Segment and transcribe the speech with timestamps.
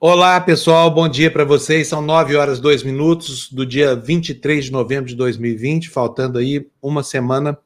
[0.00, 1.88] Olá, pessoal, bom dia para vocês.
[1.88, 7.02] São 9 horas 2 minutos do dia 23 de novembro de 2020, faltando aí uma
[7.02, 7.58] semana,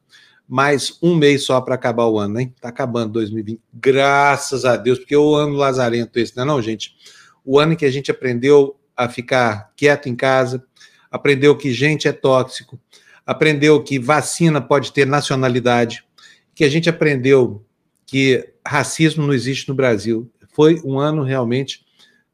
[0.48, 2.54] mais um mês só para acabar o ano, hein?
[2.58, 6.96] Tá acabando 2020, graças a Deus, porque o ano lazarento esse, não é não, gente?
[7.45, 10.64] O ano em que a gente aprendeu a ficar quieto em casa,
[11.11, 12.80] aprendeu que gente é tóxico,
[13.26, 16.03] aprendeu que vacina pode ter nacionalidade,
[16.54, 17.62] que a gente aprendeu
[18.07, 20.30] que racismo não existe no Brasil.
[20.54, 21.82] Foi um ano realmente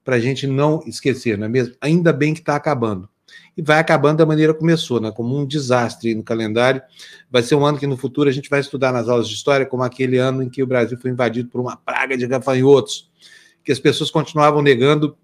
[0.09, 1.75] para a gente não esquecer, não é mesmo?
[1.83, 3.07] Ainda bem que está acabando.
[3.55, 5.13] E vai acabando da maneira que começou, né?
[5.13, 6.81] como um desastre no calendário.
[7.31, 9.67] Vai ser um ano que no futuro a gente vai estudar nas aulas de história
[9.67, 13.11] como aquele ano em que o Brasil foi invadido por uma praga de gafanhotos,
[13.63, 15.15] que as pessoas continuavam negando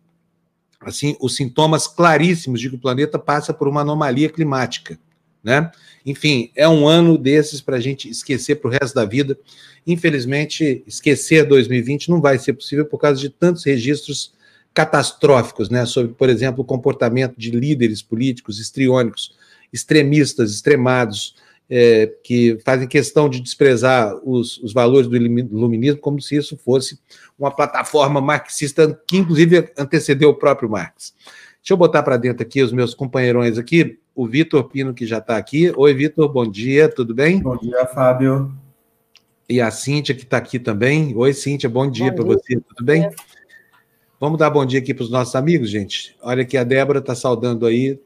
[0.83, 4.99] assim os sintomas claríssimos de que o planeta passa por uma anomalia climática.
[5.43, 5.73] Né?
[6.05, 9.39] Enfim, é um ano desses para a gente esquecer para o resto da vida.
[9.87, 14.35] Infelizmente, esquecer 2020 não vai ser possível por causa de tantos registros
[14.75, 19.37] catastróficos, né, sobre, por exemplo, o comportamento de líderes políticos histriônicos,
[19.73, 21.37] extremistas, extremados,
[21.71, 26.99] é, que fazem questão de desprezar os, os, valores do iluminismo como se isso fosse
[27.39, 31.15] uma plataforma marxista que, inclusive, antecedeu o próprio Marx.
[31.61, 35.19] Deixa eu botar para dentro aqui os meus companheirões aqui, o Vitor Pino, que já
[35.19, 35.73] está aqui.
[35.75, 37.41] Oi, Vitor, bom dia, tudo bem?
[37.41, 38.53] Bom dia, Fábio.
[39.49, 41.17] E a Cíntia, que está aqui também.
[41.17, 43.09] Oi, Cíntia, bom dia para você, tudo bem?
[44.21, 46.17] Vamos dar bom dia aqui para os nossos amigos, gente.
[46.23, 48.01] Olha que a Débora está saudando aí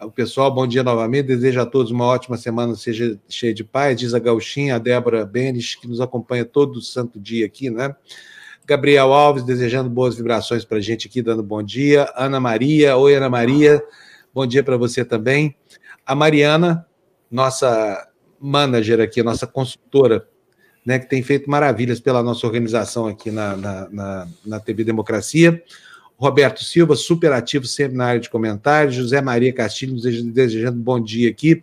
[0.00, 0.52] o pessoal.
[0.52, 1.26] Bom dia novamente.
[1.26, 3.96] Desejo a todos uma ótima semana, seja cheia de paz.
[3.96, 7.94] Diz a Gauchinha, a Débora Benes, que nos acompanha todo santo dia aqui, né?
[8.66, 12.12] Gabriel Alves, desejando boas vibrações para a gente aqui, dando bom dia.
[12.16, 13.80] Ana Maria, oi Ana Maria,
[14.34, 15.54] bom dia para você também.
[16.04, 16.84] A Mariana,
[17.30, 18.08] nossa
[18.40, 20.28] manager aqui, nossa consultora
[20.84, 25.62] né, que tem feito maravilhas pela nossa organização aqui na, na, na, na TV Democracia.
[26.16, 28.94] Roberto Silva, super ativo sempre na área de comentários.
[28.94, 29.96] José Maria Castilho,
[30.32, 31.62] desejando bom dia aqui.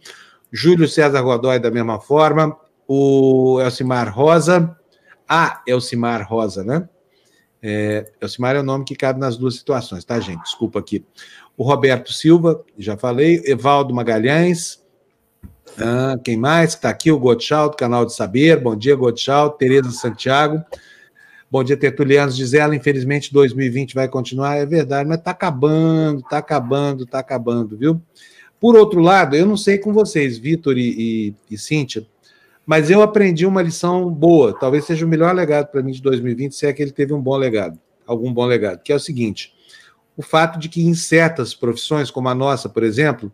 [0.51, 2.57] Júlio César Godoy, da mesma forma.
[2.87, 4.75] O Elcimar Rosa.
[5.27, 6.89] Ah, Elcimar Rosa, né?
[7.61, 10.43] É, Elcimar é o nome que cabe nas duas situações, tá, gente?
[10.43, 11.05] Desculpa aqui.
[11.55, 13.41] O Roberto Silva, já falei.
[13.45, 14.83] Evaldo Magalhães.
[15.77, 17.11] Ah, quem mais está aqui?
[17.11, 18.59] O Gottschalk, canal de Saber.
[18.59, 19.57] Bom dia, Gottschalk.
[19.57, 20.63] Tereza Santiago.
[21.51, 22.35] Bom dia, Tertulianos.
[22.35, 24.55] Diz ela, infelizmente 2020 vai continuar.
[24.55, 28.01] É verdade, mas está acabando, está acabando, está acabando, viu?
[28.59, 32.05] Por outro lado, eu não sei com vocês, Vitor e, e, e Cíntia,
[32.65, 34.53] mas eu aprendi uma lição boa.
[34.53, 37.21] Talvez seja o melhor legado para mim de 2020, se é que ele teve um
[37.21, 39.53] bom legado, algum bom legado, que é o seguinte:
[40.17, 43.31] o fato de que em certas profissões, como a nossa, por exemplo,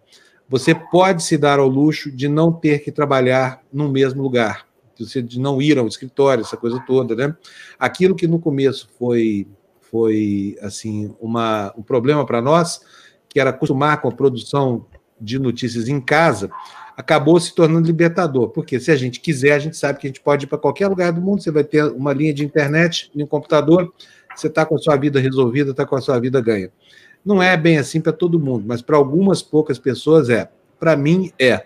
[0.47, 4.65] você pode se dar ao luxo de não ter que trabalhar no mesmo lugar,
[4.97, 7.35] de não ir ao escritório, essa coisa toda, né?
[7.77, 9.47] Aquilo que no começo foi
[9.91, 12.81] foi assim uma, um problema para nós,
[13.29, 14.85] que era acostumar com a produção
[15.21, 16.49] de notícias em casa,
[16.97, 20.21] acabou se tornando libertador, porque se a gente quiser, a gente sabe que a gente
[20.21, 23.25] pode ir para qualquer lugar do mundo, você vai ter uma linha de internet um
[23.25, 23.93] computador,
[24.35, 26.69] você está com a sua vida resolvida, está com a sua vida ganha.
[27.25, 30.49] Não é bem assim para todo mundo, mas para algumas poucas pessoas é.
[30.79, 31.65] Para mim, é.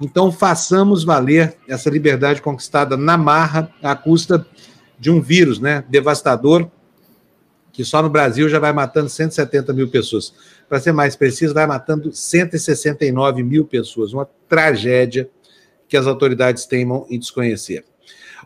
[0.00, 4.46] Então, façamos valer essa liberdade conquistada na marra, à custa
[4.98, 6.70] de um vírus né, devastador,
[7.72, 10.32] que só no Brasil já vai matando 170 mil pessoas.
[10.68, 14.12] Para ser mais preciso, vai matando 169 mil pessoas.
[14.12, 15.28] Uma tragédia
[15.88, 17.84] que as autoridades teimam em desconhecer.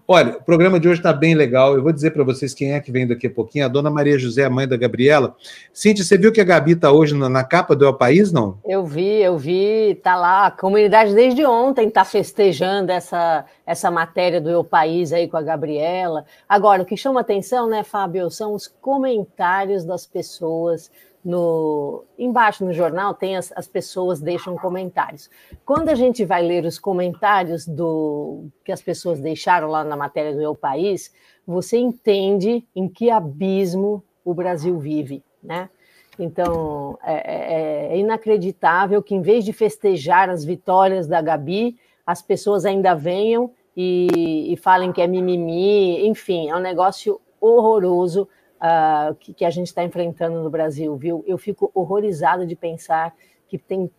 [0.08, 1.74] Olha, o programa de hoje está bem legal.
[1.74, 3.64] Eu vou dizer para vocês quem é que vem daqui a pouquinho.
[3.64, 5.34] A dona Maria José, a mãe da Gabriela.
[5.72, 8.56] Cíntia, você viu que a Gabi está hoje na, na, capa do El País, não?
[8.64, 9.90] Eu vi, eu vi.
[9.90, 10.46] Está lá.
[10.46, 15.42] A comunidade desde ontem está festejando essa, essa matéria do El País aí com a
[15.42, 16.24] Gabriela.
[16.48, 20.88] Agora, o que chama atenção, né, Fábio, são os comentários das pessoas
[21.26, 25.28] no embaixo no jornal tem as, as pessoas deixam comentários.
[25.64, 30.32] Quando a gente vai ler os comentários do que as pessoas deixaram lá na matéria
[30.32, 31.12] do Eu País,
[31.44, 35.68] você entende em que abismo o Brasil vive, né?
[36.16, 41.76] Então é, é, é inacreditável que em vez de festejar as vitórias da Gabi,
[42.06, 48.28] as pessoas ainda venham e, e falem que é mimimi, enfim, é um negócio horroroso
[48.60, 51.24] uh, que, que, a gente está enfrentando no Brasil, viu?
[51.26, 53.14] Eu fico horrorizada de pensar
[53.48, 53.90] que tem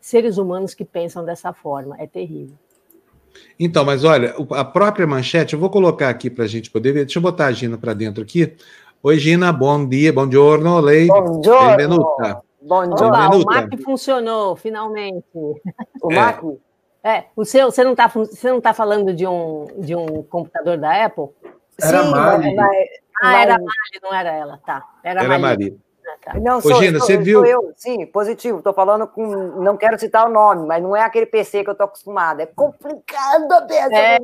[0.00, 1.96] seres humanos que pensam dessa forma.
[1.98, 2.56] É terrível.
[3.58, 7.04] Então, mas olha, a própria manchete, eu vou colocar aqui para a gente poder ver.
[7.04, 8.54] Deixa eu botar a Gina para dentro aqui.
[9.02, 11.08] Oi, Gina, bom dia, bom giorno, lei.
[11.08, 11.98] Bom giorno.
[12.62, 13.06] Bom dia.
[13.06, 15.26] Olá, o MAC funcionou, finalmente.
[15.34, 16.14] O é.
[16.14, 16.44] MAC?
[17.02, 20.78] É, o seu, você não está você não tá falando de um, de um computador
[20.78, 21.26] da Apple?
[21.82, 22.56] Era Sim, Mari.
[23.22, 24.84] Ah, era a Mari, não era ela, tá.
[25.02, 25.78] Era, era a Mari.
[26.24, 26.38] Tá.
[26.38, 27.40] Não, sou, Ô, Gina, sou, você viu?
[27.40, 28.58] Sou eu, sim, positivo.
[28.58, 29.26] Estou falando com.
[29.62, 32.42] Não quero citar o nome, mas não é aquele PC que eu estou acostumada.
[32.42, 33.94] É complicado a peça.
[33.94, 34.18] É,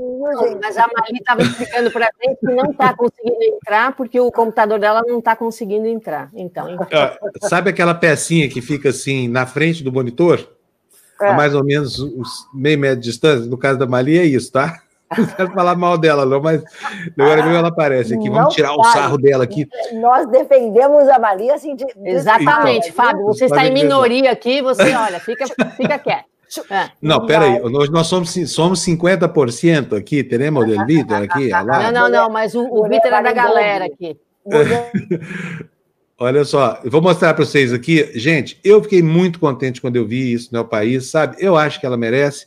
[0.60, 4.30] mas a Mari estava explicando para a gente que não está conseguindo entrar porque o
[4.30, 6.30] computador dela não está conseguindo entrar.
[6.34, 6.66] Então,
[7.42, 10.48] sabe aquela pecinha que fica assim na frente do monitor?
[11.20, 11.28] É.
[11.28, 13.46] A mais ou menos uns meio metro de distância?
[13.46, 14.82] No caso da Mali é isso, tá?
[15.16, 16.62] Não quero falar mal dela, não, mas
[17.18, 18.30] agora mesmo ela aparece aqui.
[18.30, 19.68] Vamos tirar o sarro dela aqui.
[19.94, 21.84] Nós defendemos a Maria assim de...
[22.04, 23.26] Exatamente, então, Fábio.
[23.26, 25.46] Você está em minoria aqui, você, olha, fica,
[25.76, 26.30] fica quieto.
[26.68, 26.90] É.
[27.00, 31.48] Não, peraí, nós, nós somos, somos 50% aqui, teremos o Vitor aqui?
[31.48, 34.16] Não, não, não, mas o, o Vitor é da galera aqui.
[36.18, 38.10] Olha só, eu vou mostrar para vocês aqui.
[38.14, 41.36] Gente, eu fiquei muito contente quando eu vi isso no meu país, sabe?
[41.38, 42.46] Eu acho que ela merece.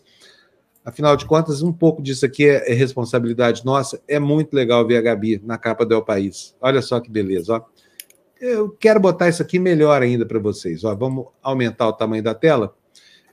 [0.86, 4.02] Afinal de contas, um pouco disso aqui é, é, responsabilidade nossa.
[4.08, 6.56] É muito legal ver a Gabi na capa do El País.
[6.60, 7.62] Olha só que beleza, ó.
[8.42, 10.84] Eu quero botar isso aqui melhor ainda para vocês.
[10.84, 12.76] Ó, vamos aumentar o tamanho da tela.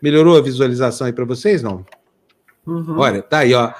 [0.00, 1.85] Melhorou a visualização aí para vocês, não?
[2.64, 2.97] Uhum.
[2.99, 3.73] Olha, tá aí, ó.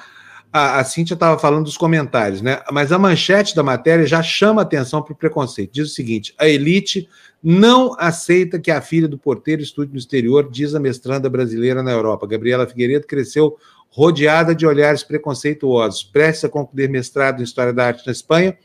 [0.53, 2.61] A, a Cíntia estava falando dos comentários, né?
[2.73, 5.73] Mas a manchete da matéria já chama atenção para o preconceito.
[5.73, 7.09] Diz o seguinte: a elite
[7.43, 11.91] não aceita que a filha do porteiro estude no exterior, diz a mestranda brasileira na
[11.91, 12.27] Europa.
[12.27, 13.57] Gabriela Figueiredo cresceu
[13.89, 16.03] rodeada de olhares preconceituosos.
[16.03, 18.57] Prestes a concluir mestrado em História da Arte na Espanha,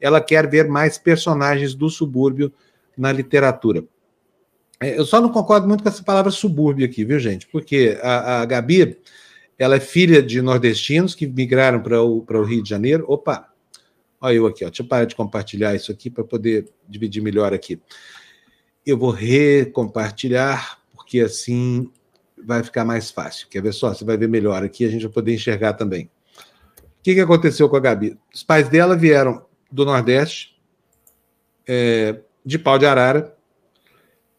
[0.00, 2.52] ela quer ver mais personagens do subúrbio
[2.96, 3.84] na literatura.
[4.80, 7.46] É, eu só não concordo muito com essa palavra subúrbio aqui, viu, gente?
[7.48, 8.96] Porque a, a Gabi,
[9.58, 13.04] ela é filha de nordestinos que migraram para o, o Rio de Janeiro.
[13.08, 13.48] Opa,
[14.20, 14.68] olha eu aqui, ó.
[14.68, 17.80] deixa eu parar de compartilhar isso aqui para poder dividir melhor aqui.
[18.88, 21.90] Eu vou recompartilhar, porque assim
[22.42, 23.46] vai ficar mais fácil.
[23.50, 23.92] Quer ver só?
[23.92, 26.10] Você vai ver melhor aqui, a gente vai poder enxergar também.
[26.78, 28.18] O que, que aconteceu com a Gabi?
[28.34, 30.58] Os pais dela vieram do Nordeste,
[31.66, 33.36] é, de pau de arara,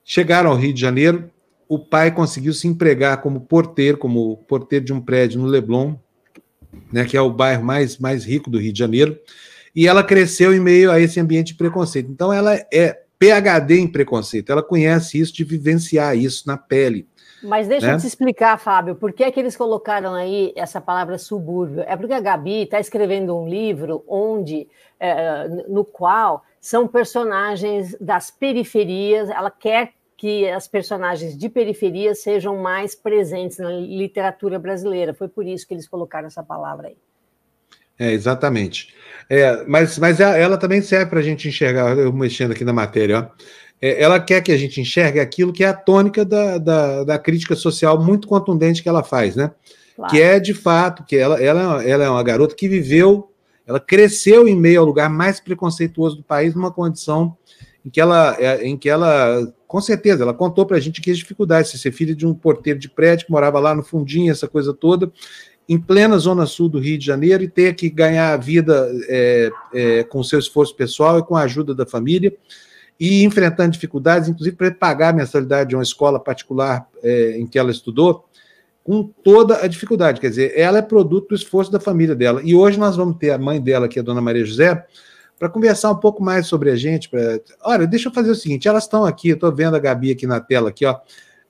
[0.03, 1.29] chegaram ao Rio de Janeiro.
[1.67, 5.93] O pai conseguiu se empregar como porteiro, como porteiro de um prédio no Leblon,
[6.91, 9.15] né, que é o bairro mais, mais rico do Rio de Janeiro,
[9.75, 12.09] e ela cresceu em meio a esse ambiente de preconceito.
[12.09, 17.05] Então, ela é PhD em preconceito, ela conhece isso, de vivenciar isso na pele.
[17.43, 17.93] Mas deixa né?
[17.93, 21.83] eu te explicar, Fábio, por que, é que eles colocaram aí essa palavra subúrbio?
[21.85, 24.67] É porque a Gabi está escrevendo um livro onde,
[24.99, 32.57] é, no qual são personagens das periferias, ela quer que as personagens de periferia sejam
[32.57, 35.13] mais presentes na literatura brasileira.
[35.13, 36.97] Foi por isso que eles colocaram essa palavra aí.
[37.97, 38.93] É, exatamente.
[39.29, 43.19] É, mas mas ela também serve para a gente enxergar, eu mexendo aqui na matéria,
[43.19, 43.43] ó.
[43.81, 47.19] É, ela quer que a gente enxergue aquilo que é a tônica da, da, da
[47.19, 49.51] crítica social muito contundente que ela faz, né?
[49.95, 50.11] Claro.
[50.11, 53.31] Que é, de fato, que ela, ela, ela é uma garota que viveu,
[53.65, 57.37] ela cresceu em meio ao lugar mais preconceituoso do país, numa condição
[57.85, 61.11] em que ela, é, em que ela com certeza, ela contou para a gente que
[61.11, 64.31] as dificuldades de ser filha de um porteiro de prédio que morava lá no fundinho,
[64.31, 65.11] essa coisa toda,
[65.69, 69.51] em plena zona sul do Rio de Janeiro e ter que ganhar a vida é,
[69.71, 72.35] é, com seu esforço pessoal e com a ajuda da família
[72.99, 77.59] e enfrentando dificuldades, inclusive para pagar a mensalidade de uma escola particular é, em que
[77.59, 78.25] ela estudou,
[78.83, 80.19] com toda a dificuldade.
[80.19, 82.41] Quer dizer, ela é produto do esforço da família dela.
[82.43, 84.83] E hoje nós vamos ter a mãe dela, que é a dona Maria José,
[85.37, 87.07] para conversar um pouco mais sobre a gente.
[87.07, 87.39] Pra...
[87.63, 90.25] Olha, deixa eu fazer o seguinte: elas estão aqui, eu estou vendo a Gabi aqui
[90.25, 90.97] na tela, aqui, ó.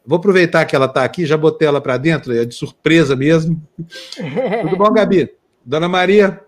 [0.05, 3.61] Vou aproveitar que ela está aqui, já botei ela para dentro, é de surpresa mesmo.
[4.61, 5.31] Tudo bom, Gabi?
[5.63, 6.41] Dona Maria,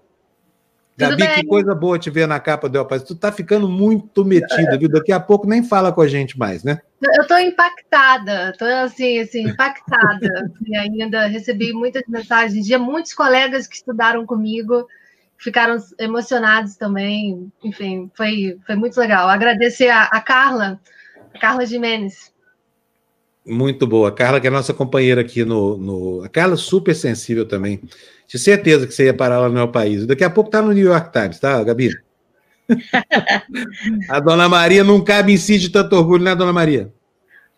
[0.98, 3.04] Gabi, que coisa boa te ver na capa do El País.
[3.04, 4.90] Tu tá ficando muito metida, viu?
[4.90, 6.80] Daqui a pouco nem fala com a gente mais, né?
[7.18, 10.52] Eu tô impactada, tô assim, assim, impactada.
[10.66, 14.88] e ainda recebi muitas mensagens de muitos colegas que estudaram comigo,
[15.38, 17.52] ficaram emocionados também.
[17.64, 19.28] Enfim, foi, foi muito legal.
[19.30, 20.80] Agradecer a, a Carla,
[21.34, 22.31] a Carla Jimenez.
[23.46, 24.10] Muito boa.
[24.10, 25.78] A Carla, que é nossa companheira aqui no.
[25.78, 26.24] no...
[26.24, 27.82] A Carla, super sensível também.
[28.28, 30.06] Tinha certeza que você ia parar lá no meu país.
[30.06, 31.90] Daqui a pouco tá no New York Times, tá, Gabi?
[34.10, 36.94] a dona Maria não cabe em si de tanto orgulho, né, dona Maria?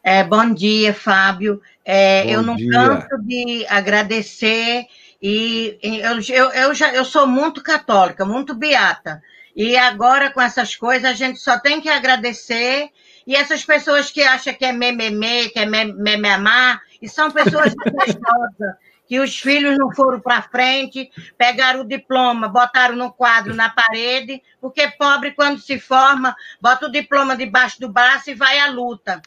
[0.03, 1.61] É, bom dia, Fábio.
[1.85, 2.71] É, eu não dia.
[2.71, 4.85] canso de agradecer
[5.21, 9.21] e eu, eu, eu, já, eu sou muito católica, muito beata.
[9.55, 12.89] E agora, com essas coisas, a gente só tem que agradecer.
[13.25, 18.75] E essas pessoas que acham que é mememe, que é mememá, e são pessoas gostosas
[19.07, 24.41] que os filhos não foram para frente, pegaram o diploma, botaram no quadro na parede,
[24.59, 29.21] porque pobre, quando se forma, bota o diploma debaixo do braço e vai à luta.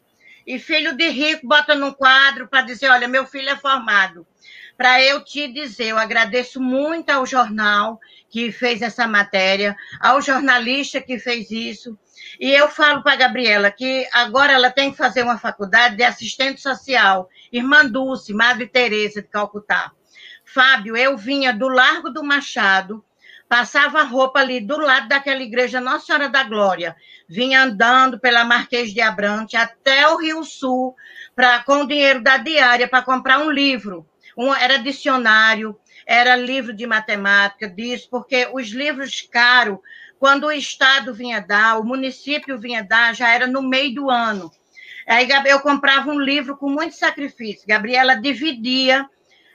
[0.46, 4.26] E filho de rico bota num quadro para dizer: olha, meu filho é formado.
[4.76, 11.00] Para eu te dizer, eu agradeço muito ao jornal que fez essa matéria, ao jornalista
[11.00, 11.98] que fez isso,
[12.38, 16.02] e eu falo para a Gabriela que agora ela tem que fazer uma faculdade de
[16.02, 19.92] assistente social, Irmã Dulce, Madre Teresa de Calcutá.
[20.44, 23.04] Fábio, eu vinha do Largo do Machado,
[23.48, 26.96] passava roupa ali do lado daquela igreja Nossa Senhora da Glória,
[27.28, 30.94] vinha andando pela Marquês de Abrante até o Rio Sul,
[31.34, 34.06] pra, com o dinheiro da diária para comprar um livro.
[34.36, 39.78] Um, era dicionário, era livro de matemática, disso, porque os livros caros,
[40.18, 44.50] quando o Estado vinha dar, o município vinha dar, já era no meio do ano.
[45.06, 47.66] Aí eu comprava um livro com muito sacrifício.
[47.66, 49.08] Gabriela dividia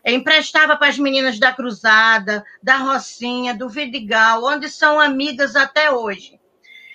[0.03, 6.40] emprestava para as meninas da Cruzada, da Rocinha, do Vidigal, onde são amigas até hoje.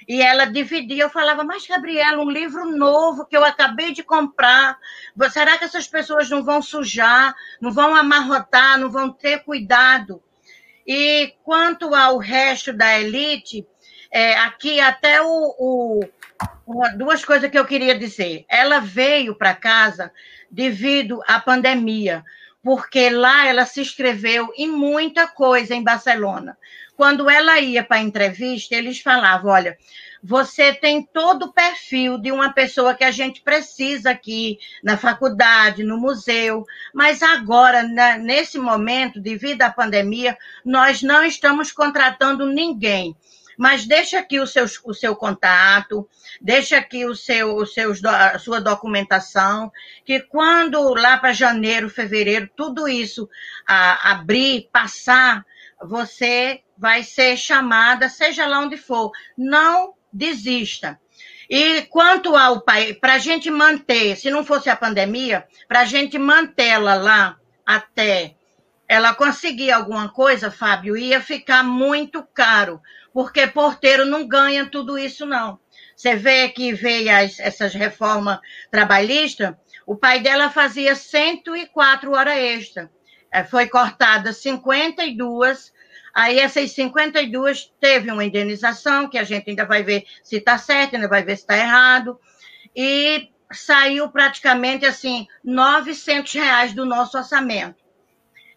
[0.09, 4.79] E ela dividia, eu falava, mas Gabriela, um livro novo que eu acabei de comprar,
[5.31, 10.23] será que essas pessoas não vão sujar, não vão amarrotar, não vão ter cuidado?
[10.87, 13.67] E quanto ao resto da elite,
[14.13, 16.01] é, aqui até o, o
[16.97, 18.45] duas coisas que eu queria dizer.
[18.49, 20.13] Ela veio para casa
[20.51, 22.25] devido à pandemia
[22.67, 26.59] porque lá ela se inscreveu em muita coisa em Barcelona.
[26.97, 29.77] Quando ela ia para a entrevista, eles falavam: olha,
[30.23, 35.85] você tem todo o perfil de uma pessoa que a gente precisa aqui na faculdade,
[35.85, 37.83] no museu, mas agora,
[38.19, 43.15] nesse momento, devido à pandemia, nós não estamos contratando ninguém.
[43.59, 46.07] Mas deixa aqui o seu, o seu contato,
[46.41, 47.65] deixa aqui o seu, o
[48.09, 49.73] a sua documentação,
[50.05, 53.29] que quando lá para janeiro, fevereiro, tudo isso
[53.67, 55.45] a, abrir, passar,
[55.81, 59.11] você vai ser chamada, seja lá onde for.
[59.37, 60.99] Não desista.
[61.49, 65.85] E quanto ao pai, para a gente manter, se não fosse a pandemia, para a
[65.85, 68.35] gente mantê-la lá até
[68.89, 72.81] ela conseguir alguma coisa, Fábio, ia ficar muito caro,
[73.13, 75.59] porque porteiro não ganha tudo isso, não.
[75.97, 78.39] Você vê que veio as, essas reformas
[78.71, 79.55] trabalhistas,
[79.87, 82.91] o pai dela fazia 104 horas extra.
[83.33, 85.73] É, foi cortada 52,
[86.17, 90.97] aí essas 52 teve uma indenização, que a gente ainda vai ver se está certo,
[90.97, 92.19] ainda vai ver se está errado,
[92.75, 97.85] e saiu praticamente assim, 900 reais do nosso orçamento.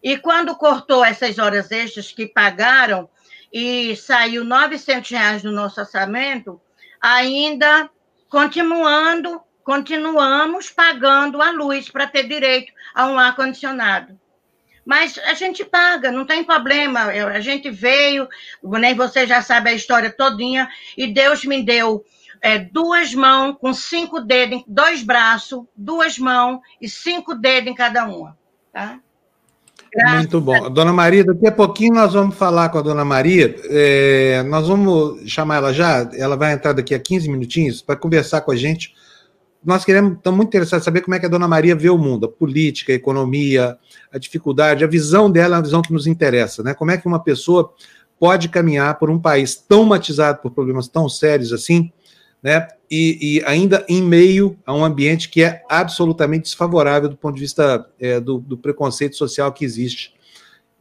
[0.02, 3.10] E quando cortou essas horas extras que pagaram,
[3.52, 6.62] e saiu 900 reais do nosso orçamento,
[7.02, 7.90] ainda
[8.30, 14.18] continuando, continuamos pagando a luz para ter direito a um ar-condicionado.
[14.90, 17.02] Mas a gente paga, não tem problema.
[17.02, 18.28] A gente veio,
[18.64, 20.68] nem você já sabe a história todinha,
[20.98, 22.04] e Deus me deu
[22.42, 28.06] é, duas mãos com cinco dedos, dois braços, duas mãos e cinco dedos em cada
[28.06, 28.36] uma.
[28.74, 29.00] Tá?
[29.94, 30.68] Graças Muito bom.
[30.72, 33.56] Dona Maria, daqui a pouquinho nós vamos falar com a Dona Maria.
[33.66, 36.10] É, nós vamos chamar ela já.
[36.14, 38.96] Ela vai entrar daqui a 15 minutinhos para conversar com a gente.
[39.64, 41.98] Nós queremos, estamos muito interessados em saber como é que a Dona Maria vê o
[41.98, 43.78] mundo, a política, a economia,
[44.12, 46.74] a dificuldade, a visão dela é a visão que nos interessa, né?
[46.74, 47.74] Como é que uma pessoa
[48.20, 51.92] pode caminhar por um país tão matizado por problemas tão sérios assim,
[52.42, 52.68] né?
[52.90, 57.42] E, e, ainda em meio a um ambiente que é absolutamente desfavorável do ponto de
[57.42, 60.14] vista é, do, do, preconceito social que existe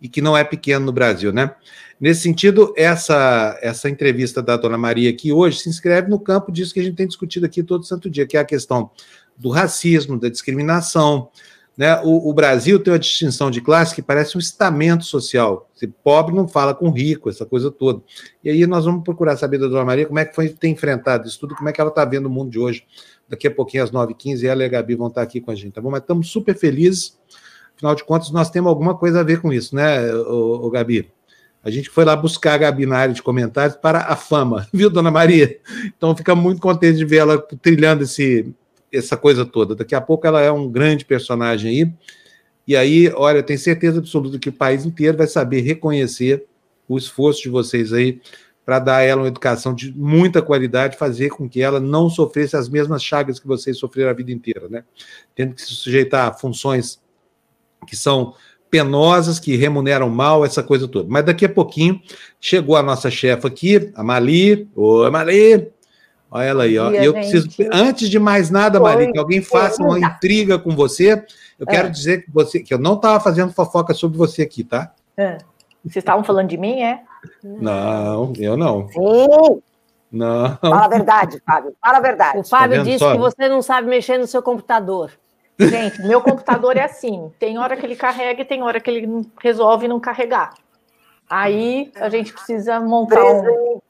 [0.01, 1.55] e que não é pequeno no Brasil, né?
[2.01, 6.73] Nesse sentido, essa, essa entrevista da Dona Maria aqui hoje se inscreve no campo disso
[6.73, 8.91] que a gente tem discutido aqui todo santo dia, que é a questão
[9.37, 11.31] do racismo, da discriminação,
[11.79, 12.01] né?
[12.03, 15.71] O, o, Brasil tem uma distinção de classe que parece um estamento social.
[15.75, 18.03] Se pobre não fala com rico, essa coisa toda.
[18.43, 21.29] E aí nós vamos procurar saber da Dona Maria como é que foi ter enfrentado
[21.29, 22.85] isso tudo, como é que ela está vendo o mundo de hoje.
[23.29, 25.75] Daqui a pouquinho, às 9h15, ela e a Gabi vão estar aqui com a gente,
[25.75, 25.91] tá bom?
[25.91, 27.17] Mas estamos super felizes.
[27.77, 31.13] Afinal de contas, nós temos alguma coisa a ver com isso, né, o, o Gabi?
[31.63, 34.89] A gente foi lá buscar a Gabi na área de comentários para a fama, viu,
[34.89, 35.59] Dona Maria?
[35.97, 38.55] Então, fica muito contente de ver ela trilhando esse,
[38.93, 39.75] essa coisa toda.
[39.75, 41.93] Daqui a pouco ela é um grande personagem aí.
[42.67, 46.45] E aí, olha, tenho certeza absoluta que o país inteiro vai saber reconhecer
[46.87, 48.21] o esforço de vocês aí
[48.65, 52.55] para dar a ela uma educação de muita qualidade, fazer com que ela não sofresse
[52.55, 54.85] as mesmas chagas que vocês sofreram a vida inteira, né?
[55.35, 57.01] Tendo que se sujeitar a funções
[57.87, 58.35] que são
[58.71, 61.09] penosas, que remuneram mal, essa coisa toda.
[61.09, 62.01] Mas daqui a pouquinho
[62.41, 64.69] chegou a nossa chefa aqui, a Mali.
[64.75, 65.73] Oi, Mali!
[66.31, 66.91] Olha ela aí, ó.
[66.91, 71.13] Eu preciso, antes de mais nada, Maria, que alguém faça uma intriga com você.
[71.59, 71.71] Eu é.
[71.71, 74.93] quero dizer que você, que eu não estava fazendo fofoca sobre você aqui, tá?
[75.17, 75.39] É.
[75.83, 77.01] Vocês estavam falando de mim, é?
[77.43, 78.89] Não, eu não.
[78.89, 79.63] Sim.
[80.11, 80.57] Não.
[80.57, 81.75] Fala a verdade, Fábio.
[81.81, 82.39] Fala a verdade.
[82.39, 83.13] O Fábio tá disse só?
[83.13, 85.11] que você não sabe mexer no seu computador.
[85.59, 89.27] Gente, meu computador é assim: tem hora que ele carrega e tem hora que ele
[89.43, 90.55] resolve não carregar.
[91.29, 93.81] Aí a gente precisa montar um.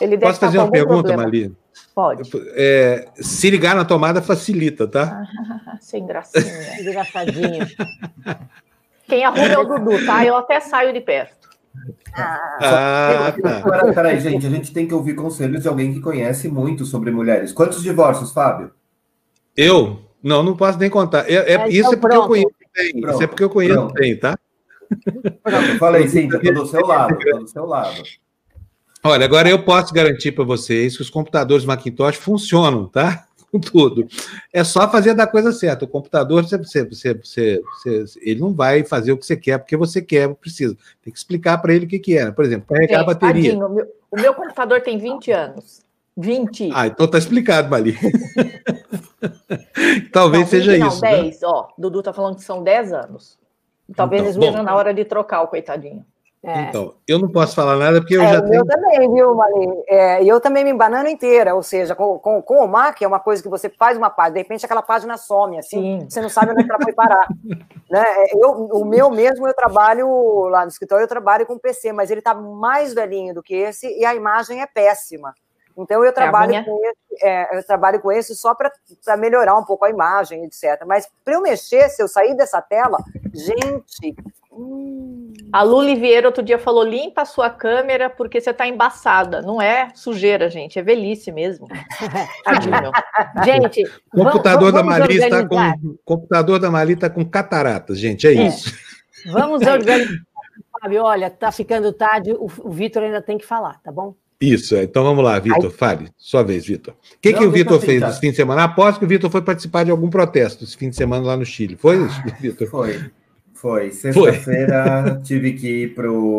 [0.00, 1.22] Ele Posso fazer uma pergunta, problema.
[1.24, 1.56] Mali?
[1.94, 2.28] Pode.
[2.54, 5.22] É, se ligar na tomada facilita, tá?
[5.80, 6.44] sem gracinha.
[6.80, 7.66] Engraçadinho.
[9.06, 10.24] Quem arruma é o Dudu, tá?
[10.24, 11.44] Eu até saio de perto.
[12.16, 13.92] Ah, ah tá.
[13.92, 17.52] Peraí, gente, a gente tem que ouvir conselhos de alguém que conhece muito sobre mulheres.
[17.52, 18.72] Quantos divórcios, Fábio?
[19.56, 20.03] Eu?
[20.24, 21.30] Não, não posso nem contar.
[21.30, 23.00] É, é, isso é porque eu conheço bem.
[23.00, 23.92] Pronto, isso é porque eu conheço pronto.
[23.92, 24.38] bem, tá?
[25.42, 28.02] Pronto, eu falei, sim, estou do seu lado, estou do seu lado.
[29.02, 33.26] Olha, agora eu posso garantir para vocês que os computadores Macintosh funcionam, tá?
[33.52, 34.08] Com tudo.
[34.50, 35.84] É só fazer da coisa certa.
[35.84, 39.76] O computador, você, você, você, você, ele não vai fazer o que você quer porque
[39.76, 40.74] você quer, precisa.
[41.02, 42.30] Tem que explicar para ele o que, que é.
[42.30, 43.50] Por exemplo, carregar Gente, a bateria.
[43.50, 45.83] Tadinho, o, meu, o meu computador tem 20 anos.
[46.16, 46.70] 20.
[46.74, 47.96] Ah, então tá explicado, Mali.
[50.12, 51.00] Talvez não, seja não, isso.
[51.00, 51.48] 10, né?
[51.48, 51.68] ó.
[51.76, 53.38] Dudu tá falando que são 10 anos.
[53.94, 56.04] Talvez então, eles vejam na hora de trocar o coitadinho.
[56.46, 56.64] É.
[56.64, 58.56] Então, eu não posso falar nada porque eu é, já tenho.
[58.56, 59.82] Eu também, viu, Mali?
[59.88, 63.06] É, e eu também me banano inteira, ou seja, com, com, com, o Mac é
[63.06, 66.06] uma coisa que você faz uma página, de repente aquela página some, assim, Sim.
[66.06, 67.26] você não sabe onde é ela foi parar.
[67.90, 68.04] né?
[68.04, 70.06] É, eu, o meu mesmo, eu trabalho
[70.50, 73.86] lá no escritório, eu trabalho com PC, mas ele está mais velhinho do que esse
[73.98, 75.32] e a imagem é péssima.
[75.76, 78.70] Então eu trabalho, é com, esse, é, eu trabalho com esse só para
[79.16, 80.84] melhorar um pouco a imagem, etc.
[80.86, 82.98] Mas para eu mexer, se eu sair dessa tela,
[83.32, 84.14] gente.
[84.52, 85.32] Hum...
[85.52, 89.42] A Luli Vieira outro dia falou: limpa a sua câmera porque você está embaçada.
[89.42, 91.66] Não é sujeira, gente, é velhice mesmo.
[93.44, 98.26] gente, o computador vamos da Mali está com computador da Mali está com catarata, gente,
[98.26, 98.46] é, é.
[98.46, 98.72] isso.
[99.26, 100.12] Vamos organizar.
[100.80, 104.14] Fábio, olha, tá ficando tarde, o, o Vitor ainda tem que falar, tá bom?
[104.52, 104.84] Isso, é.
[104.84, 106.10] então vamos lá, Vitor, fale.
[106.16, 106.94] Sua vez, Vitor.
[106.94, 108.64] O que, que o Vitor fez esse fim de semana?
[108.64, 111.44] Aposto que o Vitor foi participar de algum protesto esse fim de semana lá no
[111.44, 111.76] Chile.
[111.76, 112.68] Foi isso, Vitor?
[112.68, 113.00] Foi.
[113.52, 113.90] Foi.
[113.90, 115.94] Sexta-feira tive que ir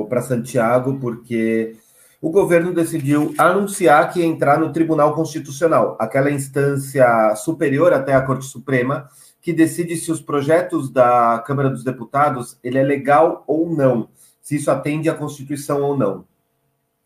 [0.08, 1.76] para Santiago porque
[2.22, 8.22] o governo decidiu anunciar que ia entrar no Tribunal Constitucional, aquela instância superior até a
[8.22, 9.08] Corte Suprema,
[9.42, 14.10] que decide se os projetos da Câmara dos Deputados ele é legal ou não,
[14.42, 16.26] se isso atende à Constituição ou não.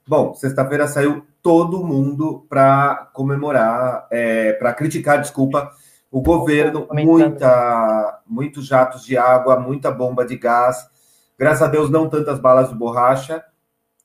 [0.10, 5.72] Bom, sexta-feira saiu todo mundo para comemorar, é, para criticar, desculpa,
[6.10, 10.90] o governo, muita, muitos jatos de água, muita bomba de gás.
[11.38, 13.46] Graças a Deus, não tantas balas de borracha,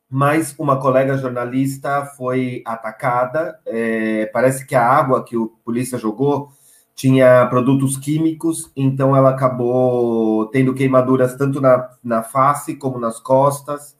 [0.07, 3.59] mas uma colega jornalista foi atacada.
[3.65, 6.51] É, parece que a água que o polícia jogou
[6.95, 13.97] tinha produtos químicos, então ela acabou tendo queimaduras tanto na, na face como nas costas.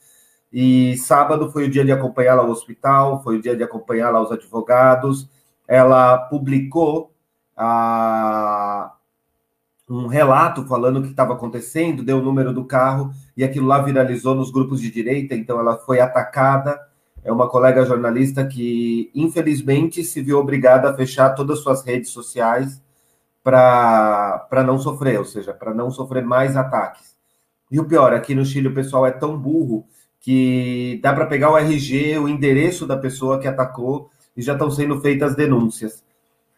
[0.57, 4.31] E sábado foi o dia de acompanhá-la ao hospital, foi o dia de acompanhá-la aos
[4.31, 5.29] advogados.
[5.67, 7.13] Ela publicou
[9.91, 13.83] um relato falando o que estava acontecendo, deu o número do carro e aquilo lá
[13.83, 16.81] viralizou nos grupos de direita, então ela foi atacada.
[17.25, 22.11] É uma colega jornalista que, infelizmente, se viu obrigada a fechar todas as suas redes
[22.11, 22.81] sociais
[23.43, 27.17] para não sofrer, ou seja, para não sofrer mais ataques.
[27.73, 29.85] E o pior, aqui no Chile o pessoal é tão burro
[30.25, 34.71] que dá para pegar o RG, o endereço da pessoa que atacou, e já estão
[34.71, 36.03] sendo feitas denúncias.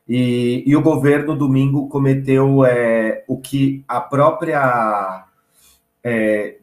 [0.08, 5.26] E, e o governo, domingo, cometeu é, o que a própria
[6.04, 6.58] é,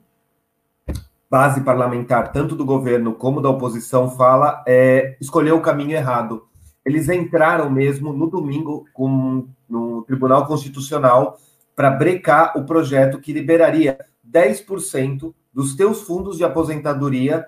[1.29, 6.47] base parlamentar, tanto do governo como da oposição, fala, é escolher o caminho errado.
[6.85, 11.37] Eles entraram mesmo no domingo com, no Tribunal Constitucional
[11.75, 17.45] para brecar o projeto que liberaria 10% dos teus fundos de aposentadoria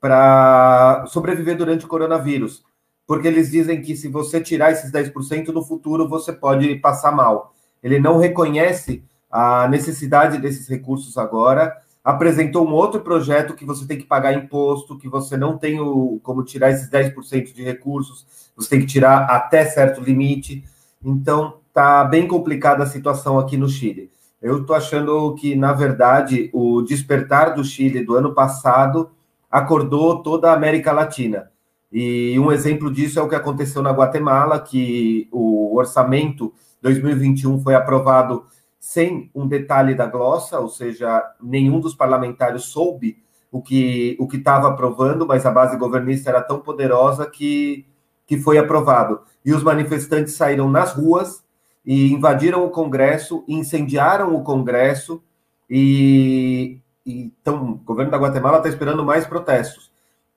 [0.00, 2.64] para sobreviver durante o coronavírus.
[3.06, 7.54] Porque eles dizem que se você tirar esses 10% no futuro, você pode passar mal.
[7.82, 11.76] Ele não reconhece a necessidade desses recursos agora.
[12.04, 16.20] Apresentou um outro projeto que você tem que pagar imposto, que você não tem o,
[16.22, 20.64] como tirar esses 10% de recursos, você tem que tirar até certo limite.
[21.04, 24.10] Então, tá bem complicada a situação aqui no Chile.
[24.40, 29.10] Eu estou achando que, na verdade, o despertar do Chile do ano passado
[29.50, 31.50] acordou toda a América Latina.
[31.90, 37.74] E um exemplo disso é o que aconteceu na Guatemala, que o orçamento 2021 foi
[37.74, 38.44] aprovado
[38.78, 43.18] sem um detalhe da glossa, ou seja, nenhum dos parlamentares soube
[43.50, 47.86] o que o que estava aprovando, mas a base governista era tão poderosa que,
[48.26, 49.20] que foi aprovado.
[49.44, 51.42] E os manifestantes saíram nas ruas
[51.88, 55.22] e invadiram o Congresso, incendiaram o Congresso
[55.70, 59.90] e, então o governo da Guatemala está esperando mais protestos,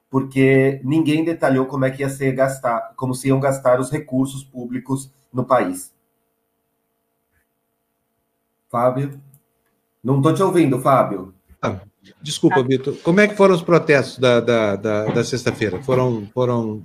[0.09, 4.45] porque ninguém detalhou como é que ia ser gastar, como se iam gastar os recursos
[4.45, 5.93] públicos no país.
[8.69, 9.19] Fábio?
[10.01, 11.33] Não estou te ouvindo, Fábio.
[11.61, 11.81] Ah,
[12.21, 12.95] desculpa, Vitor.
[13.03, 15.83] Como é que foram os protestos da, da, da, da sexta-feira?
[15.83, 16.81] Foram, foram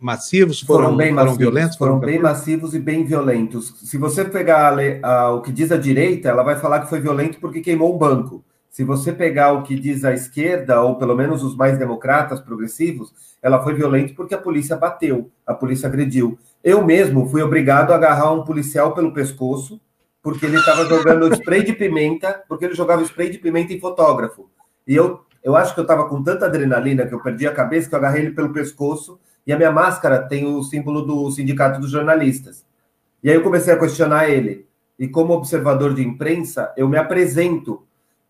[0.00, 0.60] massivos?
[0.60, 1.76] Foram, foram bem foram massivos, violentos?
[1.76, 3.74] Foram, foram bem massivos e bem violentos.
[3.82, 7.00] Se você pegar a, a, o que diz a direita, ela vai falar que foi
[7.00, 8.42] violento porque queimou um banco.
[8.70, 13.12] Se você pegar o que diz a esquerda, ou pelo menos os mais democratas, progressivos,
[13.42, 16.38] ela foi violenta porque a polícia bateu, a polícia agrediu.
[16.62, 19.80] Eu mesmo fui obrigado a agarrar um policial pelo pescoço,
[20.22, 24.48] porque ele estava jogando spray de pimenta, porque ele jogava spray de pimenta em fotógrafo.
[24.86, 27.88] E eu, eu acho que eu estava com tanta adrenalina que eu perdi a cabeça
[27.88, 31.80] que eu agarrei ele pelo pescoço e a minha máscara tem o símbolo do Sindicato
[31.80, 32.64] dos Jornalistas.
[33.22, 34.66] E aí eu comecei a questionar ele.
[34.98, 37.82] E como observador de imprensa, eu me apresento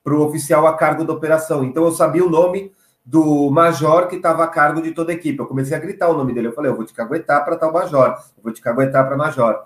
[0.03, 1.65] para o oficial a cargo da operação.
[1.65, 2.73] Então eu sabia o nome
[3.05, 5.39] do major que estava a cargo de toda a equipe.
[5.39, 6.49] Eu comecei a gritar o nome dele.
[6.49, 9.65] Eu falei, eu vou te caguetar para tal major, eu vou te caguetar para major.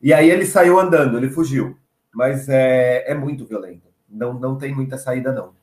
[0.00, 1.76] E aí ele saiu andando, ele fugiu.
[2.14, 3.88] Mas é, é muito violento.
[4.08, 5.54] Não, não tem muita saída, não.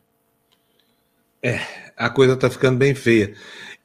[1.42, 1.60] É,
[1.96, 3.34] a coisa está ficando bem feia.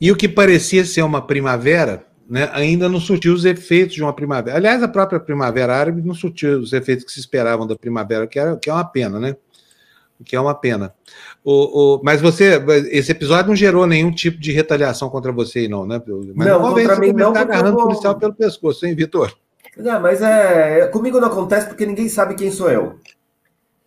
[0.05, 4.13] E o que parecia ser uma primavera, né, ainda não surtiu os efeitos de uma
[4.13, 4.55] primavera.
[4.55, 8.39] Aliás, a própria primavera árabe não surtiu os efeitos que se esperavam da primavera, que,
[8.39, 9.35] era, que é uma pena, né?
[10.23, 10.93] Que é uma pena.
[11.43, 15.87] O, o, mas você, esse episódio não gerou nenhum tipo de retaliação contra você, não,
[15.87, 15.99] né?
[16.35, 17.33] Mas não, contra mim não.
[17.33, 19.35] Tá agarrando o policial pelo pescoço, hein, Vitor?
[19.75, 20.87] Não, mas é.
[20.89, 22.99] Comigo não acontece porque ninguém sabe quem sou eu.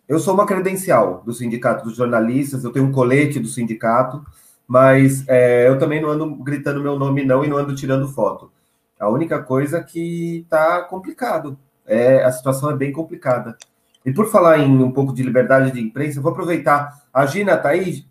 [0.08, 4.20] Eu sou uma credencial do Sindicato dos Jornalistas, eu tenho um colete do sindicato,
[4.68, 8.52] mas é, eu também não ando gritando meu nome, não, e não ando tirando foto.
[9.00, 11.58] A única coisa que tá complicado.
[11.86, 13.56] É, a situação é bem complicada.
[14.04, 17.02] E por falar em um pouco de liberdade de imprensa, eu vou aproveitar.
[17.12, 18.04] A Gina tá aí?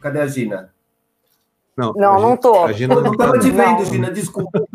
[0.00, 0.72] Cadê a Gina?
[1.76, 2.64] Não, não, não tô.
[2.64, 4.66] A Gina não estava te vendo, Gina, desculpa.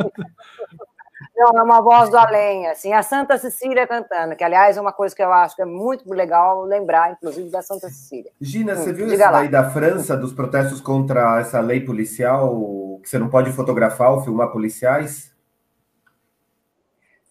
[1.36, 4.93] Não, é uma voz do além, assim, a Santa Cecília cantando, que aliás é uma
[4.93, 8.32] coisa que eu acho que é muito legal lembrar, inclusive, da Santa Cecília.
[8.39, 13.10] Gina, hum, você viu isso aí da França, dos protestos contra essa lei policial, que
[13.10, 15.34] você não pode fotografar ou filmar policiais?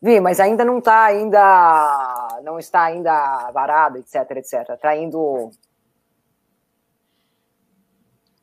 [0.02, 4.70] Vi, mas ainda não está ainda, não está ainda varado, etc, etc.
[4.70, 5.50] Está indo...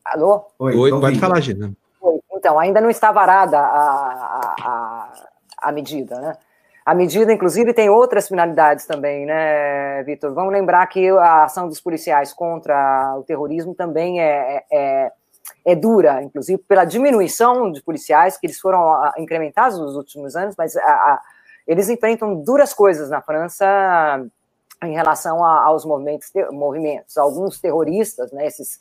[0.06, 0.46] Alô?
[0.58, 1.20] Oi, Oi pode ouvindo.
[1.20, 1.74] falar, Gina.
[2.32, 4.89] Então, ainda não está varada a, a, a
[5.62, 6.38] a medida, né?
[6.86, 10.34] A medida, inclusive, tem outras finalidades também, né, Vitor?
[10.34, 15.12] Vamos lembrar que a ação dos policiais contra o terrorismo também é, é,
[15.66, 20.56] é dura, inclusive pela diminuição de policiais, que eles foram ah, incrementados nos últimos anos,
[20.58, 21.22] mas a, a,
[21.68, 24.26] eles enfrentam duras coisas na França
[24.84, 27.18] em relação a, aos movimentos, movimentos.
[27.18, 28.80] Alguns terroristas, né, esses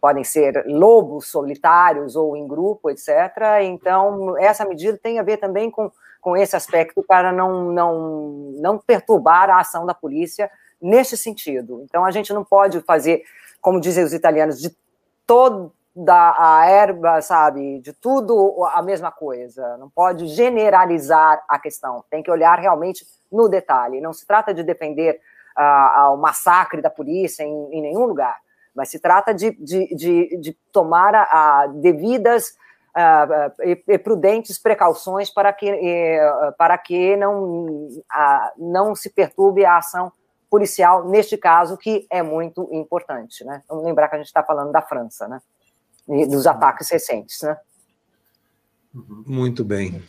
[0.00, 3.08] podem ser lobos solitários ou em grupo, etc.
[3.64, 8.78] Então, essa medida tem a ver também com com esse aspecto para não, não, não
[8.78, 10.50] perturbar a ação da polícia
[10.80, 11.82] neste sentido.
[11.84, 13.22] Então, a gente não pode fazer,
[13.60, 14.74] como dizem os italianos, de
[15.26, 15.70] toda
[16.06, 19.76] a erva, sabe, de tudo a mesma coisa.
[19.78, 22.04] Não pode generalizar a questão.
[22.10, 24.00] Tem que olhar realmente no detalhe.
[24.00, 25.20] Não se trata de defender
[25.58, 28.36] uh, o massacre da polícia em, em, nenhum lugar,
[28.74, 32.56] mas se trata de, de, de, de tomar a, a devidas
[32.98, 38.00] uh, e, e, prudentes precauções para que, uh, para que não, uh,
[38.56, 40.12] não se perturbe a ação
[40.50, 43.44] policial, neste caso, que é muito importante.
[43.44, 43.62] Né?
[43.68, 45.40] Vamos lembrar que a gente está falando da França, né?
[46.08, 47.42] E dos ataques recentes.
[47.42, 47.56] Né?
[48.94, 49.24] Uhum.
[49.26, 50.02] Muito bem.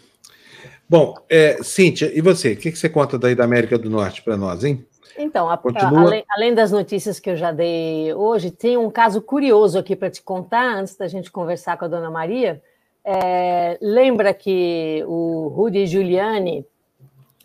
[0.88, 2.54] Bom, é, Cíntia, e você?
[2.54, 4.86] O que, que você conta daí da América do Norte para nós, hein?
[5.17, 5.60] Então, a,
[5.97, 10.10] além, além, das notícias que eu já dei hoje, tem um caso curioso aqui para
[10.10, 12.63] te contar, antes da gente conversar com a dona Maria.
[13.11, 16.63] É, lembra que o Rudy Giuliani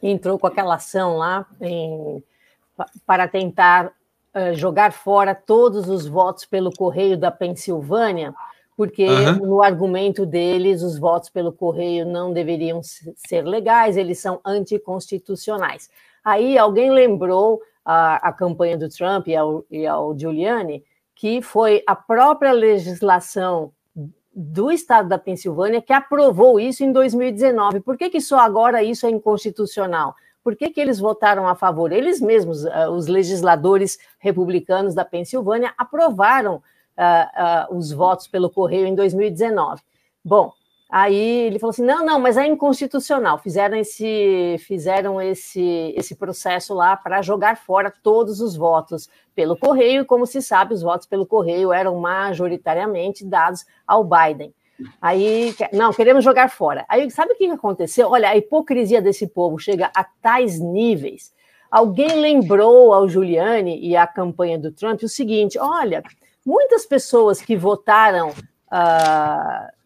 [0.03, 2.22] entrou com aquela ação lá em,
[3.07, 8.35] para tentar uh, jogar fora todos os votos pelo correio da Pensilvânia,
[8.77, 9.46] porque uhum.
[9.46, 15.88] no argumento deles os votos pelo correio não deveriam ser legais, eles são anticonstitucionais.
[16.22, 21.83] Aí alguém lembrou a, a campanha do Trump e ao, e ao Giuliani que foi
[21.87, 23.72] a própria legislação
[24.35, 27.81] do estado da Pensilvânia que aprovou isso em 2019.
[27.81, 30.14] Por que, que só agora isso é inconstitucional?
[30.42, 31.92] Por que, que eles votaram a favor?
[31.92, 38.87] Eles mesmos, uh, os legisladores republicanos da Pensilvânia, aprovaram uh, uh, os votos pelo correio
[38.87, 39.81] em 2019.
[40.23, 40.53] Bom,
[40.90, 43.38] Aí ele falou assim: não, não, mas é inconstitucional.
[43.38, 50.03] Fizeram esse, fizeram esse, esse processo lá para jogar fora todos os votos pelo correio,
[50.03, 54.55] e como se sabe, os votos pelo correio eram majoritariamente dados ao Biden.
[55.01, 56.85] Aí, não, queremos jogar fora.
[56.88, 58.11] Aí, sabe o que aconteceu?
[58.11, 61.33] Olha, a hipocrisia desse povo chega a tais níveis.
[61.70, 66.03] alguém lembrou ao Giuliani e à campanha do Trump o seguinte: olha,
[66.44, 69.84] muitas pessoas que votaram uh,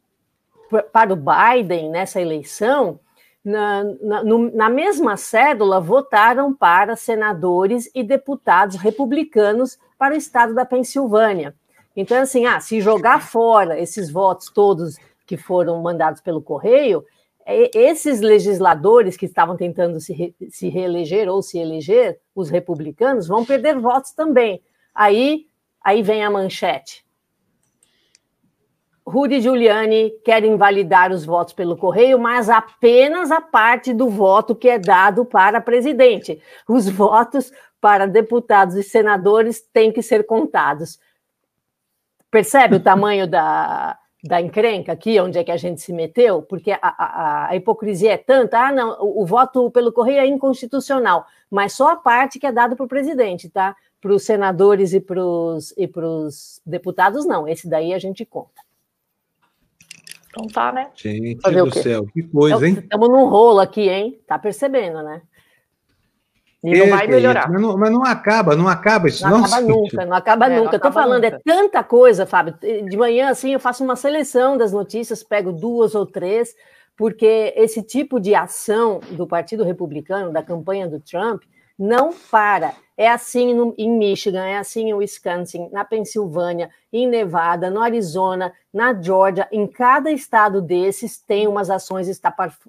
[0.93, 3.01] para o Biden nessa eleição,
[3.45, 10.55] na, na, no, na, mesma cédula, votaram para senadores e deputados republicanos para o estado
[10.55, 11.55] da Pensilvânia.
[11.97, 17.05] Então, assim, ah, se jogar fora esses votos todos que foram mandados pelo correio,
[17.45, 23.27] é, esses legisladores que estavam tentando se, re, se reeleger ou se eleger, os republicanos,
[23.27, 24.63] vão perder votos também.
[24.95, 25.47] Aí,
[25.83, 27.08] aí vem a manchete.
[29.09, 34.69] Rudy Giuliani quer invalidar os votos pelo correio, mas apenas a parte do voto que
[34.69, 36.41] é dado para presidente.
[36.69, 40.99] Os votos para deputados e senadores têm que ser contados.
[42.31, 46.43] Percebe o tamanho da, da encrenca aqui, onde é que a gente se meteu?
[46.43, 50.27] Porque a, a, a hipocrisia é tanta, ah, não, o, o, voto pelo correio é
[50.27, 53.75] inconstitucional, mas só a parte que é dada para o presidente, tá?
[54.01, 55.91] Para os senadores e para os e
[56.67, 57.49] deputados, não.
[57.49, 58.68] Esse daí a gente conta.
[60.39, 60.89] Então tá, né?
[60.95, 62.79] Gente Fazer do céu, que coisa, hein?
[62.81, 64.21] Estamos num rolo aqui, hein?
[64.27, 65.21] Tá percebendo, né?
[66.63, 67.51] E não vai melhorar.
[67.51, 69.25] Mas não, mas não, acaba, não acaba isso.
[69.25, 70.77] Não, não acaba nunca, não acaba é, nunca.
[70.77, 71.43] Estou falando, é nunca.
[71.45, 72.55] é tanta coisa, Fábio.
[72.61, 76.55] De manhã, assim, eu faço uma seleção das notícias, pego duas ou três,
[76.97, 81.43] porque esse tipo de ação do Partido Republicano, da campanha do Trump,
[81.79, 82.75] não para.
[82.97, 88.53] É assim no, em Michigan, é assim em Wisconsin, na Pensilvânia, em Nevada, no Arizona,
[88.75, 89.47] na Georgia.
[89.53, 92.09] Em cada estado desses tem umas ações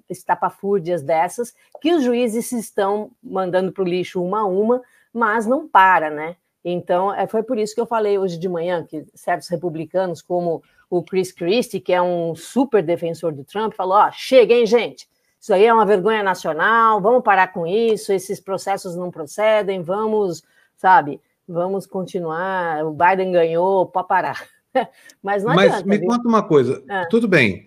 [0.08, 4.80] estapafúrdias dessas que os juízes estão mandando para o lixo uma a uma,
[5.12, 6.36] mas não para, né?
[6.64, 10.62] Então, é, foi por isso que eu falei hoje de manhã que certos republicanos, como
[10.88, 15.08] o Chris Christie, que é um super defensor do Trump, falou: ó, chega, hein, gente?
[15.40, 20.42] Isso aí é uma vergonha nacional, vamos parar com isso, esses processos não procedem, vamos,
[20.76, 24.44] sabe, vamos continuar, o Biden ganhou, pode parar.
[25.22, 26.08] Mas não Mas me viu?
[26.08, 27.06] conta uma coisa, é.
[27.06, 27.66] tudo bem,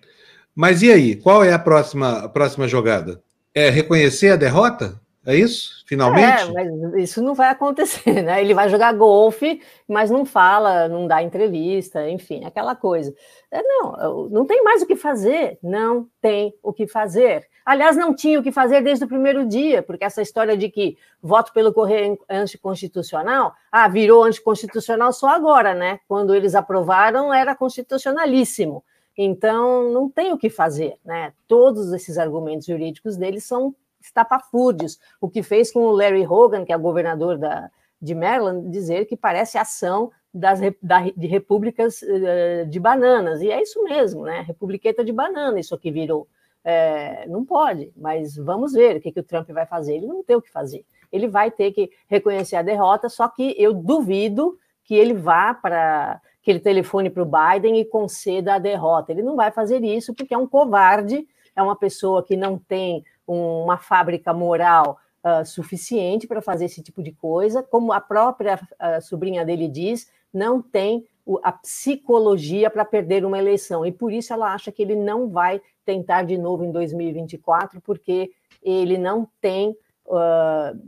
[0.55, 3.21] mas e aí, qual é a próxima, a próxima jogada?
[3.55, 5.01] É reconhecer a derrota?
[5.25, 5.83] É isso?
[5.87, 6.43] Finalmente?
[6.43, 8.41] É, mas isso não vai acontecer, né?
[8.41, 13.13] Ele vai jogar golfe, mas não fala, não dá entrevista, enfim, aquela coisa.
[13.49, 17.47] É, não, não tem mais o que fazer, não tem o que fazer.
[17.65, 20.97] Aliás, não tinha o que fazer desde o primeiro dia, porque essa história de que
[21.21, 25.99] voto pelo correio é anticonstitucional, ah, virou anticonstitucional só agora, né?
[26.07, 28.83] Quando eles aprovaram, era constitucionalíssimo.
[29.17, 31.33] Então, não tem o que fazer, né?
[31.47, 36.73] Todos esses argumentos jurídicos deles são estapafúrdios, o que fez com o Larry Hogan, que
[36.73, 37.69] é governador da,
[38.01, 43.61] de Maryland, dizer que parece ação das, da, de repúblicas uh, de bananas, e é
[43.61, 44.41] isso mesmo, né?
[44.41, 46.27] Republiqueta de banana, isso aqui virou.
[46.63, 49.95] É, não pode, mas vamos ver o que, que o Trump vai fazer.
[49.95, 50.85] Ele não tem o que fazer.
[51.11, 56.21] Ele vai ter que reconhecer a derrota, só que eu duvido que ele vá para
[56.41, 59.11] que ele telefone para o Biden e conceda a derrota.
[59.11, 63.03] Ele não vai fazer isso porque é um covarde, é uma pessoa que não tem
[63.25, 69.01] uma fábrica moral uh, suficiente para fazer esse tipo de coisa, como a própria uh,
[69.01, 71.07] sobrinha dele diz, não tem
[71.41, 73.85] a psicologia para perder uma eleição.
[73.85, 78.31] E por isso ela acha que ele não vai tentar de novo em 2024, porque
[78.61, 80.79] ele não tem uh,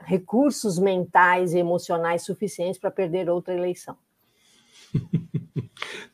[0.00, 3.96] recursos mentais e emocionais suficientes para perder outra eleição.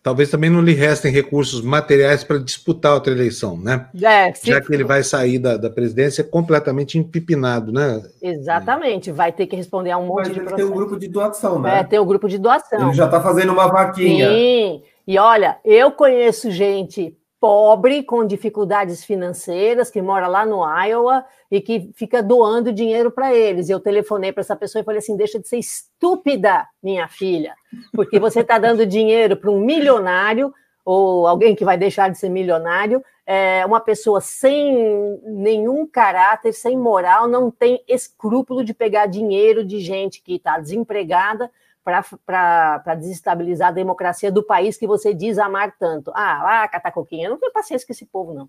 [0.02, 3.88] Talvez também não lhe restem recursos materiais para disputar outra eleição, né?
[3.94, 8.02] É, Já que ele vai sair da, da presidência completamente empipinado, né?
[8.20, 11.08] Exatamente, vai ter que responder a um monte Mas de Tem o um grupo de
[11.08, 11.80] doação, né?
[11.80, 12.88] É, tem o um grupo de doação.
[12.88, 14.28] Ele já está fazendo uma vaquinha.
[14.28, 21.22] Sim, e olha, eu conheço gente pobre, com dificuldades financeiras, que mora lá no Iowa
[21.50, 23.68] e que fica doando dinheiro para eles.
[23.68, 27.54] Eu telefonei para essa pessoa e falei assim: deixa de ser estúpida, minha filha,
[27.92, 30.54] porque você está dando dinheiro para um milionário
[30.86, 36.78] ou alguém que vai deixar de ser milionário, é uma pessoa sem nenhum caráter, sem
[36.78, 41.50] moral, não tem escrúpulo de pegar dinheiro de gente que está desempregada
[41.84, 46.10] para desestabilizar a democracia do país que você diz amar tanto.
[46.14, 48.48] Ah, lá, catacoquinha, eu não tenho paciência com esse povo, não.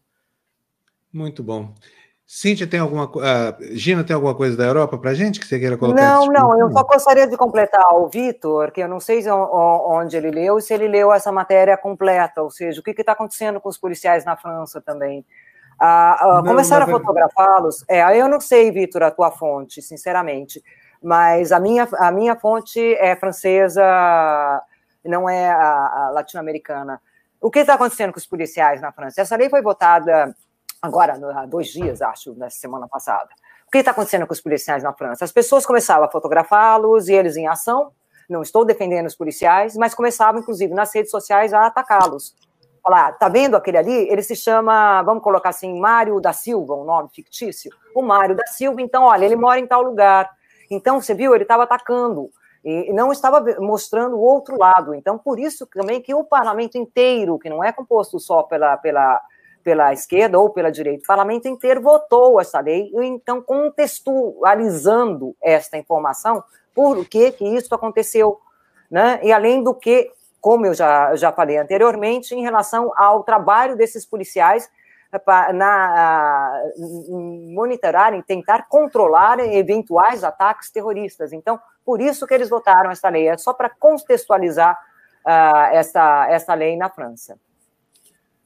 [1.11, 1.73] Muito bom.
[2.25, 5.77] Cíntia, tem alguma uh, Gina, tem alguma coisa da Europa para gente que você queira
[5.77, 6.01] colocar?
[6.01, 10.31] Não, não, eu só gostaria de completar o Vitor, que eu não sei onde ele
[10.31, 13.77] leu, se ele leu essa matéria completa, ou seja, o que está acontecendo com os
[13.77, 15.23] policiais na França também.
[15.79, 17.83] Uh, uh, começaram a fotografá-los.
[17.87, 20.63] É, eu não sei, Vitor, a tua fonte, sinceramente
[21.05, 23.83] mas a minha, a minha fonte é francesa,
[25.03, 26.99] não é a, a latino-americana.
[27.39, 29.21] O que está acontecendo com os policiais na França?
[29.21, 30.35] Essa lei foi votada
[30.81, 33.29] agora, há dois dias, acho, na semana passada.
[33.67, 35.23] O que está acontecendo com os policiais na França?
[35.23, 37.91] As pessoas começavam a fotografá-los e eles em ação.
[38.27, 42.35] Não estou defendendo os policiais, mas começavam, inclusive, nas redes sociais a atacá-los.
[42.81, 44.09] Falar, tá vendo aquele ali?
[44.09, 47.71] Ele se chama, vamos colocar assim, Mário da Silva, um nome fictício.
[47.93, 50.33] O Mário da Silva, então, olha, ele mora em tal lugar.
[50.69, 52.29] Então, você viu, ele estava atacando
[52.63, 54.95] e não estava mostrando o outro lado.
[54.95, 59.21] Então, por isso também que o parlamento inteiro, que não é composto só pela, pela
[59.65, 66.43] pela esquerda ou pela direita, o parlamento inteiro votou essa lei, então contextualizando esta informação,
[66.71, 68.39] por que que isso aconteceu,
[68.91, 69.19] né?
[69.23, 74.05] E além do que, como eu já, já falei anteriormente, em relação ao trabalho desses
[74.05, 74.69] policiais
[75.53, 76.61] na
[77.53, 81.33] monitorarem, tentar controlar eventuais ataques terroristas.
[81.33, 84.77] Então, por isso que eles votaram essa lei, é só para contextualizar
[85.25, 87.37] uh, essa, essa lei na França.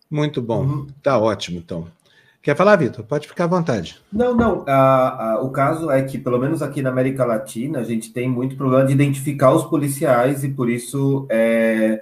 [0.09, 0.63] Muito bom.
[0.63, 0.87] Uhum.
[1.03, 1.87] Tá ótimo, então.
[2.41, 3.05] Quer falar, Vitor?
[3.05, 4.01] Pode ficar à vontade.
[4.11, 4.65] Não, não.
[5.43, 8.85] O caso é que, pelo menos aqui na América Latina, a gente tem muito problema
[8.85, 12.01] de identificar os policiais e por isso é,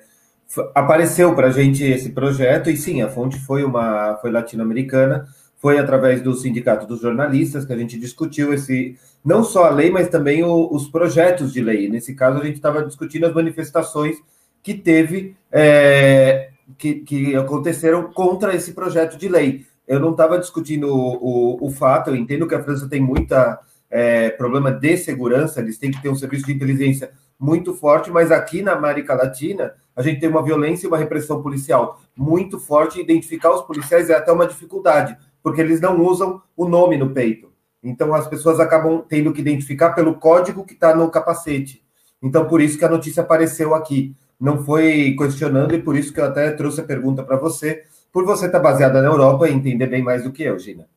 [0.74, 2.70] apareceu para a gente esse projeto.
[2.70, 5.28] E sim, a fonte foi uma foi latino-americana.
[5.60, 9.90] Foi através do Sindicato dos Jornalistas que a gente discutiu esse não só a lei,
[9.90, 11.90] mas também o, os projetos de lei.
[11.90, 14.18] Nesse caso, a gente estava discutindo as manifestações
[14.64, 19.66] que teve é, que, que aconteceram contra esse projeto de lei.
[19.88, 23.60] Eu não estava discutindo o, o, o, fato, eu entendo que a França tem muita
[23.90, 28.32] é, problema de segurança, eles têm que ter um serviço de inteligência muito forte, mas
[28.32, 33.02] aqui na América Latina a gente tem uma violência e uma repressão policial muito forte.
[33.02, 37.52] Identificar os policiais é até uma dificuldade, porque eles não usam o nome no peito.
[37.84, 41.84] Então as pessoas acabam tendo que identificar pelo código que está no capacete.
[42.22, 46.20] Então por isso que a notícia apareceu aqui não foi questionando, e por isso que
[46.20, 47.84] eu até trouxe a pergunta para você,
[48.14, 50.88] por você estar tá baseada na Europa e entender bem mais do que eu, Gina.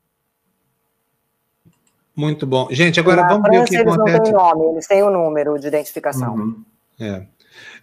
[2.14, 2.68] Muito bom.
[2.70, 4.18] Gente, agora na vamos França, ver o que eles acontece.
[4.18, 6.34] Eles não têm nome, eles têm o um número de identificação.
[6.34, 6.64] Uhum.
[7.00, 7.26] É.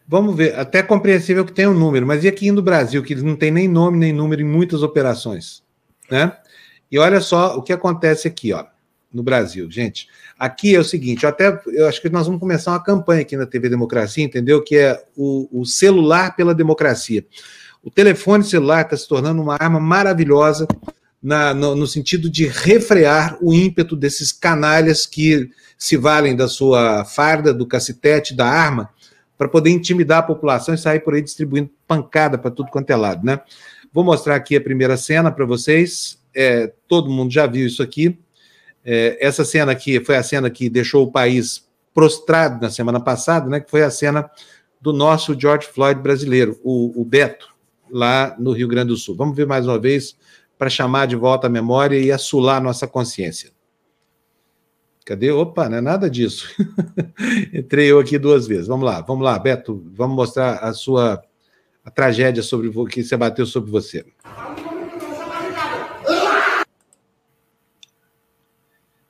[0.08, 3.24] Vamos ver, até compreensível que tem um número, mas e aqui no Brasil, que eles
[3.24, 5.64] não têm nem nome nem número em muitas operações,
[6.10, 6.38] né?
[6.90, 8.66] E olha só o que acontece aqui, ó
[9.14, 9.70] no Brasil.
[9.70, 13.22] Gente, aqui é o seguinte, eu até eu acho que nós vamos começar uma campanha
[13.22, 14.64] aqui na TV Democracia, entendeu?
[14.64, 17.26] Que é o, o celular pela democracia.
[17.84, 20.68] O telefone celular está se tornando uma arma maravilhosa
[21.22, 27.06] na, no, no, sentido de refrear o ímpeto desses canalhas que se valem da sua
[27.06, 28.90] farda, do cacetete, da arma,
[29.38, 32.96] para poder intimidar a população e sair por aí distribuindo pancada para tudo quanto é
[32.96, 33.40] lado, né?
[33.94, 36.22] Vou mostrar aqui a primeira cena para vocês.
[36.36, 38.18] É, todo mundo já viu isso aqui.
[38.84, 43.50] É, essa cena aqui foi a cena que deixou o país prostrado na semana passada,
[43.50, 43.60] né?
[43.60, 44.30] Que foi a cena
[44.80, 47.50] do nosso George Floyd brasileiro, o, o Beto,
[47.90, 49.16] lá no Rio Grande do Sul.
[49.16, 50.16] Vamos ver mais uma vez
[50.58, 53.52] para chamar de volta a memória e assular nossa consciência.
[55.08, 55.32] Cadê?
[55.32, 56.54] Opa, não é nada disso.
[57.54, 58.68] Entrei eu aqui duas vezes.
[58.68, 61.24] Vamos lá, vamos lá, Beto, vamos mostrar a sua
[61.86, 64.06] a tragédia sobre que se abateu sobre você.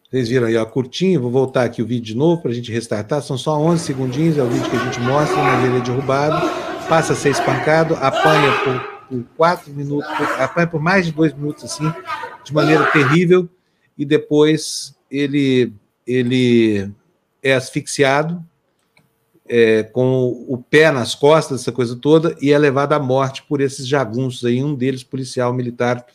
[0.07, 2.71] Vocês viram aí, ó, curtinho, vou voltar aqui o vídeo de novo para a gente
[2.71, 5.81] restartar, são só 11 segundinhos, é o vídeo que a gente mostra, mas ele é
[5.81, 6.47] derrubado,
[6.88, 10.07] passa a ser espancado, apanha por, por quatro minutos,
[10.38, 11.91] apanha por mais de dois minutos, assim,
[12.43, 13.49] de maneira terrível,
[13.97, 15.73] e depois ele,
[16.07, 16.89] ele
[17.43, 18.43] é asfixiado,
[19.49, 23.61] é, com o pé nas costas, essa coisa toda, e é levado à morte por
[23.61, 26.05] esses jagunços aí, um deles policial militar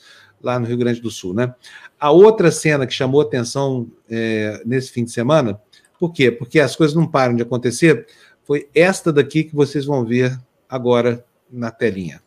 [0.43, 1.55] lá no Rio Grande do Sul, né?
[1.99, 5.61] A outra cena que chamou atenção é, nesse fim de semana,
[5.99, 6.31] por quê?
[6.33, 8.07] Porque as coisas não param de acontecer,
[8.45, 10.37] foi esta daqui que vocês vão ver
[10.69, 12.21] agora na telinha.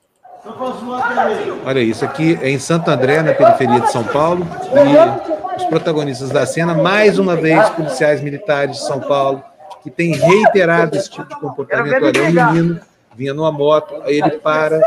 [1.66, 6.30] Olha isso, aqui é em Santo André, na periferia de São Paulo, e os protagonistas
[6.30, 9.44] da cena, mais uma vez, policiais militares de São Paulo,
[9.84, 12.04] que têm reiterado esse tipo de comportamento.
[12.04, 12.80] Olha, um menino
[13.16, 14.82] vinha numa moto, aí ele para,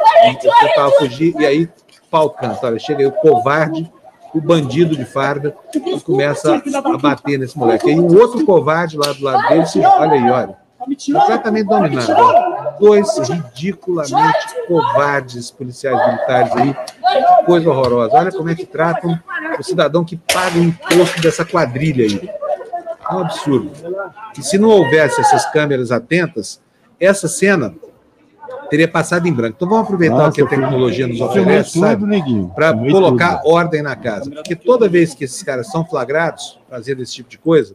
[0.61, 1.69] tentava fugir, e aí
[2.11, 2.67] pau canta.
[2.67, 3.91] Olha, chega aí o covarde,
[4.35, 7.89] o bandido de farda, e começa a bater nesse moleque.
[7.89, 12.79] Aí um outro covarde lá do lado dele, se, olha aí, olha, completamente dominado.
[12.79, 18.17] Dois ridiculamente covardes policiais militares aí, que coisa horrorosa.
[18.17, 19.19] Olha como é que tratam
[19.59, 22.31] o cidadão que paga o imposto dessa quadrilha aí.
[23.11, 23.73] É um absurdo.
[24.39, 26.61] E se não houvesse essas câmeras atentas,
[27.01, 27.75] essa cena
[28.69, 29.55] teria passado em branco.
[29.57, 31.81] Então vamos aproveitar Nossa, o que a tecnologia nos oferece,
[32.55, 33.53] para colocar tudo.
[33.53, 34.31] ordem na casa.
[34.31, 37.75] Porque toda vez que esses caras são flagrados fazendo esse tipo de coisa,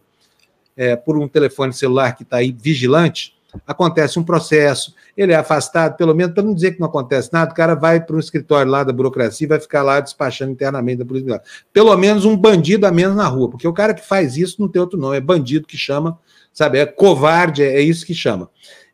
[0.75, 3.33] é, por um telefone celular que está aí vigilante,
[3.67, 7.51] acontece um processo, ele é afastado, pelo menos para não dizer que não acontece nada,
[7.51, 10.97] o cara vai para um escritório lá da burocracia e vai ficar lá despachando internamente
[10.97, 11.41] da polícia.
[11.71, 14.67] Pelo menos um bandido a menos na rua, porque o cara que faz isso não
[14.67, 16.17] tem outro nome, é bandido que chama,
[16.51, 18.49] sabe, é covarde, é, é isso que chama.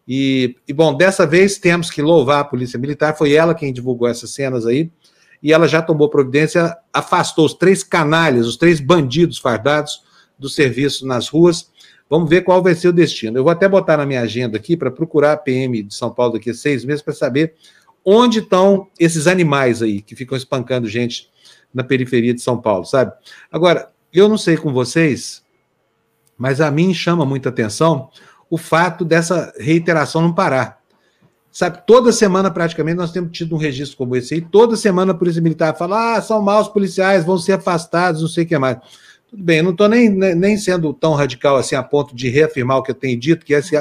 [0.08, 4.08] E, e, bom, dessa vez temos que louvar a Polícia Militar, foi ela quem divulgou
[4.08, 4.92] essas cenas aí,
[5.42, 10.02] e ela já tomou providência, afastou os três canalhas, os três bandidos fardados
[10.40, 11.70] do serviço nas ruas.
[12.10, 13.38] Vamos ver qual vai ser o destino.
[13.38, 16.34] Eu vou até botar na minha agenda aqui para procurar a PM de São Paulo
[16.34, 17.54] daqui a seis meses para saber
[18.04, 21.30] onde estão esses animais aí que ficam espancando gente
[21.74, 23.12] na periferia de São Paulo, sabe?
[23.52, 25.44] Agora, eu não sei com vocês,
[26.38, 28.10] mas a mim chama muita atenção
[28.50, 30.80] o fato dessa reiteração não parar.
[31.52, 35.16] Sabe, toda semana praticamente nós temos tido um registro como esse aí, toda semana a
[35.16, 38.78] Polícia Militar fala, ah, são maus policiais, vão ser afastados, não sei o que mais.
[39.30, 42.78] Tudo bem, eu não estou nem, nem sendo tão radical assim a ponto de reafirmar
[42.78, 43.76] o que eu tenho dito, que esse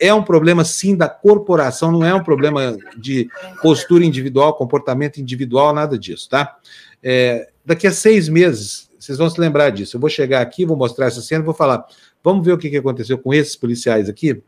[0.00, 3.28] é um problema sim da corporação, não é um problema de
[3.60, 6.56] postura individual, comportamento individual, nada disso, tá?
[7.02, 9.96] É, daqui a seis meses, vocês vão se lembrar disso.
[9.96, 11.84] Eu vou chegar aqui, vou mostrar essa cena, vou falar,
[12.22, 14.42] vamos ver o que aconteceu com esses policiais aqui?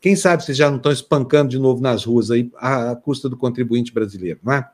[0.00, 3.36] Quem sabe vocês já não estão espancando de novo nas ruas aí à custa do
[3.36, 4.68] contribuinte brasileiro, não é?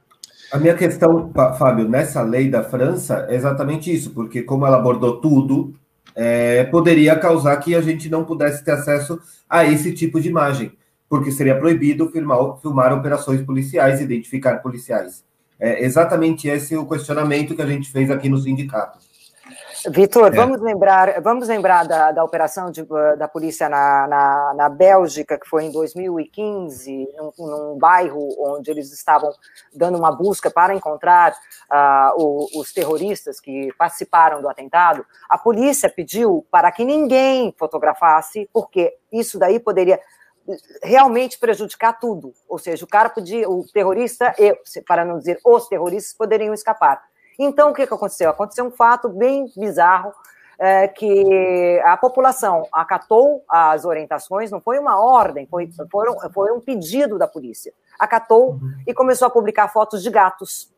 [0.55, 5.21] A minha questão, Fábio, nessa lei da França é exatamente isso, porque como ela abordou
[5.21, 5.75] tudo,
[6.15, 10.71] é, poderia causar que a gente não pudesse ter acesso a esse tipo de imagem,
[11.09, 15.25] porque seria proibido filmar, filmar operações policiais, identificar policiais.
[15.59, 19.01] É exatamente esse o questionamento que a gente fez aqui no sindicato.
[19.91, 20.37] Vitor, é.
[20.37, 22.83] vamos lembrar, vamos lembrar da, da operação de,
[23.19, 28.93] da polícia na, na, na, Bélgica, que foi em 2015, num, num, bairro onde eles
[28.93, 29.31] estavam
[29.75, 31.33] dando uma busca para encontrar
[31.71, 35.05] uh, o, os terroristas que participaram do atentado.
[35.29, 40.01] A polícia pediu para que ninguém fotografasse, porque isso daí poderia
[40.83, 42.33] realmente prejudicar tudo.
[42.49, 44.35] Ou seja, o cara podia, o terrorista,
[44.87, 47.03] para não dizer os terroristas, poderiam escapar.
[47.39, 48.31] Então, o que, que aconteceu?
[48.31, 50.13] Aconteceu um fato bem bizarro,
[50.59, 56.61] é, que a população acatou as orientações, não foi uma ordem, foi, foram, foi um
[56.61, 57.73] pedido da polícia.
[57.99, 60.73] Acatou e começou a publicar fotos de gatos.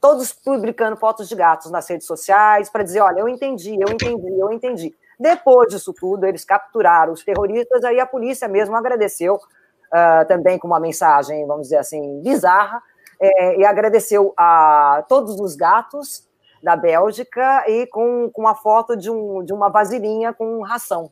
[0.00, 4.38] Todos publicando fotos de gatos nas redes sociais para dizer: olha, eu entendi, eu entendi,
[4.38, 4.94] eu entendi.
[5.18, 10.66] Depois disso tudo, eles capturaram os terroristas, aí a polícia mesmo agradeceu, uh, também com
[10.66, 12.82] uma mensagem, vamos dizer assim, bizarra,
[13.20, 16.26] é, e agradeceu a todos os gatos
[16.62, 21.10] da Bélgica e com, com uma foto de, um, de uma vasilhinha com ração.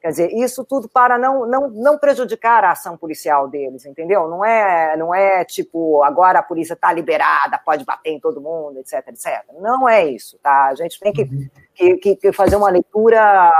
[0.00, 4.26] Quer dizer, isso tudo para não, não, não prejudicar a ação policial deles, entendeu?
[4.28, 8.78] Não é, não é tipo, agora a polícia está liberada, pode bater em todo mundo,
[8.78, 9.44] etc, etc.
[9.60, 10.68] Não é isso, tá?
[10.68, 11.98] A gente tem que, uhum.
[11.98, 13.50] que, que fazer uma leitura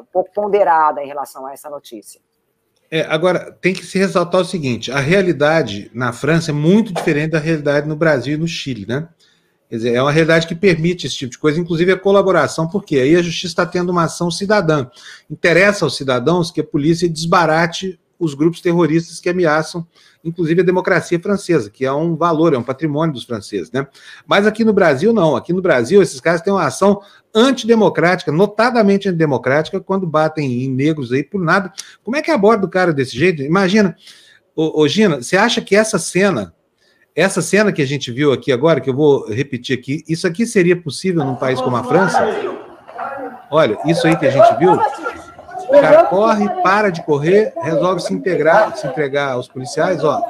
[0.00, 2.20] um pouco ponderada em relação a essa notícia.
[2.90, 7.32] É, agora, tem que se ressaltar o seguinte: a realidade na França é muito diferente
[7.32, 9.08] da realidade no Brasil e no Chile, né?
[9.68, 12.96] Quer dizer, é uma realidade que permite esse tipo de coisa, inclusive a colaboração, porque
[12.96, 14.86] aí a justiça está tendo uma ação cidadã.
[15.28, 19.86] Interessa aos cidadãos que a polícia desbarate os grupos terroristas que ameaçam,
[20.24, 23.86] inclusive, a democracia francesa, que é um valor, é um patrimônio dos franceses, né?
[24.26, 25.36] Mas aqui no Brasil, não.
[25.36, 27.00] Aqui no Brasil, esses caras têm uma ação
[27.34, 31.72] antidemocrática, notadamente antidemocrática, quando batem em negros aí por nada.
[32.02, 33.42] Como é que aborda o cara desse jeito?
[33.42, 33.94] Imagina,
[34.56, 36.54] ô, ô Gina, você acha que essa cena,
[37.14, 40.46] essa cena que a gente viu aqui agora, que eu vou repetir aqui, isso aqui
[40.46, 42.18] seria possível num país como a França?
[43.50, 44.78] Olha, isso aí que a gente viu,
[45.76, 50.22] o cara corre, para de correr, resolve se integrar, se entregar aos policiais, ó,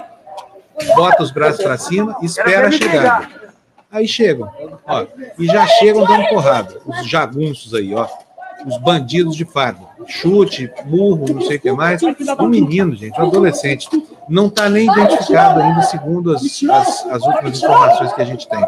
[0.97, 3.29] bota os braços para cima e espera a chegada.
[3.91, 4.51] Aí chegam,
[4.87, 5.07] ó,
[5.39, 8.09] e já chegam dando porrada, os jagunços aí, ó,
[8.67, 13.27] os bandidos de farda, chute, burro, não sei o que mais, um menino, gente, um
[13.27, 13.89] adolescente,
[14.29, 18.67] não está nem identificado ainda, segundo as, as, as últimas informações que a gente tem.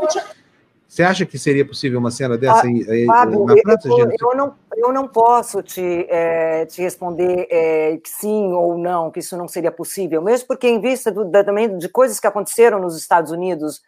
[0.96, 4.54] Você acha que seria possível uma cena dessa ah, Fábio, na França, eu, eu, não,
[4.78, 9.46] eu não posso te, é, te responder é, que sim ou não, que isso não
[9.46, 13.30] seria possível, mesmo porque, em vista do, da, também de coisas que aconteceram nos Estados
[13.30, 13.82] Unidos,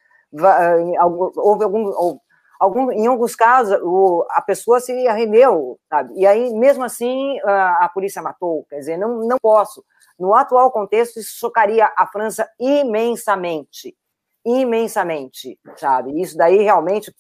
[1.35, 2.19] houve algum,
[2.61, 6.13] algum, em alguns casos o, a pessoa se arrendeu, sabe?
[6.15, 8.67] E aí, mesmo assim, a, a polícia matou.
[8.69, 9.83] Quer dizer, não, não posso.
[10.21, 13.97] No atual contexto, isso chocaria a França imensamente
[14.45, 16.21] imensamente, sabe?
[16.21, 17.15] Isso daí realmente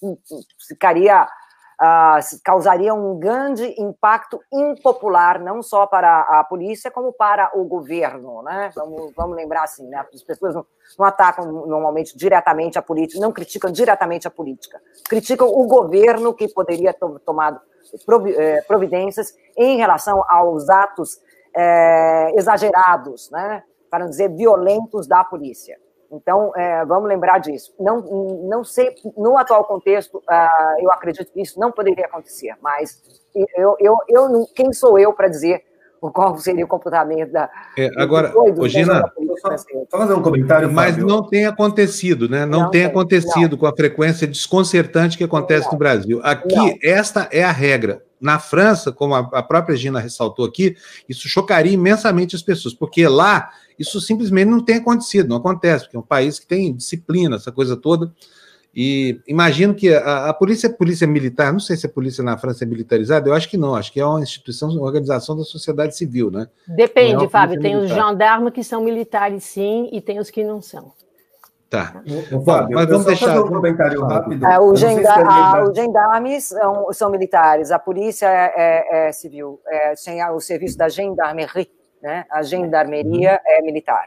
[0.66, 7.64] ficaria, uh, causaria um grande impacto impopular, não só para a polícia, como para o
[7.64, 8.70] governo, né?
[8.74, 10.04] Vamos, vamos lembrar assim, né?
[10.12, 10.66] As pessoas não,
[10.98, 16.48] não atacam normalmente diretamente a política, não criticam diretamente a política, criticam o governo que
[16.48, 17.60] poderia ter tomado
[18.36, 21.18] eh, providências em relação aos atos
[21.56, 23.62] é, exagerados, né?
[23.90, 25.78] para não dizer violentos da polícia.
[26.10, 27.74] Então, é, vamos lembrar disso.
[27.78, 28.00] Não,
[28.48, 33.02] não sei, no atual contexto, uh, eu acredito que isso não poderia acontecer, mas
[33.54, 35.62] eu, eu, eu quem sou eu para dizer
[36.00, 37.50] qual seria o comportamento da.
[37.76, 39.02] É, agora, do, Gina,
[39.40, 40.70] só, só, fazer um comentário.
[40.72, 41.06] Mas Fábio.
[41.06, 42.46] não tem acontecido, né?
[42.46, 43.58] Não, não tem, tem, acontecido não.
[43.58, 45.72] com a frequência desconcertante que acontece não.
[45.72, 46.20] no Brasil.
[46.22, 48.02] Aqui, esta é a regra.
[48.20, 50.76] Na França, como a própria Gina ressaltou aqui,
[51.08, 55.96] isso chocaria imensamente as pessoas, porque lá isso simplesmente não tem acontecido, não acontece, porque
[55.96, 58.12] é um país que tem disciplina, essa coisa toda.
[58.74, 62.36] E imagino que a, a polícia é polícia militar, não sei se a polícia na
[62.36, 65.42] França é militarizada, eu acho que não, acho que é uma instituição, uma organização da
[65.42, 66.46] sociedade civil, né?
[66.66, 67.96] Depende, é Fábio, tem militar.
[67.96, 70.92] os gendarmes que são militares sim, e tem os que não são.
[71.70, 72.02] Tá.
[72.46, 74.46] Fábio, mas vamos deixar um comentário rápido.
[74.46, 79.92] É, o a, os gendarmes são, são, militares, a polícia é, é, é civil, é,
[80.02, 81.68] tem o serviço da gendarmerie,
[82.02, 82.24] né?
[82.30, 83.52] A gendarmeria uhum.
[83.52, 84.06] é militar.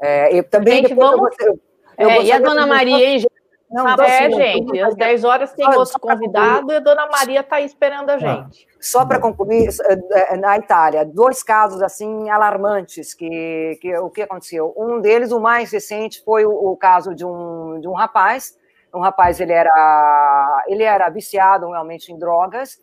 [0.00, 1.34] É, eu também Gente, vamos...
[1.40, 1.58] eu,
[1.98, 3.26] eu é, e a Dona Maria, hein,
[3.70, 7.56] não, ah, é, gente, às 10 horas tem outro convidado e a Dona Maria está
[7.56, 8.66] aí esperando a gente.
[8.80, 9.68] Só para concluir,
[10.12, 14.72] é, na Itália, dois casos assim alarmantes que, que o que aconteceu.
[14.74, 18.56] Um deles, o mais recente, foi o, o caso de um, de um rapaz.
[18.94, 22.78] Um rapaz, ele era ele era viciado realmente em drogas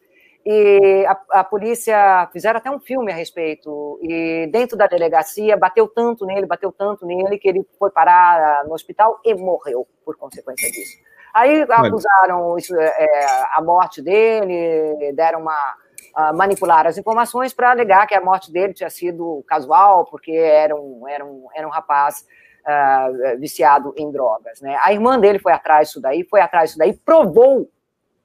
[0.46, 4.00] e a, a, polícia fizeram até um filme a respeito.
[4.04, 8.74] E dentro da delegacia bateu tanto nele, bateu tanto nele, que ele foi parar no
[8.74, 10.98] hospital e morreu por consequência disso.
[11.34, 15.76] Aí acusaram isso, é, é a morte dele, deram uma.
[16.18, 20.74] Uh, manipular as informações para alegar que a morte dele tinha sido casual, porque era
[20.74, 22.26] um, era um, era um rapaz
[22.66, 24.62] uh, viciado em drogas.
[24.62, 24.78] Né?
[24.82, 27.70] A irmã dele foi atrás disso daí, foi atrás disso daí, provou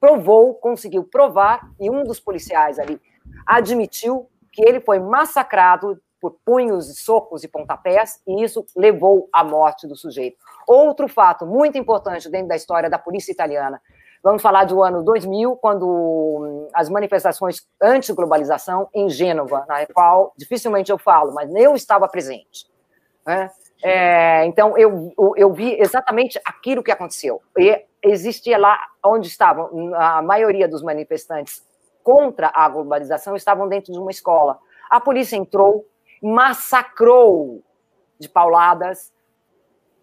[0.00, 3.00] provou, conseguiu provar, e um dos policiais ali
[3.46, 9.86] admitiu que ele foi massacrado por punhos, socos e pontapés, e isso levou à morte
[9.86, 10.36] do sujeito.
[10.66, 13.80] Outro fato muito importante dentro da história da polícia italiana.
[14.22, 20.92] Vamos falar do ano 2000, quando hum, as manifestações anti-globalização em Gênova, na qual dificilmente
[20.92, 22.66] eu falo, mas eu estava presente.
[23.26, 23.50] Né?
[23.82, 27.40] É, então, eu, eu vi exatamente aquilo que aconteceu.
[27.58, 31.64] E existia lá onde estavam a maioria dos manifestantes
[32.02, 34.58] contra a globalização estavam dentro de uma escola.
[34.88, 35.86] A polícia entrou,
[36.22, 37.62] massacrou
[38.18, 39.12] de pauladas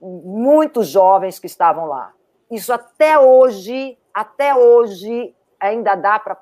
[0.02, 2.14] muitos jovens que estavam lá.
[2.50, 6.38] Isso até hoje, até hoje ainda dá para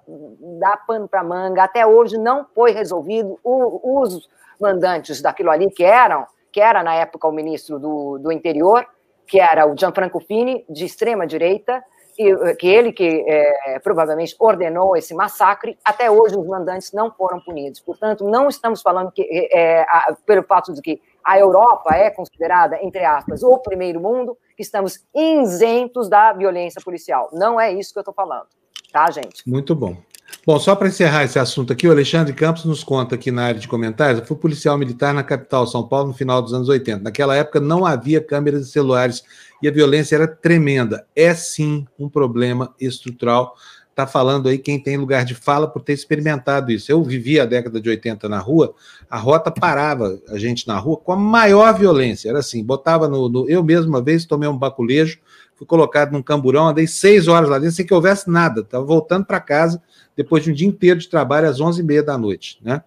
[0.59, 1.63] dar pano para manga.
[1.63, 3.39] Até hoje não foi resolvido.
[3.43, 4.29] O, os
[4.59, 6.25] mandantes daquilo ali que eram,
[6.55, 8.87] que era na época o ministro do, do interior,
[9.27, 11.83] que era o Gianfranco Fini, de extrema direita,
[12.17, 17.11] e, eh, que ele que é, provavelmente ordenou esse massacre, até hoje os mandantes não
[17.11, 17.81] foram punidos.
[17.81, 22.81] Portanto, não estamos falando que, é, a, pelo fato de que a Europa é considerada,
[22.81, 27.27] entre aspas, o primeiro mundo, que estamos isentos da violência policial.
[27.33, 28.47] Não é isso que eu estou falando,
[28.93, 29.43] tá, gente?
[29.45, 29.97] Muito bom.
[30.45, 33.59] Bom, só para encerrar esse assunto aqui, o Alexandre Campos nos conta aqui na área
[33.59, 37.01] de comentários, eu fui policial militar na capital, São Paulo, no final dos anos 80.
[37.01, 39.23] Naquela época não havia câmeras de celulares
[39.61, 41.05] e a violência era tremenda.
[41.15, 43.55] É sim um problema estrutural.
[43.89, 46.91] Está falando aí quem tem lugar de fala por ter experimentado isso.
[46.91, 48.75] Eu vivi a década de 80 na rua,
[49.09, 52.29] a rota parava a gente na rua com a maior violência.
[52.29, 53.29] Era assim, botava no.
[53.29, 55.17] no eu mesmo uma vez tomei um baculejo,
[55.55, 58.61] fui colocado num camburão, andei seis horas lá dentro sem que houvesse nada.
[58.61, 59.81] Estava voltando para casa
[60.15, 62.83] depois de um dia inteiro de trabalho às 11h30 da noite, né?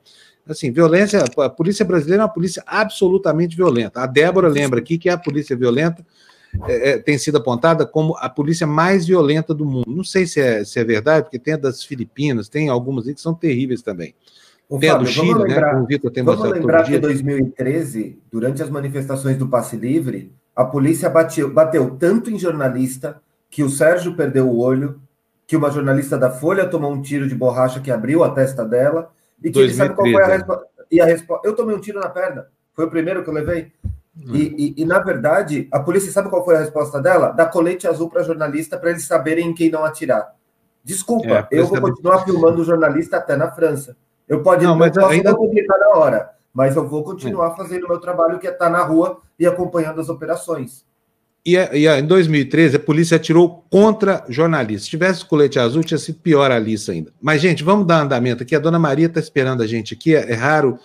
[0.47, 4.01] Assim, violência, a polícia brasileira é uma polícia absolutamente violenta.
[4.01, 6.05] A Débora lembra aqui que a polícia violenta
[6.67, 9.85] é, é, tem sido apontada como a polícia mais violenta do mundo.
[9.87, 13.15] Não sei se é, se é verdade, porque tem a das Filipinas, tem algumas aí
[13.15, 14.15] que são terríveis também.
[14.69, 15.81] Ô, tem Fábio, a do Chile, né, lembrar, né?
[15.83, 20.65] O Vitor tem vamos lembrar que em 2013, durante as manifestações do Passe Livre, a
[20.65, 25.01] polícia bateu, bateu tanto em jornalista que o Sérgio perdeu o olho,
[25.47, 29.13] que uma jornalista da Folha tomou um tiro de borracha que abriu a testa dela,
[29.39, 29.63] e que 2030.
[29.63, 30.67] ele sabe qual foi a resposta.
[30.91, 31.47] E a resposta.
[31.47, 32.49] Eu tomei um tiro na perna.
[32.75, 33.71] Foi o primeiro que eu levei.
[34.17, 34.35] Hum.
[34.35, 37.31] E, e, e, na verdade, a polícia sabe qual foi a resposta dela?
[37.31, 40.35] Dar colete azul para jornalista para eles saberem em quem não atirar.
[40.83, 43.97] Desculpa, é, eu vou continuar filmando o jornalista até na França.
[44.27, 47.57] Eu pode não, mas ainda não publicar na hora, mas eu vou continuar é.
[47.57, 50.85] fazendo o meu trabalho que é estar tá na rua e acompanhando as operações.
[51.45, 54.85] E, e em 2013, a polícia atirou contra jornalistas.
[54.85, 57.13] Se tivesse colete azul, tinha sido pior a lista ainda.
[57.21, 58.55] Mas, gente, vamos dar andamento aqui.
[58.55, 60.15] A dona Maria está esperando a gente aqui.
[60.15, 60.79] É, é raro,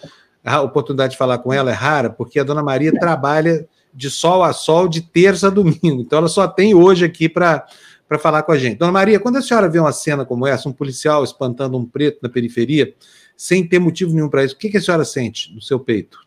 [0.44, 4.44] a oportunidade de falar com ela é rara, porque a dona Maria trabalha de sol
[4.44, 6.02] a sol, de terça a domingo.
[6.02, 7.66] Então, ela só tem hoje aqui para
[8.08, 8.78] para falar com a gente.
[8.78, 12.20] Dona Maria, quando a senhora vê uma cena como essa, um policial espantando um preto
[12.22, 12.94] na periferia,
[13.44, 16.18] sem ter motivo nenhum para isso, o que, que a senhora sente no seu peito?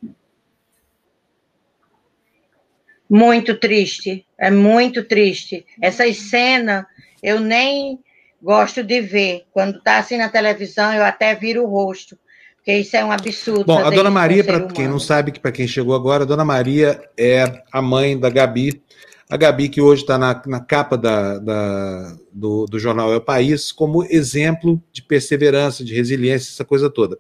[3.09, 5.65] Muito triste, é muito triste.
[5.81, 6.87] Essa cena
[7.23, 7.99] eu nem
[8.43, 9.45] gosto de ver.
[9.51, 12.19] Quando está assim na televisão, eu até viro o rosto,
[12.57, 13.65] porque isso é um absurdo.
[13.65, 16.45] Bom, a Dona Maria, para quem não sabe, que para quem chegou agora, a Dona
[16.45, 18.83] Maria é a mãe da Gabi.
[19.29, 23.21] A Gabi, que hoje está na, na, capa da, da, do, do jornal É o
[23.21, 27.19] País, como exemplo de perseverança, de resiliência, essa coisa toda.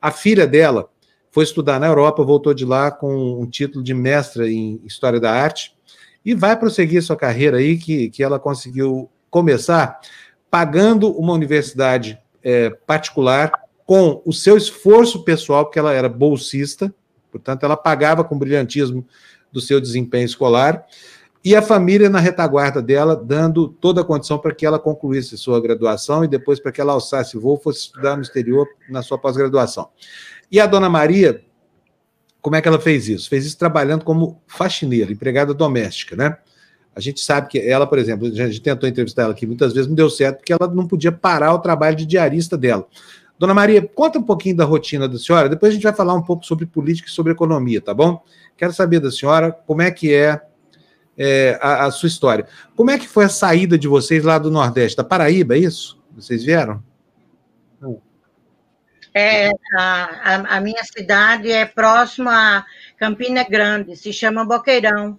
[0.00, 0.88] A filha dela
[1.32, 5.32] foi estudar na Europa, voltou de lá com um título de mestra em História da
[5.32, 5.76] Arte
[6.24, 9.98] e vai prosseguir sua carreira aí, que, que ela conseguiu começar
[10.48, 13.50] pagando uma universidade é, particular
[13.84, 16.94] com o seu esforço pessoal, porque ela era bolsista,
[17.32, 19.04] portanto, ela pagava com brilhantismo
[19.52, 20.86] do seu desempenho escolar,
[21.48, 25.58] e a família na retaguarda dela, dando toda a condição para que ela concluísse sua
[25.58, 29.88] graduação e depois para que ela alçasse voo, fosse estudar no exterior na sua pós-graduação.
[30.52, 31.42] E a dona Maria,
[32.42, 33.30] como é que ela fez isso?
[33.30, 36.36] Fez isso trabalhando como faxineira, empregada doméstica, né?
[36.94, 39.88] A gente sabe que ela, por exemplo, a gente tentou entrevistar ela aqui muitas vezes,
[39.88, 42.86] não deu certo, porque ela não podia parar o trabalho de diarista dela.
[43.38, 46.22] Dona Maria, conta um pouquinho da rotina da senhora, depois a gente vai falar um
[46.22, 48.22] pouco sobre política e sobre economia, tá bom?
[48.54, 50.42] Quero saber da senhora como é que é,
[51.18, 52.46] é a, a, sua história.
[52.76, 54.96] Como é que foi a saída de vocês lá do Nordeste?
[54.96, 56.00] Da Paraíba, é isso?
[56.14, 56.82] Vocês vieram?
[59.14, 62.64] É, a, a, a, minha cidade é próxima a
[62.96, 65.18] Campina Grande, se chama Boqueirão.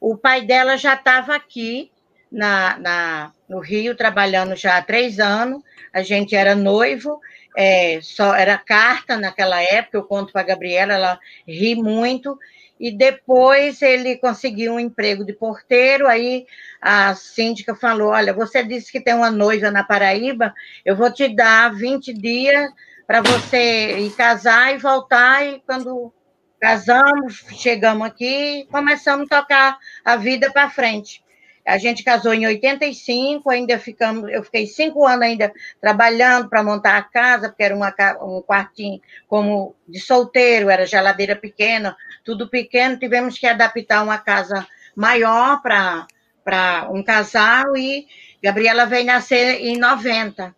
[0.00, 1.90] O pai dela já estava aqui
[2.32, 5.62] na, na, no Rio, trabalhando já há três anos.
[5.92, 7.20] A gente era noivo,
[7.56, 9.98] é, só era carta naquela época.
[9.98, 12.38] Eu conto para a Gabriela, ela ri muito.
[12.78, 16.06] E depois ele conseguiu um emprego de porteiro.
[16.06, 16.46] Aí
[16.80, 20.52] a síndica falou: Olha, você disse que tem uma noiva na Paraíba,
[20.84, 22.70] eu vou te dar 20 dias
[23.06, 26.12] para você ir casar e voltar, e quando
[26.60, 31.23] casamos, chegamos aqui, começamos a tocar a vida para frente.
[31.66, 36.98] A gente casou em 85, ainda ficamos, eu fiquei cinco anos ainda trabalhando para montar
[36.98, 42.98] a casa, porque era uma, um quartinho como de solteiro, era geladeira pequena, tudo pequeno,
[42.98, 48.06] tivemos que adaptar uma casa maior para um casal e
[48.42, 50.54] Gabriela veio nascer em 90.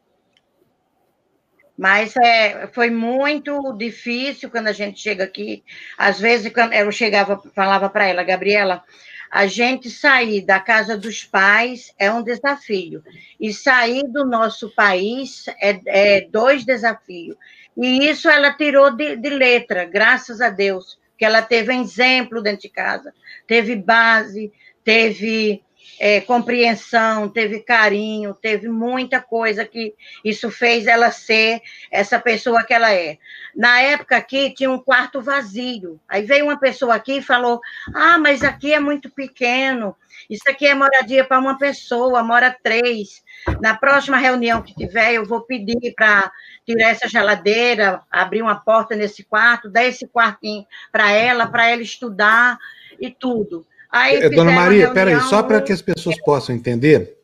[1.78, 5.62] Mas é, foi muito difícil quando a gente chega aqui.
[5.96, 8.82] Às vezes, quando eu chegava, falava para ela, Gabriela,
[9.30, 13.02] a gente sair da casa dos pais é um desafio.
[13.40, 17.36] E sair do nosso país é, é dois desafios.
[17.76, 22.62] E isso ela tirou de, de letra, graças a Deus, que ela teve exemplo dentro
[22.62, 23.12] de casa,
[23.46, 24.52] teve base,
[24.84, 25.62] teve
[25.98, 29.94] é, compreensão, teve carinho, teve muita coisa que
[30.24, 33.18] isso fez ela ser essa pessoa que ela é.
[33.54, 36.00] Na época aqui tinha um quarto vazio.
[36.08, 37.60] Aí veio uma pessoa aqui e falou:
[37.94, 39.96] Ah, mas aqui é muito pequeno.
[40.28, 43.22] Isso aqui é moradia para uma pessoa, mora três.
[43.60, 46.30] Na próxima reunião que tiver, eu vou pedir para
[46.64, 51.82] tirar essa geladeira, abrir uma porta nesse quarto, dar esse quartinho para ela, para ela
[51.82, 52.58] estudar
[53.00, 53.66] e tudo.
[53.96, 57.16] Aí é, Dona Maria, peraí, só para que as pessoas possam entender,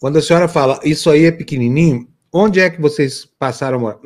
[0.00, 3.98] quando a senhora fala isso aí é pequenininho, onde é que vocês passaram a morar?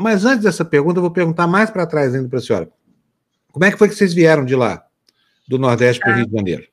[0.00, 2.70] Mas antes dessa pergunta, eu vou perguntar mais para trás ainda para a senhora.
[3.52, 4.82] Como é que foi que vocês vieram de lá,
[5.46, 6.66] do Nordeste para o Rio de Janeiro?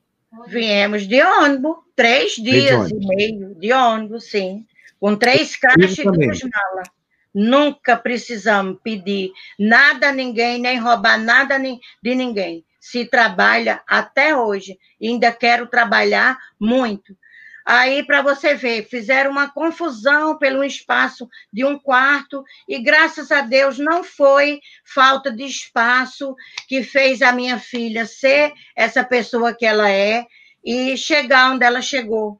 [0.47, 4.65] Viemos de ônibus, três dias e meio de ônibus, sim,
[4.97, 6.87] com três caixas e duas malas.
[7.33, 14.77] Nunca precisamos pedir nada a ninguém, nem roubar nada de ninguém se trabalha até hoje.
[15.01, 17.17] Ainda quero trabalhar muito.
[17.65, 23.41] Aí, para você ver, fizeram uma confusão pelo espaço de um quarto, e graças a
[23.41, 26.35] Deus não foi falta de espaço
[26.67, 30.27] que fez a minha filha ser essa pessoa que ela é
[30.63, 32.39] e chegar onde ela chegou.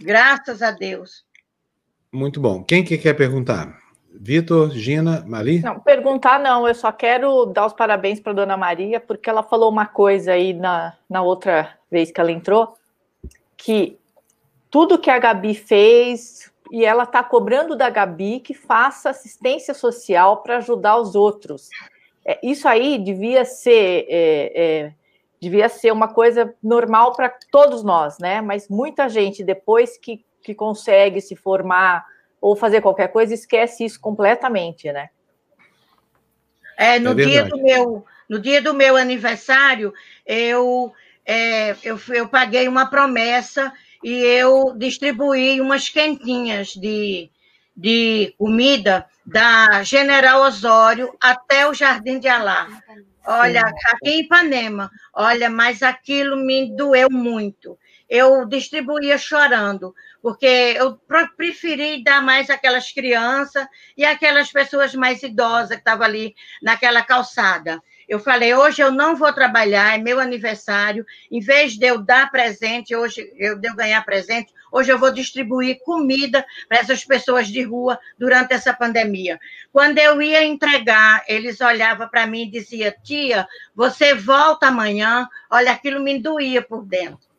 [0.00, 1.24] Graças a Deus.
[2.12, 2.62] Muito bom.
[2.62, 3.81] Quem que quer perguntar?
[4.14, 5.60] Vitor, Gina, Mali?
[5.60, 9.70] Não, perguntar não, eu só quero dar os parabéns para dona Maria, porque ela falou
[9.70, 12.74] uma coisa aí na, na outra vez que ela entrou,
[13.56, 13.98] que
[14.70, 20.38] tudo que a Gabi fez, e ela está cobrando da Gabi que faça assistência social
[20.38, 21.68] para ajudar os outros.
[22.24, 24.06] É, isso aí devia ser.
[24.08, 24.94] É, é,
[25.38, 28.40] devia ser uma coisa normal para todos nós, né?
[28.40, 32.06] Mas muita gente, depois que, que consegue se formar
[32.42, 35.10] ou fazer qualquer coisa, esquece isso completamente, né?
[36.76, 39.94] É, no é dia do meu, no dia do meu aniversário,
[40.26, 40.92] eu,
[41.24, 43.72] é, eu, eu paguei uma promessa
[44.02, 47.30] e eu distribuí umas quentinhas de,
[47.76, 52.66] de comida da General Osório até o Jardim de Alá.
[53.24, 57.78] Olha, aqui em Ipanema, olha, mas aquilo me doeu muito.
[58.08, 60.96] Eu distribuía chorando, porque eu
[61.36, 63.66] preferi dar mais aquelas crianças
[63.96, 67.82] e aquelas pessoas mais idosas que estavam ali naquela calçada.
[68.08, 71.04] Eu falei, hoje eu não vou trabalhar, é meu aniversário.
[71.30, 76.44] Em vez de eu dar presente, hoje eu ganhar presente, hoje eu vou distribuir comida
[76.68, 79.40] para essas pessoas de rua durante essa pandemia.
[79.72, 85.26] Quando eu ia entregar, eles olhavam para mim e diziam, tia, você volta amanhã.
[85.50, 87.31] Olha, aquilo me doía por dentro.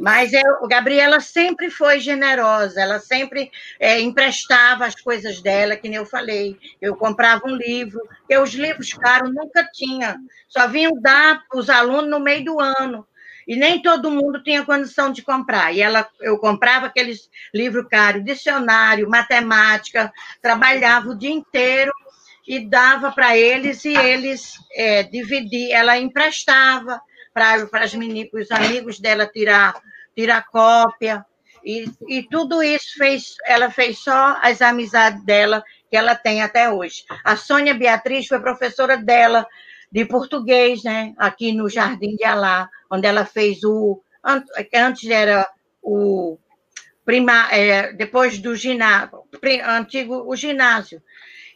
[0.00, 5.98] Mas eu, Gabriela sempre foi generosa, ela sempre é, emprestava as coisas dela, que nem
[5.98, 6.58] eu falei.
[6.80, 10.16] Eu comprava um livro, porque os livros caros nunca tinha,
[10.48, 13.06] só vinham dar para os alunos no meio do ano.
[13.46, 15.74] E nem todo mundo tinha condição de comprar.
[15.74, 21.92] E ela, eu comprava aqueles livros caros, dicionário, matemática, trabalhava o dia inteiro
[22.48, 27.02] e dava para eles e eles é, dividiam, ela emprestava
[27.32, 27.64] para
[28.32, 29.74] os amigos dela tirar
[30.14, 31.24] tirar cópia,
[31.64, 36.70] e, e tudo isso fez, ela fez só as amizades dela que ela tem até
[36.70, 37.04] hoje.
[37.24, 39.46] A Sônia Beatriz foi professora dela
[39.90, 41.14] de português, né?
[41.18, 44.02] Aqui no Jardim de Alá, onde ela fez o
[44.74, 45.48] antes era
[45.82, 46.38] o
[47.04, 49.24] prima, é, depois do ginásio,
[49.66, 51.02] antigo o ginásio.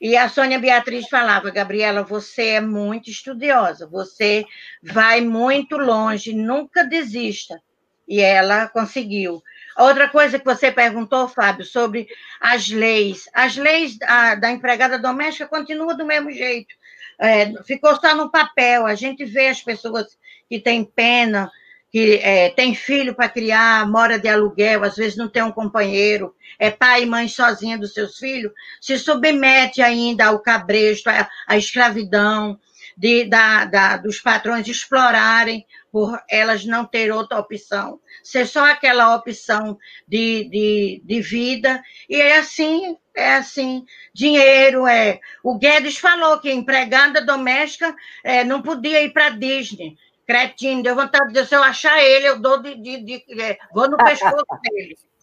[0.07, 4.45] E a Sônia Beatriz falava, Gabriela, você é muito estudiosa, você
[4.83, 7.59] vai muito longe, nunca desista
[8.07, 9.43] e ela conseguiu.
[9.79, 12.07] Outra coisa que você perguntou, Fábio, sobre
[12.39, 13.31] as leis.
[13.33, 16.75] As leis da, da empregada doméstica continuam do mesmo jeito.
[17.19, 18.85] É, ficou só no papel.
[18.85, 20.19] A gente vê as pessoas
[20.51, 21.51] que têm pena,
[21.95, 26.35] que é, tem filho para criar, mora de aluguel, às vezes não tem um companheiro,
[26.59, 31.57] é pai e mãe sozinha dos seus filhos, se submete ainda ao cabresto, à, à
[31.57, 32.59] escravidão,
[32.97, 39.15] de, da, da, dos patrões explorarem por elas não ter outra opção, ser só aquela
[39.15, 39.79] opção
[40.09, 45.21] de, de, de vida, e é assim, é assim, dinheiro é.
[45.45, 49.97] O Guedes falou que empregada doméstica é, não podia ir para Disney.
[50.27, 53.89] Cretino, deu vontade de se eu achar ele, eu dou de, de, de é, vou
[53.89, 54.97] no pescoço dele.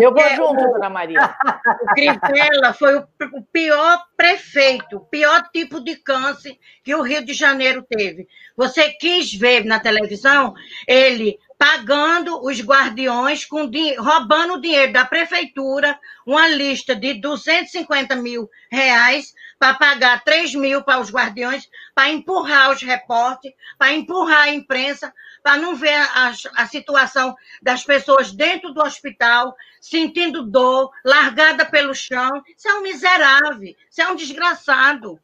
[0.00, 1.20] Eu vou junto, Dona Maria.
[1.82, 7.22] O Crivella foi o, o pior prefeito, o pior tipo de câncer que o Rio
[7.22, 8.26] de Janeiro teve.
[8.56, 10.54] Você quis ver na televisão
[10.86, 18.48] ele pagando os guardiões, com roubando o dinheiro da prefeitura, uma lista de 250 mil
[18.70, 24.54] reais para pagar 3 mil para os guardiões, para empurrar os repórteres, para empurrar a
[24.54, 31.66] imprensa, para não ver a, a, situação das pessoas dentro do hospital, sentindo dor, largada
[31.66, 32.40] pelo chão.
[32.56, 35.18] Isso é um miserável, isso é um desgraçado.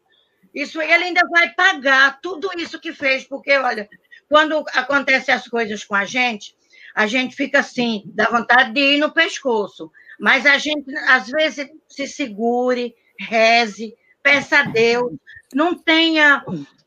[0.52, 3.88] Isso ele ainda vai pagar tudo isso que fez, porque, olha,
[4.28, 6.54] quando acontecem as coisas com a gente,
[6.94, 9.90] a gente fica assim, dá vontade de ir no pescoço.
[10.18, 15.12] Mas a gente, às vezes, se segure, reze, peça a Deus,
[15.52, 16.44] não tenha,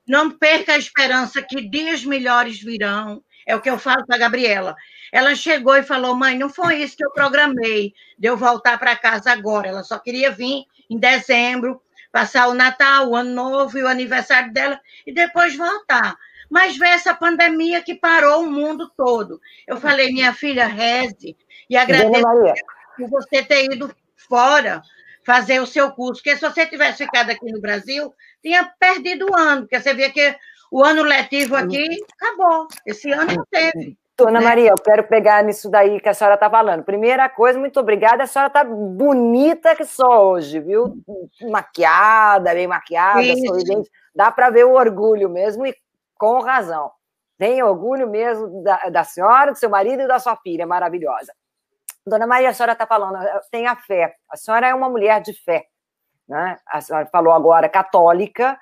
[0.07, 3.21] não perca a esperança que dias melhores virão.
[3.45, 4.75] É o que eu falo para a Gabriela.
[5.11, 8.95] Ela chegou e falou: mãe, não foi isso que eu programei de eu voltar para
[8.95, 9.69] casa agora.
[9.69, 11.81] Ela só queria vir em dezembro,
[12.11, 16.17] passar o Natal, o Ano Novo e o aniversário dela e depois voltar.
[16.49, 19.39] Mas veio essa pandemia que parou o mundo todo.
[19.67, 21.35] Eu falei, minha filha, reze
[21.69, 22.23] e agradeço
[22.97, 24.81] por você ter ido fora
[25.25, 26.21] fazer o seu curso.
[26.21, 30.09] Porque se você tivesse ficado aqui no Brasil, tinha perdido o ano, porque você vê
[30.09, 30.35] que
[30.71, 32.67] o ano letivo aqui acabou.
[32.85, 33.97] Esse ano não teve.
[34.17, 34.45] Dona né?
[34.45, 36.83] Maria, eu quero pegar nisso daí que a senhora está falando.
[36.83, 38.23] Primeira coisa, muito obrigada.
[38.23, 40.97] A senhora está bonita que só hoje, viu?
[41.51, 43.45] Maquiada, bem maquiada, Isso.
[43.45, 43.91] sorridente.
[44.15, 45.75] Dá para ver o orgulho mesmo e
[46.17, 46.91] com razão.
[47.37, 51.33] Tem orgulho mesmo da, da senhora, do seu marido e da sua filha, maravilhosa.
[52.05, 53.17] Dona Maria, a senhora está falando,
[53.51, 54.15] tenha fé.
[54.29, 55.65] A senhora é uma mulher de fé.
[56.27, 56.57] Né?
[56.67, 58.57] A senhora falou agora católica.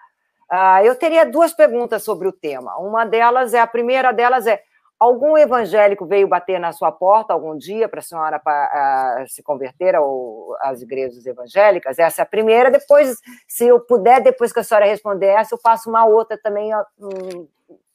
[0.52, 2.78] Uh, eu teria duas perguntas sobre o tema.
[2.78, 4.62] Uma delas é, a primeira delas é,
[5.00, 9.96] algum evangélico veio bater na sua porta algum dia para a senhora pra, se converter
[9.96, 12.00] ao, às igrejas evangélicas?
[12.00, 12.72] Essa é a primeira.
[12.72, 13.18] Depois,
[13.48, 16.72] se eu puder, depois que a senhora responder essa, eu faço uma outra também,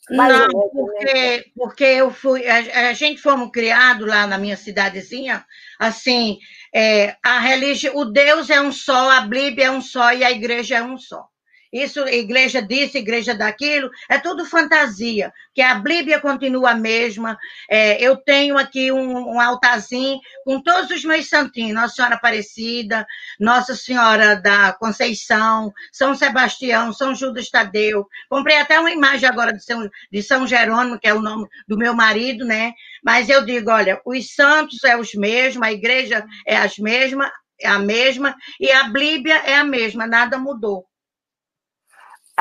[0.08, 0.48] não, né?
[0.72, 5.44] porque, porque eu fui, a, a, gente fomos criados lá na minha cidadezinha,
[5.78, 6.38] assim,
[6.74, 10.30] é, a religião, o Deus é um só, a Bíblia é um só e a
[10.30, 11.28] igreja é um só.
[11.72, 17.38] Isso, igreja disso, igreja daquilo, é tudo fantasia, que a Bíblia continua a mesma.
[17.70, 23.06] É, eu tenho aqui um, um, altarzinho com todos os meus santinhos, Nossa Senhora Aparecida,
[23.38, 28.04] Nossa Senhora da Conceição, São Sebastião, São Judas Tadeu.
[28.28, 31.78] Comprei até uma imagem agora de São, de São Jerônimo, que é o nome do
[31.78, 32.72] meu marido, né?
[33.04, 37.68] Mas eu digo, olha, os santos é os mesmos, a igreja é as mesmas, é
[37.68, 40.89] a mesma, e a Bíblia é a mesma, nada mudou.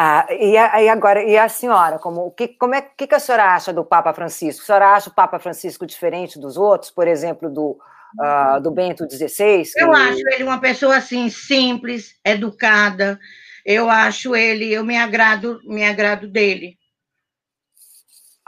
[0.02, 3.54] Ah, e, e, agora, e a senhora, como, que, como é, que, que a senhora
[3.54, 4.62] acha do Papa Francisco?
[4.62, 7.78] A senhora acha o Papa Francisco diferente dos outros, por exemplo, do,
[8.18, 9.70] uh, do Bento XVI?
[9.76, 13.20] Eu acho ele uma pessoa assim, simples, educada.
[13.66, 16.78] Eu acho ele, eu me agrado, me agrado dele.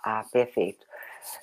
[0.02, 0.86] Ah, perfeito.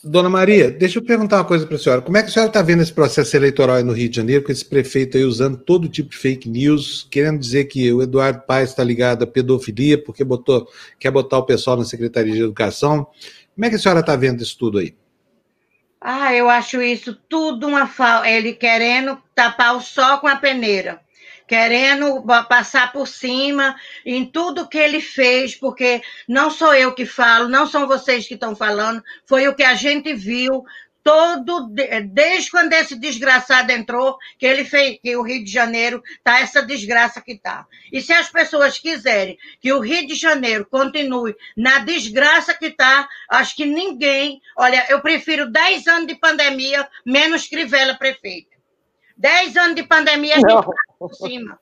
[0.03, 2.03] Dona Maria, deixa eu perguntar uma coisa para a senhora.
[2.03, 4.45] Como é que a senhora está vendo esse processo eleitoral aí no Rio de Janeiro,
[4.45, 8.43] com esse prefeito aí usando todo tipo de fake news, querendo dizer que o Eduardo
[8.47, 10.69] Paes está ligado à pedofilia, porque botou,
[11.01, 13.09] quer botar o pessoal na Secretaria de Educação.
[13.55, 14.95] Como é que a senhora está vendo isso tudo aí?
[16.01, 18.29] Ah, eu acho isso tudo uma falta.
[18.29, 21.01] Ele querendo tapar o sol com a peneira
[21.49, 23.75] querendo passar por cima
[24.05, 28.35] em tudo que ele fez, porque não sou eu que falo, não são vocês que
[28.35, 30.63] estão falando, foi o que a gente viu
[31.03, 31.71] todo
[32.13, 36.61] desde quando esse desgraçado entrou, que ele fez que o Rio de Janeiro tá essa
[36.61, 37.67] desgraça que tá.
[37.91, 43.09] E se as pessoas quiserem que o Rio de Janeiro continue na desgraça que tá,
[43.31, 48.58] acho que ninguém, olha, eu prefiro 10 anos de pandemia menos Crivella prefeito.
[49.19, 50.67] Dez anos de pandemia a gente
[50.97, 51.59] por cima.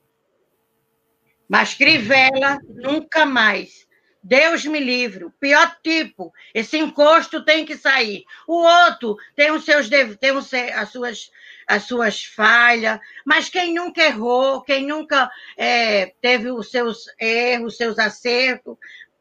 [1.49, 3.87] Mas Crivella, nunca mais.
[4.23, 5.25] Deus me livre.
[5.25, 6.35] O pior tipo.
[6.53, 8.25] Esse encosto tem que sair.
[8.47, 11.31] O outro tem os seus tem os, as suas
[11.67, 17.77] as suas falhas, mas quem nunca errou, quem nunca é, teve os seus erros, os
[17.77, 18.77] seus acertos,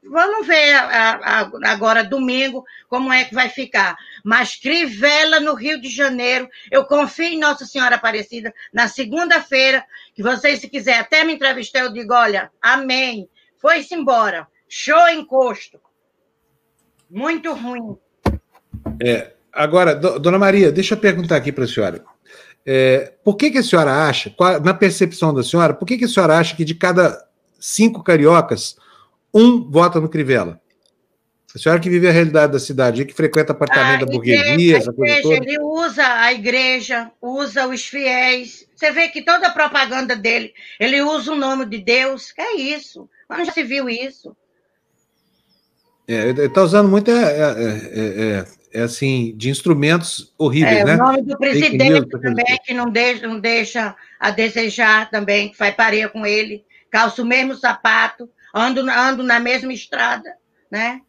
[0.09, 3.97] Vamos ver a, a, agora, domingo, como é que vai ficar.
[4.23, 8.53] Mas Crivella, no Rio de Janeiro, eu confio em Nossa Senhora Aparecida.
[8.71, 9.83] Na segunda-feira,
[10.13, 13.27] que vocês, se quiser até me entrevistar, eu digo: olha, amém.
[13.57, 14.47] Foi-se embora.
[14.69, 15.79] Show encosto.
[17.09, 17.97] Muito ruim.
[19.01, 22.03] É, agora, dona Maria, deixa eu perguntar aqui para a senhora.
[22.65, 24.33] É, por que, que a senhora acha,
[24.63, 27.27] na percepção da senhora, por que, que a senhora acha que de cada
[27.59, 28.75] cinco cariocas
[29.35, 30.61] um vota no Crivella.
[31.53, 34.91] A senhora que vive a realidade da cidade, que frequenta apartamento a da burguesia, essa
[34.91, 35.35] coisa toda.
[35.35, 38.67] Ele usa a igreja, usa os fiéis.
[38.75, 42.33] Você vê que toda a propaganda dele, ele usa o nome de Deus.
[42.33, 43.09] Que é isso?
[43.29, 44.35] Mas já se viu isso.
[46.07, 50.95] É, ele está usando muito, é, é, é, é, assim, de instrumentos horríveis, é, né?
[50.95, 55.73] O nome do presidente também, que não deixa, não deixa a desejar também, que faz
[55.73, 60.33] pareia com ele, calça o mesmo sapato, ando, ando na mesma estrada,
[60.71, 61.01] né?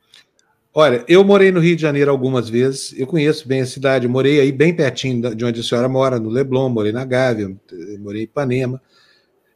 [0.74, 4.40] Olha, eu morei no Rio de Janeiro algumas vezes, eu conheço bem a cidade, morei
[4.40, 7.57] aí bem pertinho de onde a senhora mora, no Leblon, morei na Gávea,
[7.99, 8.82] morei em Ipanema,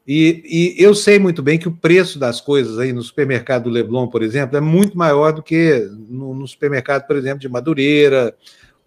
[0.07, 3.71] e, e, eu sei muito bem que o preço das coisas aí no supermercado do
[3.71, 8.35] Leblon, por exemplo, é muito maior do que no, no supermercado, por exemplo, de Madureira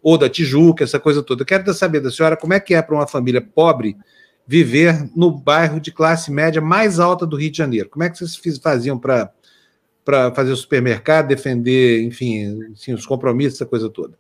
[0.01, 1.43] ou da Tijuca, essa coisa toda.
[1.43, 3.95] Eu quero saber da senhora como é que é para uma família pobre
[4.45, 7.89] viver no bairro de classe média mais alta do Rio de Janeiro.
[7.89, 9.31] Como é que vocês faziam para
[10.35, 14.17] fazer o supermercado, defender, enfim, assim, os compromissos, essa coisa toda?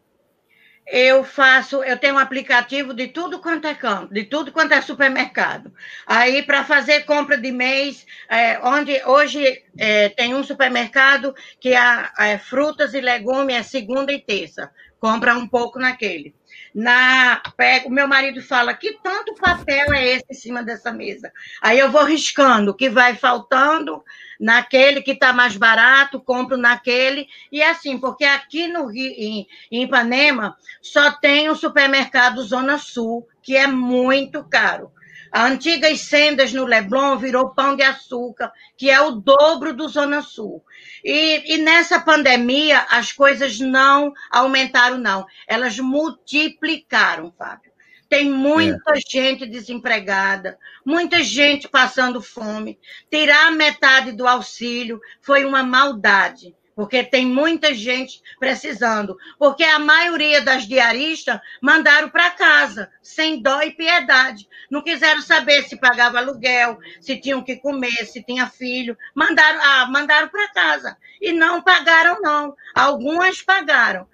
[0.85, 4.81] Eu faço, eu tenho um aplicativo de tudo quanto é campo, de tudo quanto é
[4.81, 5.71] supermercado.
[6.05, 12.11] Aí, para fazer compra de mês, é, onde hoje é, tem um supermercado que há
[12.19, 14.69] é, frutas e legumes é segunda e terça.
[14.99, 16.35] Compra um pouco naquele
[16.73, 17.41] na
[17.85, 21.31] o meu marido fala que tanto papel é esse em cima dessa mesa.
[21.61, 24.03] Aí eu vou riscando o que vai faltando
[24.39, 29.83] naquele que está mais barato, compro naquele e assim, porque aqui no Rio, em, em
[29.83, 34.91] Ipanema só tem o supermercado Zona Sul que é muito caro.
[35.31, 40.21] A antigas sendas no Leblon virou pão de açúcar, que é o dobro do Zona
[40.21, 40.63] Sul.
[41.03, 45.25] E, e nessa pandemia, as coisas não aumentaram, não.
[45.47, 47.71] Elas multiplicaram, Fábio.
[48.07, 48.99] Tem muita é.
[49.09, 52.79] gente desempregada, muita gente passando fome.
[53.09, 59.17] Tirar metade do auxílio foi uma maldade porque tem muita gente precisando.
[59.37, 64.47] Porque a maioria das diaristas mandaram para casa, sem dó e piedade.
[64.69, 68.97] Não quiseram saber se pagava aluguel, se tinham que comer, se tinha filho.
[69.13, 70.97] Mandaram, ah, mandaram para casa.
[71.21, 72.55] E não pagaram, não.
[72.75, 74.07] Algumas pagaram,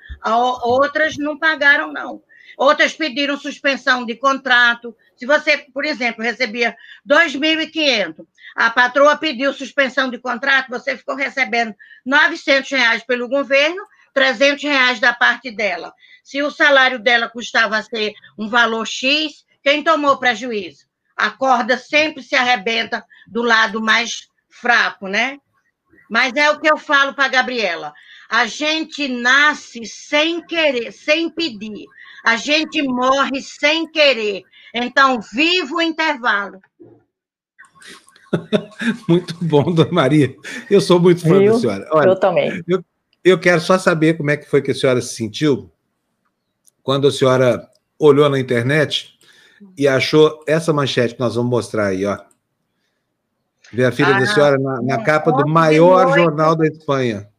[0.63, 2.21] outras não pagaram, não.
[2.57, 10.09] Outras pediram suspensão de contrato, Se você, por exemplo, recebia 2.500, a patroa pediu suspensão
[10.09, 15.93] de contrato, você ficou recebendo 900 reais pelo governo, 300 reais da parte dela.
[16.23, 20.87] Se o salário dela custava ser um valor X, quem tomou prejuízo?
[21.17, 25.37] A corda sempre se arrebenta do lado mais fraco, né?
[26.09, 27.93] Mas é o que eu falo para a Gabriela.
[28.29, 31.87] A gente nasce sem querer, sem pedir.
[32.23, 34.43] A gente morre sem querer.
[34.73, 36.59] Então, viva o intervalo.
[39.07, 40.35] muito bom, dona Maria.
[40.69, 41.53] Eu sou muito fã Viu?
[41.53, 41.89] da senhora.
[41.91, 42.63] Olha, eu também.
[42.67, 42.83] Eu,
[43.23, 45.71] eu quero só saber como é que foi que a senhora se sentiu
[46.83, 47.67] quando a senhora
[47.97, 49.17] olhou na internet
[49.77, 52.17] e achou essa manchete que nós vamos mostrar aí, ó.
[53.71, 57.29] Ver a filha ah, da senhora na, na capa do maior jornal da Espanha.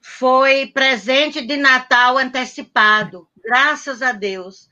[0.00, 4.68] Foi presente de Natal antecipado, graças a Deus.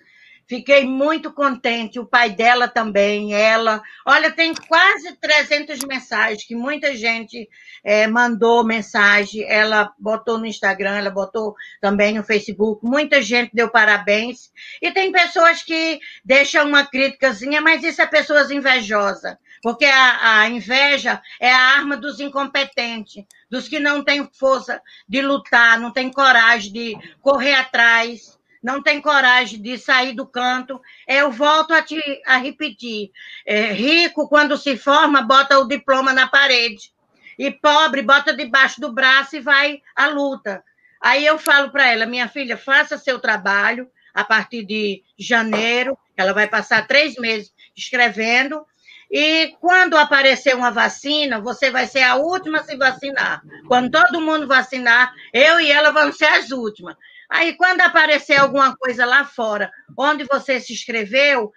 [0.52, 3.82] Fiquei muito contente, o pai dela também, ela.
[4.04, 7.48] Olha, tem quase 300 mensagens que muita gente
[7.82, 9.44] é, mandou mensagem.
[9.48, 12.84] Ela botou no Instagram, ela botou também no Facebook.
[12.84, 14.52] Muita gente deu parabéns.
[14.82, 19.38] E tem pessoas que deixam uma críticazinha, mas isso é pessoas invejosas.
[19.62, 25.22] Porque a, a inveja é a arma dos incompetentes, dos que não têm força de
[25.22, 30.80] lutar, não têm coragem de correr atrás não tem coragem de sair do canto.
[31.06, 33.10] Eu volto a, te, a repetir:
[33.44, 36.92] é, rico, quando se forma, bota o diploma na parede,
[37.38, 40.62] e pobre, bota debaixo do braço e vai à luta.
[41.00, 46.32] Aí eu falo para ela: minha filha, faça seu trabalho a partir de janeiro, ela
[46.32, 48.64] vai passar três meses escrevendo.
[49.10, 53.42] E quando aparecer uma vacina, você vai ser a última a se vacinar.
[53.68, 56.96] Quando todo mundo vacinar, eu e ela vamos ser as últimas.
[57.34, 61.50] Aí, quando aparecer alguma coisa lá fora, onde você se inscreveu,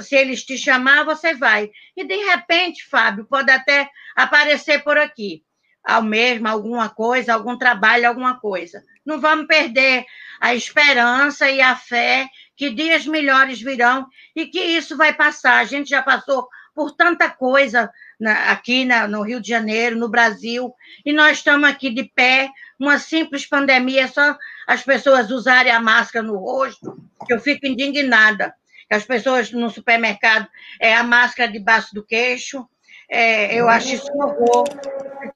[0.00, 1.70] se eles te chamar, você vai.
[1.96, 5.44] E, de repente, Fábio, pode até aparecer por aqui.
[5.84, 8.82] Ao mesmo, alguma coisa, algum trabalho, alguma coisa.
[9.06, 10.04] Não vamos perder
[10.40, 15.58] a esperança e a fé que dias melhores virão e que isso vai passar.
[15.58, 16.48] A gente já passou
[16.80, 20.72] por tanta coisa na, aqui na, no Rio de Janeiro, no Brasil,
[21.04, 24.34] e nós estamos aqui de pé, uma simples pandemia, só
[24.66, 28.54] as pessoas usarem a máscara no rosto, que eu fico indignada.
[28.90, 30.48] As pessoas no supermercado,
[30.80, 32.66] é a máscara debaixo do queixo,
[33.10, 34.64] é, eu acho isso um horror.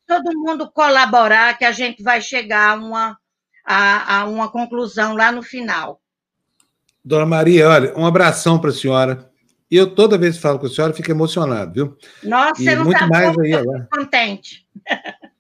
[0.07, 3.19] Todo mundo colaborar, que a gente vai chegar a uma,
[3.67, 6.01] a, a uma conclusão lá no final.
[7.05, 9.34] Dona Maria, olha, um abração para a senhora.
[9.71, 11.97] E eu toda vez que falo com a senhora, fico emocionado, viu?
[12.23, 13.89] Nossa, e você não muito sabe mais aí agora.
[13.91, 14.67] contente.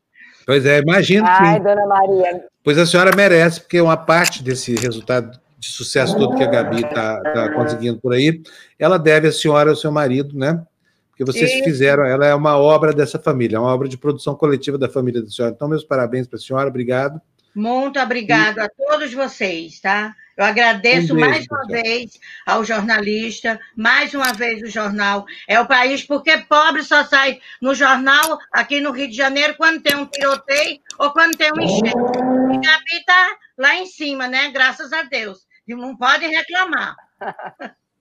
[0.46, 1.64] Pois é, imagino Ai, que...
[1.64, 2.44] dona Maria.
[2.62, 6.82] Pois a senhora merece, porque uma parte desse resultado de sucesso todo que a Gabi
[6.82, 8.42] está tá conseguindo por aí,
[8.78, 10.62] ela deve a senhora e ao seu marido, né?
[11.10, 11.64] Porque vocês Isso.
[11.64, 15.22] fizeram, ela é uma obra dessa família, é uma obra de produção coletiva da família
[15.22, 15.54] da senhora.
[15.54, 17.20] Então, meus parabéns para a senhora, obrigado.
[17.54, 18.60] Muito obrigado e...
[18.60, 20.14] a todos vocês, tá?
[20.36, 25.24] Eu agradeço um beijo, mais uma vez ao jornalista, mais uma vez o jornal.
[25.48, 29.82] É o país, porque pobre só sai no jornal aqui no Rio de Janeiro quando
[29.82, 31.88] tem um tiroteio ou quando tem um enchente.
[31.88, 34.50] E Gabi está lá em cima, né?
[34.50, 35.46] Graças a Deus.
[35.66, 36.96] E não pode reclamar.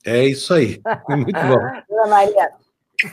[0.05, 0.81] É isso aí.
[1.07, 1.59] Muito bom.
[1.87, 2.49] Dona Maria,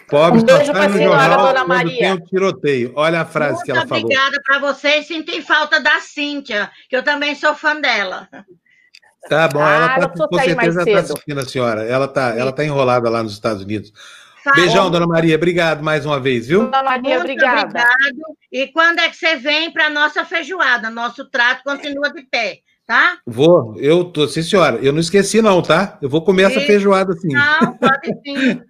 [0.09, 1.99] Pobre um beijo para a senhora, dona Maria.
[1.99, 2.93] Tem um tiroteio.
[2.95, 4.05] Olha a frase Muito que ela falou.
[4.05, 5.07] Obrigada para vocês.
[5.07, 8.29] Senti falta da Cíntia, que eu também sou fã dela.
[9.29, 11.83] Tá bom, ah, ela tá, com certeza está assistindo a senhora.
[11.85, 13.93] Ela está ela tá enrolada lá nos Estados Unidos.
[14.43, 14.57] Fala.
[14.57, 15.37] Beijão, dona Maria.
[15.37, 16.65] Obrigado mais uma vez, viu?
[16.65, 17.61] Dona Maria, Muito obrigada.
[17.61, 18.37] Obrigado.
[18.51, 20.89] E quando é que você vem para a nossa feijoada?
[20.89, 23.19] Nosso trato continua de pé, tá?
[23.27, 24.79] Vou, eu tô, sim, senhora.
[24.83, 25.99] Eu não esqueci, não, tá?
[26.01, 27.29] Eu vou comer essa feijoada sim.
[27.29, 28.63] Não, pode sim.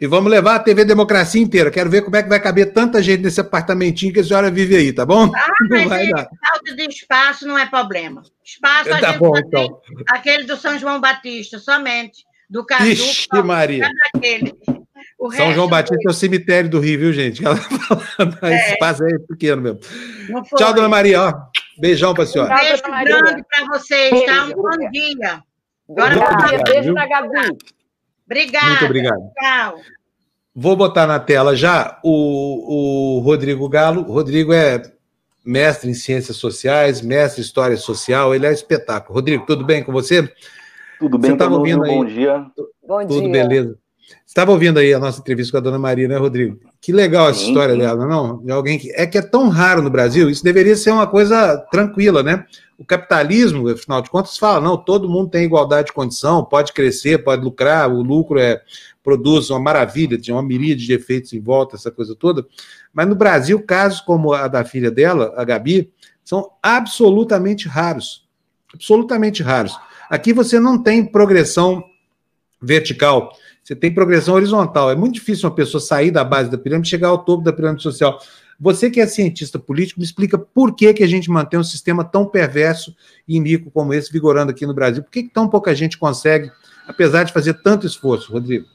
[0.00, 1.70] E vamos levar a TV Democracia inteira.
[1.70, 4.76] Quero ver como é que vai caber tanta gente nesse apartamentinho que a senhora vive
[4.76, 5.30] aí, tá bom?
[5.34, 6.28] Ah, mas vai dar.
[6.48, 8.22] falta de espaço não é problema.
[8.44, 9.80] Espaço a tá gente bom, então.
[10.08, 12.24] aquele do São João Batista, somente.
[12.48, 12.90] Do Caju.
[12.90, 13.88] Ixi, Maria.
[15.36, 17.44] São João Batista é o cemitério do Rio, viu, gente?
[17.46, 18.72] Ela fala, é.
[18.72, 19.80] espaço é pequeno mesmo.
[20.56, 21.22] Tchau, dona Maria.
[21.22, 21.32] Ó.
[21.78, 22.54] Beijão para a senhora.
[22.54, 24.44] Um beijo grande para vocês, tá?
[24.46, 25.42] Um bom dia.
[25.88, 27.56] Agora, beijo para Gabi.
[28.30, 28.68] Obrigada.
[28.68, 29.20] Muito obrigado.
[29.40, 29.80] Tchau.
[30.54, 34.02] Vou botar na tela já o, o Rodrigo Galo.
[34.02, 34.82] O Rodrigo é
[35.44, 39.14] mestre em ciências sociais, mestre em história social, ele é espetáculo.
[39.14, 40.30] Rodrigo, tudo bem com você?
[40.98, 41.90] Tudo bem, você ouvindo aí?
[41.90, 42.46] bom dia.
[42.86, 43.32] Bom tudo dia.
[43.32, 43.78] beleza.
[44.06, 46.60] Você estava ouvindo aí a nossa entrevista com a dona Maria, né, Rodrigo?
[46.80, 47.80] Que legal essa sim, história sim.
[47.80, 48.38] dela, não?
[48.42, 51.56] De alguém que é que é tão raro no Brasil, isso deveria ser uma coisa
[51.70, 52.44] tranquila, né?
[52.80, 57.22] O capitalismo, afinal de contas, fala, não, todo mundo tem igualdade de condição, pode crescer,
[57.22, 58.62] pode lucrar, o lucro é
[59.02, 62.46] produz uma maravilha, tem uma miríade de efeitos em volta, essa coisa toda.
[62.90, 65.92] Mas no Brasil, casos como a da filha dela, a Gabi,
[66.24, 68.26] são absolutamente raros.
[68.72, 69.76] Absolutamente raros.
[70.08, 71.84] Aqui você não tem progressão
[72.62, 73.30] vertical,
[73.62, 74.90] você tem progressão horizontal.
[74.90, 77.52] É muito difícil uma pessoa sair da base da pirâmide e chegar ao topo da
[77.52, 78.18] pirâmide social.
[78.62, 82.04] Você que é cientista político, me explica por que, que a gente mantém um sistema
[82.04, 82.94] tão perverso
[83.26, 85.02] e iníquo como esse vigorando aqui no Brasil?
[85.02, 86.52] Por que, que tão pouca gente consegue,
[86.86, 88.66] apesar de fazer tanto esforço, Rodrigo?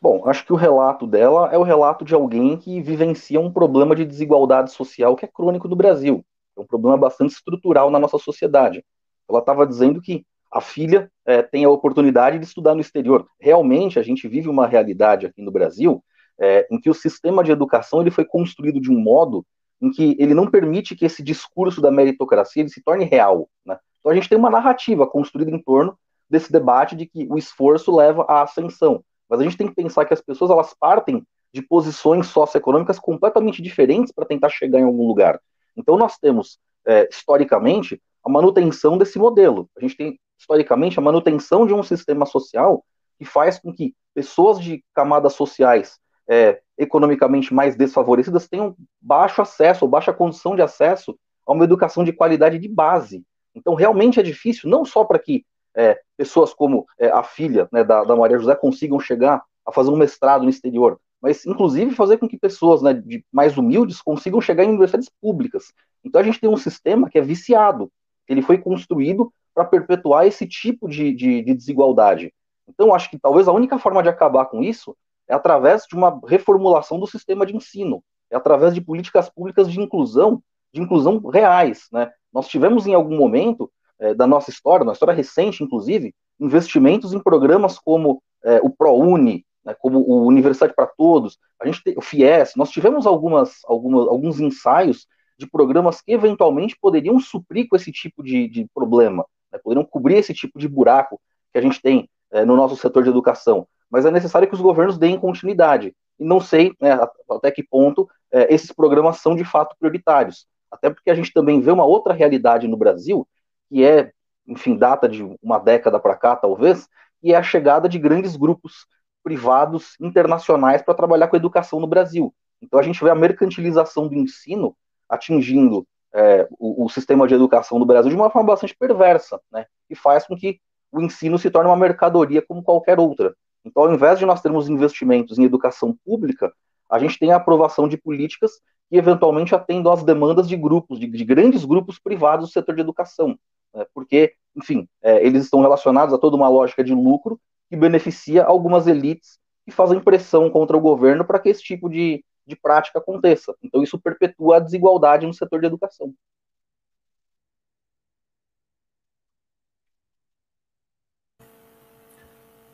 [0.00, 3.94] Bom, acho que o relato dela é o relato de alguém que vivencia um problema
[3.94, 6.24] de desigualdade social que é crônico no Brasil.
[6.56, 8.82] É um problema bastante estrutural na nossa sociedade.
[9.28, 13.26] Ela estava dizendo que a filha é, tem a oportunidade de estudar no exterior.
[13.38, 16.02] Realmente, a gente vive uma realidade aqui no Brasil
[16.40, 19.44] é, em que o sistema de educação ele foi construído de um modo
[19.80, 23.48] em que ele não permite que esse discurso da meritocracia ele se torne real.
[23.64, 23.78] Né?
[24.00, 27.94] Então a gente tem uma narrativa construída em torno desse debate de que o esforço
[27.94, 29.04] leva à ascensão.
[29.28, 33.62] Mas a gente tem que pensar que as pessoas elas partem de posições socioeconômicas completamente
[33.62, 35.40] diferentes para tentar chegar em algum lugar.
[35.76, 39.68] Então nós temos, é, historicamente, a manutenção desse modelo.
[39.76, 42.84] A gente tem, historicamente, a manutenção de um sistema social
[43.18, 45.98] que faz com que pessoas de camadas sociais
[46.28, 51.16] é, economicamente mais desfavorecidas tenham baixo acesso ou baixa condição de acesso
[51.46, 53.22] a uma educação de qualidade de base.
[53.54, 55.44] Então, realmente é difícil, não só para que
[55.76, 59.90] é, pessoas como é, a filha né, da, da, Maria José consigam chegar a fazer
[59.90, 64.40] um mestrado no exterior, mas inclusive fazer com que pessoas né, de mais humildes consigam
[64.40, 65.72] chegar em universidades públicas.
[66.04, 67.90] Então, a gente tem um sistema que é viciado,
[68.28, 72.32] ele foi construído para perpetuar esse tipo de, de, de desigualdade.
[72.68, 74.96] Então, acho que talvez a única forma de acabar com isso
[75.28, 79.80] é através de uma reformulação do sistema de ensino, é através de políticas públicas de
[79.80, 81.86] inclusão, de inclusão reais.
[81.92, 82.10] Né?
[82.32, 87.20] Nós tivemos em algum momento é, da nossa história, na história recente, inclusive, investimentos em
[87.20, 92.02] programas como é, o ProUni, né, como o Universidade para Todos, a gente tem, o
[92.02, 95.06] FIES, nós tivemos algumas, algumas, alguns ensaios
[95.38, 100.16] de programas que eventualmente poderiam suprir com esse tipo de, de problema, né, poderiam cobrir
[100.16, 101.20] esse tipo de buraco
[101.52, 104.60] que a gente tem é, no nosso setor de educação mas é necessário que os
[104.60, 105.94] governos deem continuidade.
[106.18, 106.98] E não sei né,
[107.30, 110.48] até que ponto é, esses programas são de fato prioritários.
[110.68, 113.24] Até porque a gente também vê uma outra realidade no Brasil,
[113.68, 114.10] que é,
[114.48, 116.88] enfim, data de uma década para cá, talvez,
[117.22, 118.84] e é a chegada de grandes grupos
[119.22, 122.34] privados internacionais para trabalhar com a educação no Brasil.
[122.60, 124.76] Então a gente vê a mercantilização do ensino
[125.08, 129.66] atingindo é, o, o, sistema de educação no Brasil de uma forma bastante perversa, né,
[129.86, 130.58] que faz com que
[130.90, 133.36] o ensino se torne uma mercadoria como qualquer outra.
[133.64, 136.52] Então, ao invés de nós termos investimentos em educação pública,
[136.90, 138.52] a gente tem a aprovação de políticas
[138.90, 142.82] que eventualmente atendam às demandas de grupos, de, de grandes grupos privados do setor de
[142.82, 143.38] educação,
[143.74, 143.86] né?
[143.94, 147.40] porque, enfim, é, eles estão relacionados a toda uma lógica de lucro
[147.70, 152.22] que beneficia algumas elites que fazem pressão contra o governo para que esse tipo de,
[152.46, 153.54] de prática aconteça.
[153.62, 156.14] Então, isso perpetua a desigualdade no setor de educação.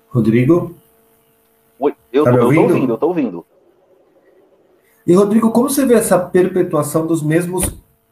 [0.09, 0.80] Rodrigo?
[2.13, 2.61] Eu, tá tô, ouvindo?
[2.61, 3.47] eu tô ouvindo, eu tô ouvindo.
[5.07, 7.65] E, Rodrigo, como você vê essa perpetuação dos mesmos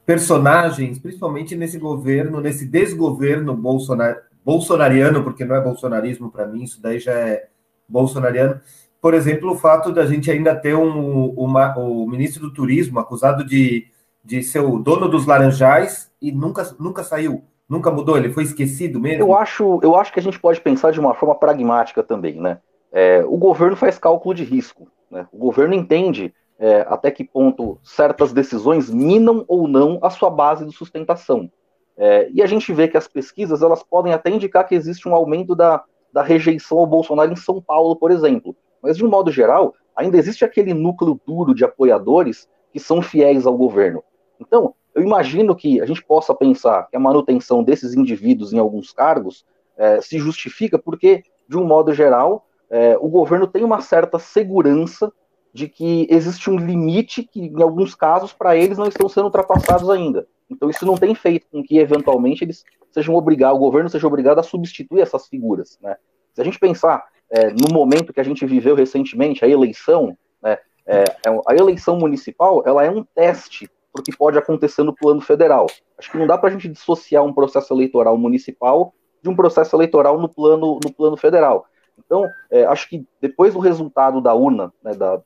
[0.07, 6.81] personagens, principalmente nesse governo, nesse desgoverno bolsonar, bolsonariano, porque não é bolsonarismo para mim, isso
[6.81, 7.49] daí já é
[7.87, 8.61] bolsonariano.
[9.01, 13.45] Por exemplo, o fato da gente ainda ter um, uma, o ministro do Turismo acusado
[13.45, 13.87] de,
[14.25, 17.45] de ser o dono dos laranjais e nunca, nunca saiu.
[17.69, 18.17] Nunca mudou?
[18.17, 19.23] Ele foi esquecido mesmo?
[19.23, 22.59] Eu acho, eu acho que a gente pode pensar de uma forma pragmática também, né?
[22.93, 24.91] É, o governo faz cálculo de risco.
[25.11, 25.27] Né?
[25.33, 30.65] O governo entende é, até que ponto certas decisões minam ou não a sua base
[30.65, 31.51] de sustentação.
[31.97, 35.15] É, e a gente vê que as pesquisas elas podem até indicar que existe um
[35.15, 38.55] aumento da, da rejeição ao Bolsonaro em São Paulo, por exemplo.
[38.83, 43.47] Mas, de um modo geral, ainda existe aquele núcleo duro de apoiadores que são fiéis
[43.47, 44.03] ao governo.
[44.41, 48.93] Então, eu imagino que a gente possa pensar que a manutenção desses indivíduos em alguns
[48.93, 49.45] cargos
[49.77, 55.13] é, se justifica porque, de um modo geral, é, o governo tem uma certa segurança
[55.53, 59.89] de que existe um limite que, em alguns casos, para eles não estão sendo ultrapassados
[59.91, 60.27] ainda.
[60.51, 64.39] Então, isso não tem feito com que, eventualmente, eles sejam obrigados, o governo seja obrigado
[64.39, 65.79] a substituir essas figuras.
[65.83, 65.97] Né?
[66.35, 70.59] Se a gente pensar é, no momento que a gente viveu recentemente, a eleição, né,
[70.87, 74.95] é, é a eleição municipal, ela é um teste para o que pode acontecer no
[74.95, 75.67] plano federal.
[75.99, 79.75] Acho que não dá para a gente dissociar um processo eleitoral municipal de um processo
[79.75, 81.67] eleitoral no plano, no plano federal.
[81.99, 85.21] Então, é, acho que depois do resultado da urna, né, da,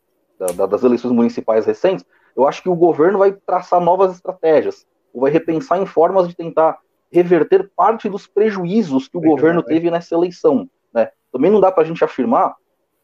[0.56, 2.04] da, das eleições municipais recentes,
[2.36, 6.34] eu acho que o governo vai traçar novas estratégias, ou vai repensar em formas de
[6.34, 6.78] tentar
[7.10, 10.68] reverter parte dos prejuízos que o governo teve nessa eleição.
[10.92, 11.10] Né?
[11.30, 12.54] Também não dá para a gente afirmar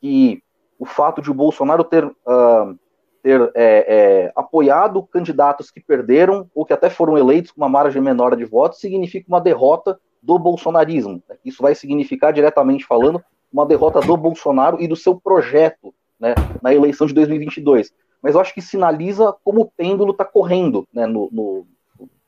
[0.01, 0.43] que
[0.79, 2.79] o fato de o Bolsonaro ter, uh,
[3.23, 3.85] ter é,
[4.25, 8.45] é, apoiado candidatos que perderam ou que até foram eleitos com uma margem menor de
[8.45, 11.23] votos significa uma derrota do bolsonarismo.
[11.29, 11.37] Né?
[11.45, 13.23] Isso vai significar, diretamente falando,
[13.53, 17.93] uma derrota do Bolsonaro e do seu projeto né, na eleição de 2022.
[18.23, 21.67] Mas eu acho que sinaliza como o pêndulo está correndo né, no, no,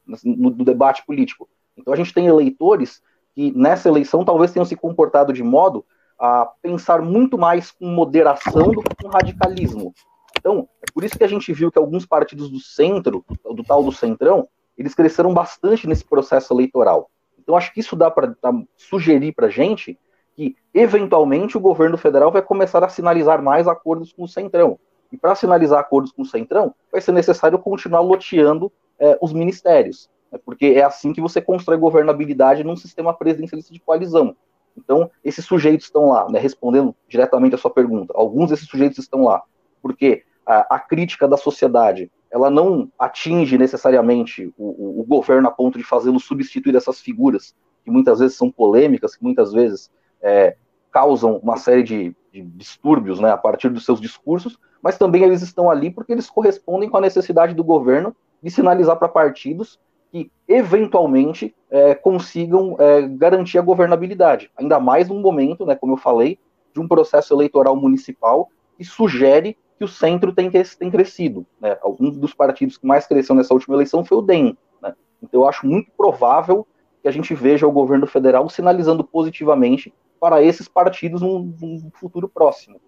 [0.06, 1.48] no, no debate político.
[1.76, 3.02] Então a gente tem eleitores
[3.34, 5.84] que nessa eleição talvez tenham se comportado de modo
[6.18, 9.94] a pensar muito mais com moderação do que com radicalismo.
[10.38, 13.82] Então, é por isso que a gente viu que alguns partidos do centro, do tal
[13.82, 17.10] do centrão, eles cresceram bastante nesse processo eleitoral.
[17.38, 18.34] Então, acho que isso dá para
[18.76, 19.98] sugerir para a gente
[20.40, 24.78] que, eventualmente, o governo federal vai começar a sinalizar mais acordos com o centrão.
[25.12, 30.08] E para sinalizar acordos com o centrão, vai ser necessário continuar loteando é, os ministérios
[30.32, 34.34] né, porque é assim que você constrói governabilidade num sistema presidencialista de coalizão.
[34.74, 38.14] Então, esses sujeitos estão lá, né, respondendo diretamente a sua pergunta.
[38.16, 39.42] Alguns desses sujeitos estão lá
[39.82, 45.50] porque a, a crítica da sociedade ela não atinge necessariamente o, o, o governo a
[45.50, 47.54] ponto de fazê-lo substituir essas figuras
[47.84, 49.90] que muitas vezes são polêmicas, que muitas vezes
[50.22, 50.56] é,
[50.90, 55.42] causam uma série de, de distúrbios né, a partir dos seus discursos, mas também eles
[55.42, 59.78] estão ali porque eles correspondem com a necessidade do governo de sinalizar para partidos
[60.10, 64.50] que eventualmente é, consigam é, garantir a governabilidade.
[64.56, 66.38] Ainda mais num momento, né, como eu falei,
[66.74, 71.46] de um processo eleitoral municipal que sugere que o centro tem, tem crescido.
[71.60, 71.78] Né?
[71.80, 74.56] Alguns dos partidos que mais cresceu nessa última eleição foi o DEM.
[74.82, 74.94] Né?
[75.22, 76.66] Então eu acho muito provável
[77.02, 82.80] que a gente veja o governo federal sinalizando positivamente para esses partidos num, futuro próximo.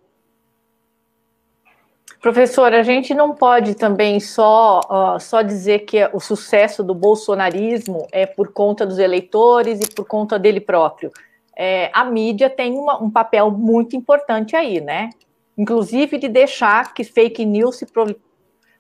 [2.21, 8.07] Professor, a gente não pode também só, uh, só dizer que o sucesso do bolsonarismo
[8.13, 11.11] é por conta dos eleitores e por conta dele próprio.
[11.57, 15.11] É, a mídia tem uma, um papel muito importante aí, né?
[15.59, 17.87] Inclusive de deixar que fake news se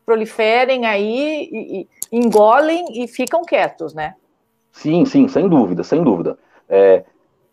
[0.07, 4.15] proliferem aí, e, e, engolem e ficam quietos, né?
[4.73, 6.39] Sim, sim, sem dúvida, sem dúvida.
[6.69, 7.05] É,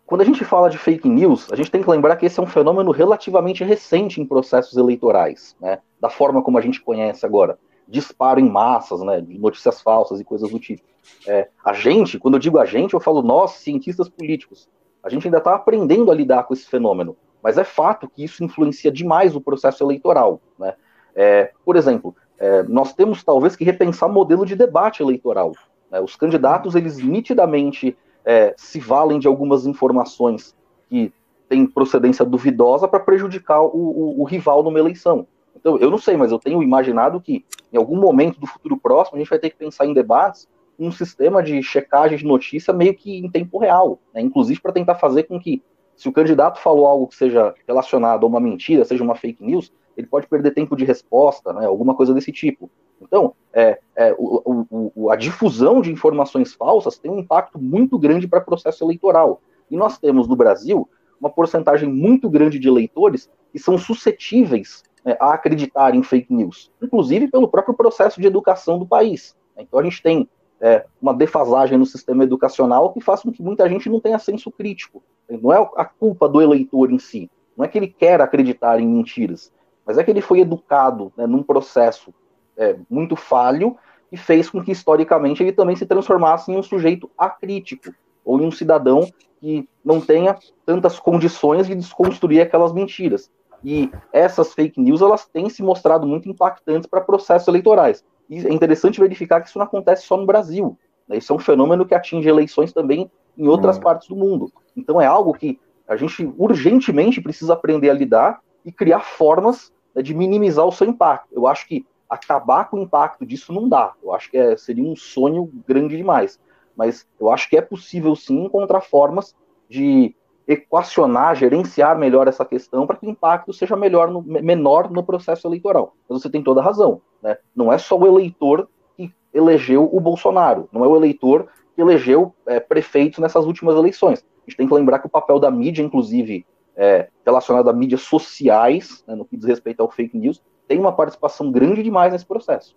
[0.06, 2.42] quando a gente fala de fake news, a gente tem que lembrar que esse é
[2.42, 5.78] um fenômeno relativamente recente em processos eleitorais, né?
[6.00, 7.58] Da forma como a gente conhece agora.
[7.86, 9.20] Disparo em massas, né?
[9.20, 10.82] De notícias falsas e coisas do tipo.
[11.28, 14.68] É, a gente, quando eu digo a gente, eu falo nós, cientistas políticos.
[15.02, 17.16] A gente ainda está aprendendo a lidar com esse fenômeno.
[17.42, 20.74] Mas é fato que isso influencia demais o processo eleitoral, né?
[21.14, 25.52] É, por exemplo, é, nós temos talvez que repensar modelo de debate eleitoral.
[25.90, 26.00] Né?
[26.00, 30.54] Os candidatos, eles nitidamente é, se valem de algumas informações
[30.88, 31.12] que
[31.48, 35.26] têm procedência duvidosa para prejudicar o, o, o, rival numa eleição.
[35.56, 39.16] Então, eu não sei, mas eu tenho imaginado que em algum momento do futuro próximo
[39.16, 40.48] a gente vai ter que pensar em debates
[40.78, 44.20] um sistema de checagem de notícia meio que em tempo real, né?
[44.22, 45.62] inclusive para tentar fazer com que,
[45.94, 49.70] se o candidato falou algo que seja relacionado a uma mentira, seja uma fake news,
[49.94, 51.66] ele pode perder tempo de resposta, né?
[51.66, 52.70] alguma coisa desse tipo.
[53.00, 58.28] Então, é, é, o, o, a difusão de informações falsas tem um impacto muito grande
[58.28, 59.40] para o processo eleitoral.
[59.70, 60.88] E nós temos no Brasil
[61.20, 66.70] uma porcentagem muito grande de eleitores que são suscetíveis né, a acreditar em fake news,
[66.82, 69.36] inclusive pelo próprio processo de educação do país.
[69.56, 70.28] Então a gente tem
[70.60, 74.50] é, uma defasagem no sistema educacional que faz com que muita gente não tenha senso
[74.50, 75.02] crítico.
[75.28, 78.86] Não é a culpa do eleitor em si, não é que ele quer acreditar em
[78.86, 79.52] mentiras,
[79.86, 82.12] mas é que ele foi educado né, num processo
[82.60, 83.76] é, muito falho
[84.12, 87.92] e fez com que, historicamente, ele também se transformasse em um sujeito acrítico,
[88.24, 89.08] ou em um cidadão
[89.40, 93.30] que não tenha tantas condições de desconstruir aquelas mentiras.
[93.64, 98.04] E essas fake news, elas têm se mostrado muito impactantes para processos eleitorais.
[98.28, 100.78] E é interessante verificar que isso não acontece só no Brasil.
[101.08, 101.16] Né?
[101.16, 103.80] Isso é um fenômeno que atinge eleições também em outras hum.
[103.80, 104.52] partes do mundo.
[104.76, 105.58] Então é algo que
[105.88, 110.86] a gente urgentemente precisa aprender a lidar e criar formas né, de minimizar o seu
[110.86, 111.28] impacto.
[111.32, 113.94] Eu acho que acabar com o impacto disso não dá.
[114.02, 116.40] Eu acho que é, seria um sonho grande demais.
[116.76, 119.34] Mas eu acho que é possível sim encontrar formas
[119.68, 120.14] de
[120.48, 125.46] equacionar, gerenciar melhor essa questão para que o impacto seja melhor no, menor no processo
[125.46, 125.94] eleitoral.
[126.08, 127.00] Mas você tem toda a razão.
[127.22, 127.36] Né?
[127.54, 131.46] Não é só o eleitor que elegeu o Bolsonaro, não é o eleitor
[131.76, 134.24] que elegeu é, prefeitos nessas últimas eleições.
[134.44, 138.00] A gente tem que lembrar que o papel da mídia, inclusive é, relacionado a mídias
[138.02, 142.24] sociais, né, no que diz respeito ao fake news, tem uma participação grande demais nesse
[142.24, 142.76] processo.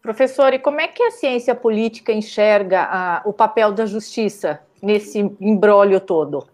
[0.00, 5.18] Professor, e como é que a ciência política enxerga a, o papel da justiça nesse
[5.38, 6.46] embrólio todo?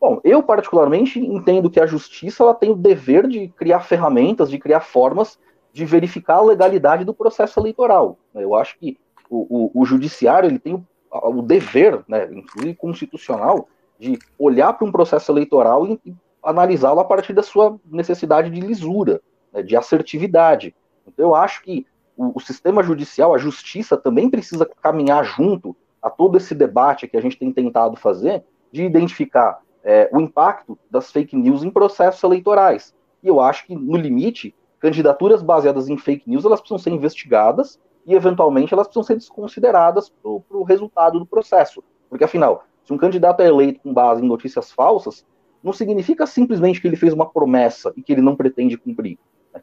[0.00, 4.58] Bom, eu particularmente entendo que a justiça ela tem o dever de criar ferramentas, de
[4.58, 5.38] criar formas
[5.72, 8.18] de verificar a legalidade do processo eleitoral.
[8.34, 8.98] Eu acho que
[9.30, 14.86] o, o, o judiciário ele tem o, o dever, né, inclusive constitucional, de olhar para
[14.86, 19.20] um processo eleitoral e, e analisá-lo a partir da sua necessidade de lisura,
[19.52, 20.74] né, de assertividade.
[21.06, 21.86] Então, eu acho que
[22.16, 27.16] o, o, sistema judicial, a justiça, também precisa caminhar junto a todo esse debate que
[27.16, 32.22] a gente tem tentado fazer, de identificar é, o impacto das fake news em processos
[32.22, 32.94] eleitorais.
[33.22, 37.78] E eu acho que, no limite, candidaturas baseadas em fake news elas precisam ser investigadas
[38.04, 41.82] e, eventualmente, elas precisam ser desconsideradas para o resultado do processo.
[42.08, 45.24] Porque, afinal, se um candidato é eleito com base em notícias falsas,
[45.62, 49.18] não significa simplesmente que ele fez uma promessa e que ele não pretende cumprir.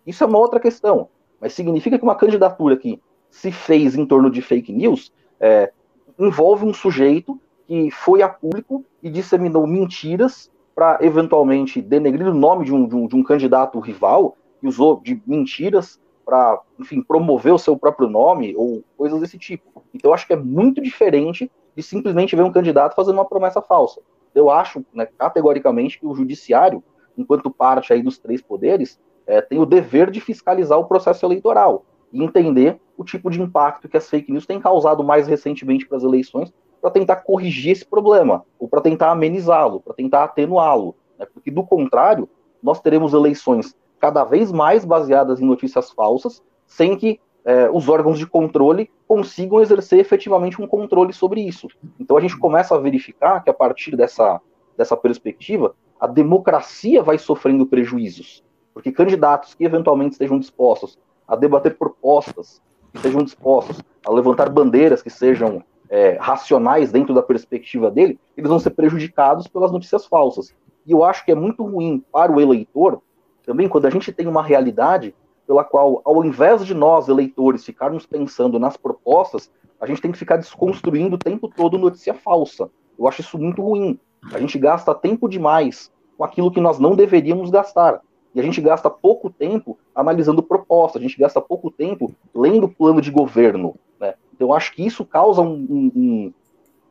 [0.05, 1.09] Isso é uma outra questão.
[1.39, 5.71] Mas significa que uma candidatura que se fez em torno de fake news é,
[6.17, 12.65] envolve um sujeito que foi a público e disseminou mentiras para eventualmente denegrir o nome
[12.65, 17.53] de um, de um, de um candidato rival e usou de mentiras para, enfim, promover
[17.53, 19.83] o seu próprio nome ou coisas desse tipo.
[19.93, 24.01] Então, acho que é muito diferente de simplesmente ver um candidato fazendo uma promessa falsa.
[24.33, 26.83] Eu acho, né, categoricamente, que o judiciário,
[27.17, 31.85] enquanto parte aí dos três poderes, é, tem o dever de fiscalizar o processo eleitoral
[32.11, 35.97] e entender o tipo de impacto que as fake news têm causado mais recentemente para
[35.97, 40.95] as eleições para tentar corrigir esse problema, ou para tentar amenizá-lo, para tentar atenuá-lo.
[41.17, 41.27] Né?
[41.33, 42.27] Porque, do contrário,
[42.63, 47.19] nós teremos eleições cada vez mais baseadas em notícias falsas, sem que
[47.49, 51.67] é, os órgãos de controle consigam exercer efetivamente um controle sobre isso.
[51.99, 54.39] Então a gente começa a verificar que a partir dessa,
[54.77, 58.43] dessa perspectiva, a democracia vai sofrendo prejuízos.
[58.71, 62.61] Porque candidatos que eventualmente estejam dispostos a debater propostas,
[62.91, 68.47] que estejam dispostos a levantar bandeiras que sejam é, racionais dentro da perspectiva dele, eles
[68.47, 70.53] vão ser prejudicados pelas notícias falsas.
[70.85, 73.01] E eu acho que é muito ruim para o eleitor,
[73.43, 75.15] também quando a gente tem uma realidade
[75.49, 79.51] pela qual, ao invés de nós, eleitores, ficarmos pensando nas propostas,
[79.81, 82.69] a gente tem que ficar desconstruindo o tempo todo notícia falsa.
[82.99, 83.99] Eu acho isso muito ruim.
[84.31, 87.99] A gente gasta tempo demais com aquilo que nós não deveríamos gastar.
[88.35, 93.01] E a gente gasta pouco tempo analisando propostas, a gente gasta pouco tempo lendo plano
[93.01, 93.75] de governo.
[93.99, 94.13] Né?
[94.35, 95.55] Então, acho que isso causa um,
[95.95, 96.33] um,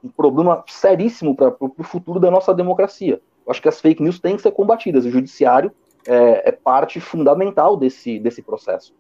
[0.02, 3.20] um problema seríssimo para o futuro da nossa democracia.
[3.47, 5.05] Eu acho que as fake news têm que ser combatidas.
[5.05, 5.70] O judiciário
[6.06, 8.94] é, é parte fundamental desse, desse processo.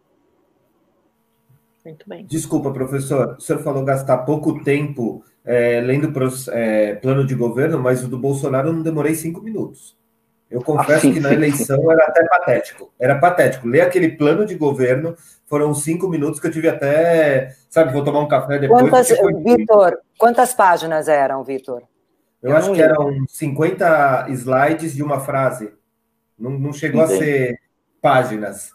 [1.84, 2.26] Muito bem.
[2.26, 3.36] Desculpa, professor.
[3.38, 6.12] O senhor falou gastar pouco tempo é, lendo
[6.52, 9.96] é, plano de governo, mas o do Bolsonaro eu não demorei cinco minutos.
[10.50, 12.92] Eu confesso ah, que na eleição era até patético.
[12.98, 13.68] Era patético.
[13.68, 15.14] Ler aquele plano de governo
[15.46, 17.54] foram cinco minutos que eu tive até.
[17.68, 18.80] Sabe, vou tomar um café depois.
[18.82, 19.08] Quantas,
[19.44, 21.82] Vitor, quantas páginas eram, Vitor?
[22.42, 25.72] Eu, eu acho que eram 50 slides de uma frase.
[26.38, 27.16] Não, não chegou Entendo.
[27.16, 27.60] a ser
[28.00, 28.72] páginas.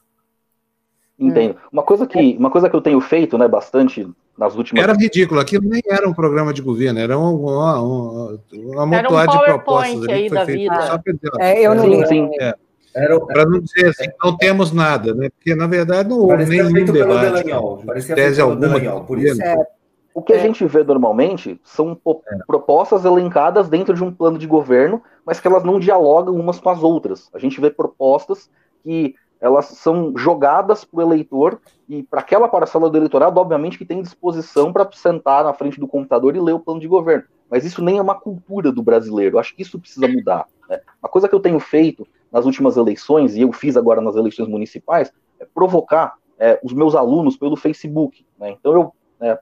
[1.18, 1.56] Entendo.
[1.72, 4.08] Uma coisa que, uma coisa que eu tenho feito, né, bastante
[4.38, 4.84] nas últimas.
[4.84, 9.28] Era ridículo, aquilo nem era um programa de governo, era um, uma, uma, uma um
[9.28, 11.00] de propostas ali que foi feito só
[11.40, 12.30] É, eu não sim, sim.
[12.40, 12.54] É.
[12.94, 15.30] Para não dizer assim, não temos nada, né?
[15.30, 18.14] Porque, na verdade, não houve nenhum debate.
[18.14, 18.60] Tese alguma.
[18.60, 19.42] Delanhol, por isso.
[19.42, 19.56] É.
[20.14, 22.38] O que a gente vê normalmente são é.
[22.46, 26.70] propostas elencadas dentro de um plano de governo, mas que elas não dialogam umas com
[26.70, 27.30] as outras.
[27.34, 28.50] A gente vê propostas
[28.84, 31.60] que elas são jogadas para o eleitor
[31.90, 35.88] e para aquela parcela do eleitorado, obviamente, que tem disposição para sentar na frente do
[35.88, 37.26] computador e ler o plano de governo.
[37.50, 39.36] Mas isso nem é uma cultura do brasileiro.
[39.36, 40.46] Eu acho que isso precisa mudar.
[40.70, 40.80] Né?
[41.02, 44.48] Uma coisa que eu tenho feito nas últimas eleições, e eu fiz agora nas eleições
[44.48, 48.26] municipais, é provocar é, os meus alunos pelo Facebook.
[48.40, 48.52] Né?
[48.52, 49.38] Então eu é,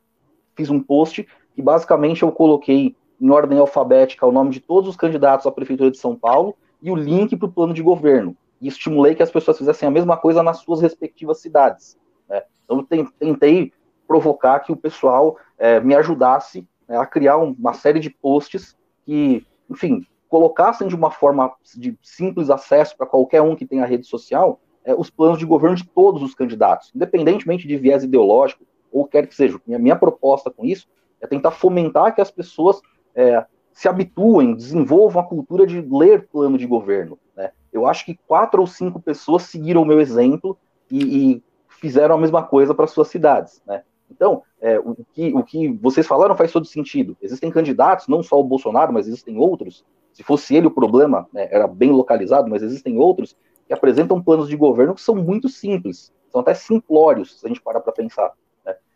[0.55, 4.95] fiz um post que basicamente eu coloquei em ordem alfabética o nome de todos os
[4.95, 8.67] candidatos à Prefeitura de São Paulo e o link para o plano de governo e
[8.67, 11.97] estimulei que as pessoas fizessem a mesma coisa nas suas respectivas cidades.
[12.29, 12.43] Né?
[12.63, 12.85] Então,
[13.19, 13.73] tentei
[14.07, 19.45] provocar que o pessoal é, me ajudasse né, a criar uma série de posts que,
[19.69, 24.59] enfim, colocassem de uma forma de simples acesso para qualquer um que tenha rede social
[24.83, 29.27] é, os planos de governo de todos os candidatos, independentemente de viés ideológico ou quer
[29.27, 29.59] que seja.
[29.65, 30.87] Minha, minha proposta com isso
[31.19, 32.81] é tentar fomentar que as pessoas
[33.15, 37.17] é, se habituem, desenvolvam a cultura de ler plano de governo.
[37.35, 37.51] Né?
[37.71, 40.57] Eu acho que quatro ou cinco pessoas seguiram o meu exemplo
[40.89, 43.61] e, e fizeram a mesma coisa para suas cidades.
[43.65, 43.83] Né?
[44.09, 47.15] Então, é, o, que, o que vocês falaram faz todo sentido.
[47.21, 49.85] Existem candidatos, não só o Bolsonaro, mas existem outros.
[50.13, 54.49] Se fosse ele o problema, né, era bem localizado, mas existem outros que apresentam planos
[54.49, 58.33] de governo que são muito simples, são até simplórios, se a gente parar para pensar.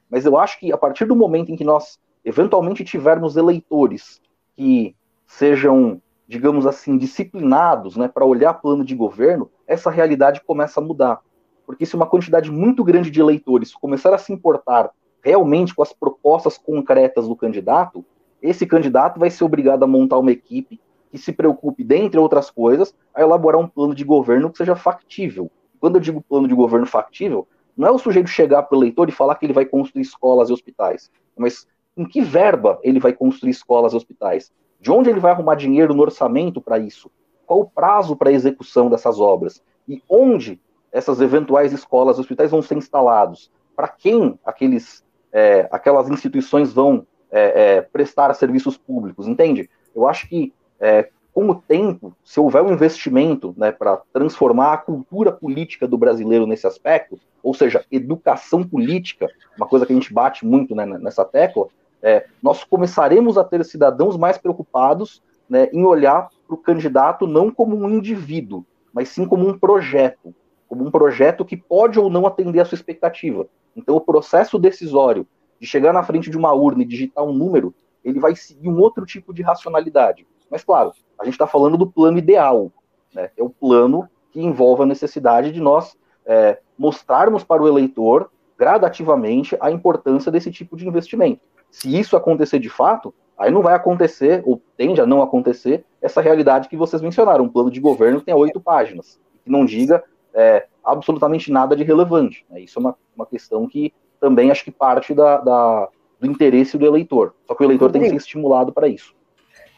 [0.09, 4.19] Mas eu acho que a partir do momento em que nós eventualmente tivermos eleitores
[4.55, 4.95] que
[5.27, 11.19] sejam, digamos assim, disciplinados né, para olhar plano de governo, essa realidade começa a mudar.
[11.65, 14.89] Porque se uma quantidade muito grande de eleitores começar a se importar
[15.21, 18.03] realmente com as propostas concretas do candidato,
[18.41, 20.79] esse candidato vai ser obrigado a montar uma equipe
[21.11, 25.49] que se preocupe, dentre outras coisas, a elaborar um plano de governo que seja factível.
[25.79, 27.47] Quando eu digo plano de governo factível,
[27.77, 30.49] não é o sujeito chegar para o eleitor e falar que ele vai construir escolas
[30.49, 34.51] e hospitais, mas em que verba ele vai construir escolas e hospitais?
[34.79, 37.09] De onde ele vai arrumar dinheiro no orçamento para isso?
[37.45, 39.63] Qual o prazo para a execução dessas obras?
[39.87, 40.59] E onde
[40.91, 43.51] essas eventuais escolas e hospitais vão ser instalados?
[43.75, 49.27] Para quem aqueles, é, aquelas instituições vão é, é, prestar serviços públicos?
[49.27, 49.69] Entende?
[49.95, 54.77] Eu acho que é, com o tempo, se houver um investimento né, para transformar a
[54.77, 60.13] cultura política do brasileiro nesse aspecto, ou seja, educação política, uma coisa que a gente
[60.13, 61.67] bate muito né, nessa tecla,
[62.01, 67.51] é, nós começaremos a ter cidadãos mais preocupados né, em olhar para o candidato não
[67.51, 70.33] como um indivíduo, mas sim como um projeto,
[70.69, 73.45] como um projeto que pode ou não atender a sua expectativa.
[73.75, 75.27] Então, o processo decisório
[75.59, 77.75] de chegar na frente de uma urna e digitar um número,
[78.05, 80.25] ele vai seguir um outro tipo de racionalidade.
[80.55, 82.71] Mas, claro, a gente está falando do plano ideal.
[83.13, 83.29] Né?
[83.35, 89.57] É o plano que envolve a necessidade de nós é, mostrarmos para o eleitor, gradativamente,
[89.59, 91.41] a importância desse tipo de investimento.
[91.69, 96.21] Se isso acontecer de fato, aí não vai acontecer, ou tende a não acontecer, essa
[96.21, 100.05] realidade que vocês mencionaram, um plano de governo que tem oito páginas, que não diga
[100.33, 102.45] é, absolutamente nada de relevante.
[102.49, 102.61] Né?
[102.61, 106.85] Isso é uma, uma questão que também acho que parte da, da, do interesse do
[106.85, 107.35] eleitor.
[107.45, 109.13] Só que o eleitor tem que ser estimulado para isso.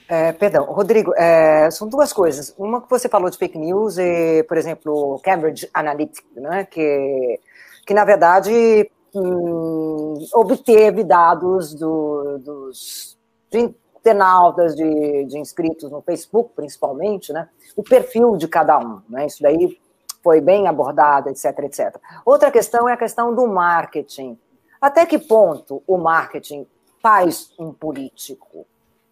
[0.10, 2.56] É, perdão, Rodrigo, é, são duas coisas.
[2.58, 7.40] Uma que você falou de fake news, e, por exemplo, Cambridge Analytica, né, que,
[7.86, 13.18] que na verdade hum, obteve dados do, dos
[13.52, 19.02] de internautas, de, de, inscritos no Facebook, principalmente, né, o perfil de cada um.
[19.10, 19.78] Né, isso daí
[20.24, 21.98] foi bem abordado, etc, etc.
[22.26, 24.40] Outra questão é a questão do marketing.
[24.80, 26.66] Até que ponto o marketing
[27.02, 28.66] faz um político?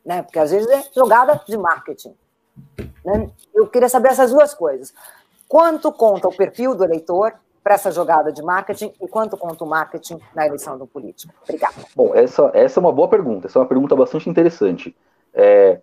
[0.05, 0.21] Né?
[0.21, 2.13] Porque às vezes é jogada de marketing.
[3.03, 3.29] Né?
[3.53, 4.93] Eu queria saber essas duas coisas.
[5.47, 7.33] Quanto conta o perfil do eleitor
[7.63, 11.33] para essa jogada de marketing e quanto conta o marketing na eleição do político?
[11.43, 11.75] Obrigada.
[11.95, 14.95] Bom, essa, essa é uma boa pergunta, essa é uma pergunta bastante interessante.
[15.33, 15.79] É,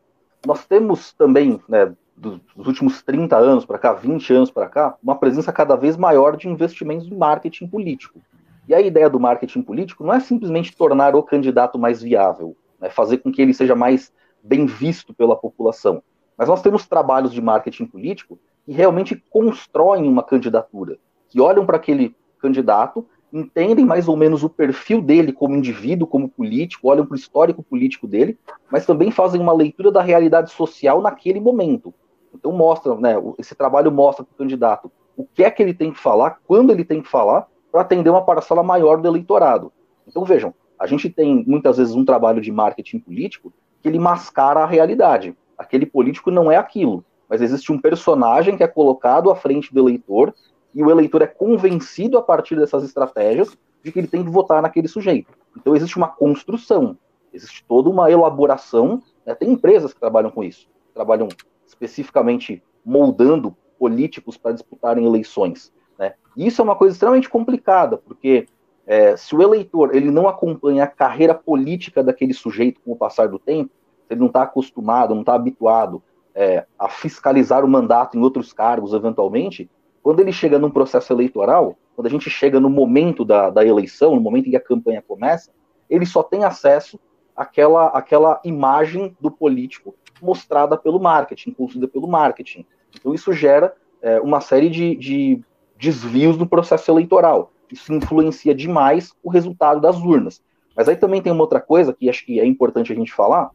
[0.46, 4.96] nós temos também, né, dos, dos últimos 30 anos para cá, 20 anos para cá,
[5.02, 8.20] uma presença cada vez maior de investimentos em marketing político.
[8.68, 12.90] E a ideia do marketing político não é simplesmente tornar o candidato mais viável, né,
[12.90, 16.02] fazer com que ele seja mais bem visto pela população.
[16.36, 20.98] Mas nós temos trabalhos de marketing político que realmente constroem uma candidatura,
[21.28, 26.28] que olham para aquele candidato, entendem mais ou menos o perfil dele como indivíduo, como
[26.28, 28.36] político, olham para o histórico político dele,
[28.70, 31.94] mas também fazem uma leitura da realidade social naquele momento.
[32.34, 35.92] Então mostra, né, esse trabalho mostra para o candidato o que é que ele tem
[35.92, 39.72] que falar, quando ele tem que falar, para atender uma parcela maior do eleitorado.
[40.06, 44.64] Então vejam, a gente tem muitas vezes um trabalho de marketing político que ele mascara
[44.64, 45.32] a realidade.
[45.56, 49.78] Aquele político não é aquilo, mas existe um personagem que é colocado à frente do
[49.78, 50.34] eleitor
[50.74, 54.60] e o eleitor é convencido a partir dessas estratégias de que ele tem que votar
[54.60, 55.32] naquele sujeito.
[55.56, 56.98] Então existe uma construção,
[57.32, 59.00] existe toda uma elaboração.
[59.24, 59.36] Né?
[59.36, 61.28] Tem empresas que trabalham com isso, trabalham
[61.64, 65.72] especificamente moldando políticos para disputarem eleições.
[65.96, 66.14] Né?
[66.36, 68.48] Isso é uma coisa extremamente complicada, porque
[68.92, 73.26] é, se o eleitor ele não acompanha a carreira política daquele sujeito com o passar
[73.26, 73.70] do tempo,
[74.10, 76.02] ele não está acostumado, não está habituado
[76.34, 79.70] é, a fiscalizar o mandato em outros cargos, eventualmente,
[80.02, 84.14] quando ele chega num processo eleitoral, quando a gente chega no momento da, da eleição,
[84.14, 85.50] no momento em que a campanha começa,
[85.88, 87.00] ele só tem acesso
[87.34, 92.66] àquela, àquela imagem do político mostrada pelo marketing, construída pelo marketing.
[92.94, 95.40] Então isso gera é, uma série de, de
[95.78, 100.42] desvios no processo eleitoral isso influencia demais o resultado das urnas.
[100.76, 103.50] Mas aí também tem uma outra coisa que acho que é importante a gente falar,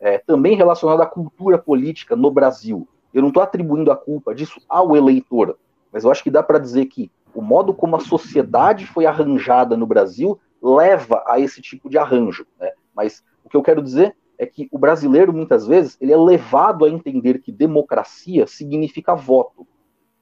[0.00, 2.88] é, também relacionada à cultura política no Brasil.
[3.14, 5.58] Eu não estou atribuindo a culpa disso ao eleitor,
[5.92, 9.76] mas eu acho que dá para dizer que o modo como a sociedade foi arranjada
[9.76, 12.46] no Brasil leva a esse tipo de arranjo.
[12.58, 12.72] Né?
[12.94, 16.84] Mas o que eu quero dizer é que o brasileiro, muitas vezes, ele é levado
[16.84, 19.66] a entender que democracia significa voto.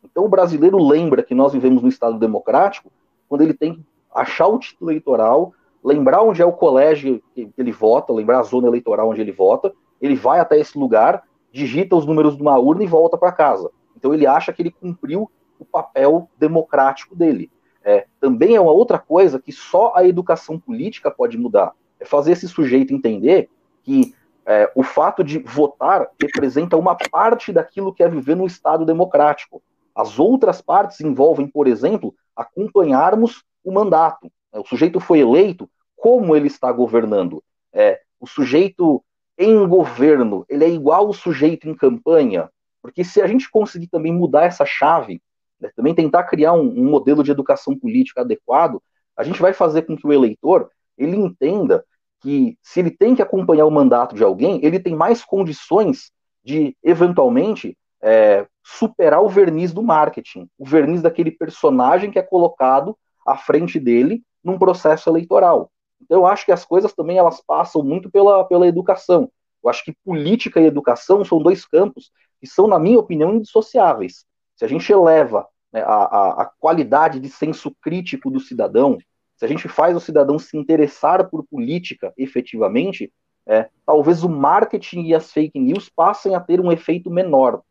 [0.05, 2.93] Então o brasileiro lembra que nós vivemos no Estado democrático
[3.29, 3.83] quando ele tem que
[4.15, 5.53] achar o título eleitoral,
[5.83, 9.73] lembrar onde é o colégio que ele vota, lembrar a zona eleitoral onde ele vota,
[10.01, 11.23] ele vai até esse lugar,
[11.53, 13.71] digita os números de uma urna e volta para casa.
[13.97, 17.51] Então ele acha que ele cumpriu o papel democrático dele.
[17.85, 21.73] É, também é uma outra coisa que só a educação política pode mudar.
[22.01, 23.51] É fazer esse sujeito entender
[23.83, 24.15] que
[24.47, 29.63] é, o fato de votar representa uma parte daquilo que é viver no Estado democrático.
[29.95, 34.31] As outras partes envolvem, por exemplo, acompanharmos o mandato.
[34.53, 37.43] O sujeito foi eleito, como ele está governando.
[37.73, 39.03] É, o sujeito
[39.37, 42.49] em governo, ele é igual o sujeito em campanha,
[42.81, 45.21] porque se a gente conseguir também mudar essa chave,
[45.61, 48.83] né, também tentar criar um, um, modelo de educação política adequado,
[49.17, 51.85] a gente vai fazer com que o eleitor ele entenda
[52.21, 56.11] que se ele tem que acompanhar o mandato de alguém, ele tem mais condições
[56.45, 62.97] de eventualmente é, superar o verniz do marketing, o verniz daquele personagem que é colocado
[63.27, 65.71] à frente dele num processo eleitoral.
[66.01, 69.31] Então, eu acho que as coisas também elas passam muito pela, pela educação.
[69.63, 72.11] Eu acho que política e educação são dois campos
[72.41, 74.25] que são, na minha opinião, indissociáveis.
[74.57, 78.99] Se a gente eleva né, a, a, a qualidade de senso crítico do cidadão,
[79.37, 83.13] se a gente faz o cidadão se interessar por política efetivamente,
[83.47, 87.63] é, talvez o marketing e as fake news passem a ter um efeito menor.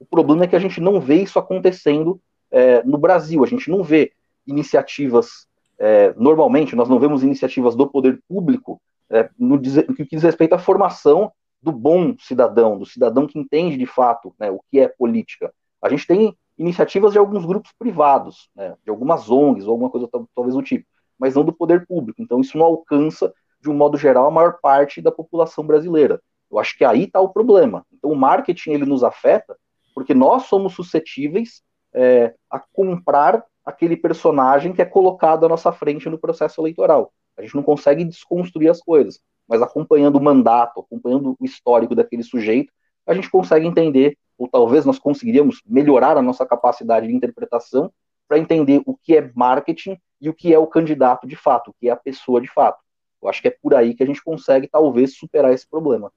[0.00, 2.20] O problema é que a gente não vê isso acontecendo
[2.50, 4.12] é, no Brasil, a gente não vê
[4.46, 5.46] iniciativas
[5.80, 10.52] é, normalmente nós não vemos iniciativas do poder público é, no, no, que diz respeito
[10.52, 11.32] à formação
[11.62, 15.52] do bom cidadão, do cidadão que entende de fato né, o que é política.
[15.80, 20.06] A gente tem iniciativas de alguns grupos privados, né, de algumas ONGs ou alguma coisa
[20.34, 20.84] talvez do tipo,
[21.18, 22.20] mas não do poder público.
[22.20, 26.20] Então isso não alcança, de um modo geral, a maior parte da população brasileira.
[26.50, 27.86] Eu acho que aí está o problema.
[27.90, 29.56] Então o marketing ele nos afeta
[30.00, 31.60] porque nós somos suscetíveis
[31.92, 37.12] é, a comprar aquele personagem que é colocado à nossa frente no processo eleitoral.
[37.36, 42.22] A gente não consegue desconstruir as coisas, mas acompanhando o mandato, acompanhando o histórico daquele
[42.22, 42.72] sujeito,
[43.06, 47.92] a gente consegue entender, ou talvez nós conseguiríamos melhorar a nossa capacidade de interpretação
[48.26, 51.74] para entender o que é marketing e o que é o candidato de fato, o
[51.78, 52.78] que é a pessoa de fato.
[53.22, 56.10] Eu acho que é por aí que a gente consegue, talvez, superar esse problema.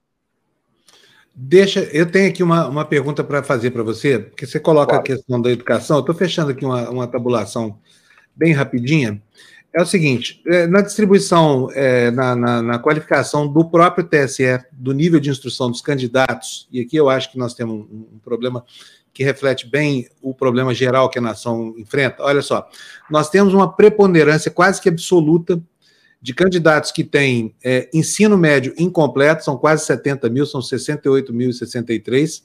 [1.36, 5.00] Deixa, eu tenho aqui uma, uma pergunta para fazer para você, porque você coloca claro.
[5.00, 5.98] a questão da educação.
[5.98, 7.76] Estou fechando aqui uma, uma tabulação
[8.36, 9.20] bem rapidinha.
[9.74, 14.92] É o seguinte: é, na distribuição, é, na, na, na, qualificação do próprio TSE, do
[14.92, 18.64] nível de instrução dos candidatos, e aqui eu acho que nós temos um, um problema
[19.12, 22.22] que reflete bem o problema geral que a nação enfrenta.
[22.22, 22.68] Olha só,
[23.10, 25.60] nós temos uma preponderância quase que absoluta
[26.24, 32.42] de candidatos que têm é, ensino médio incompleto, são quase 70 mil, são 68.063.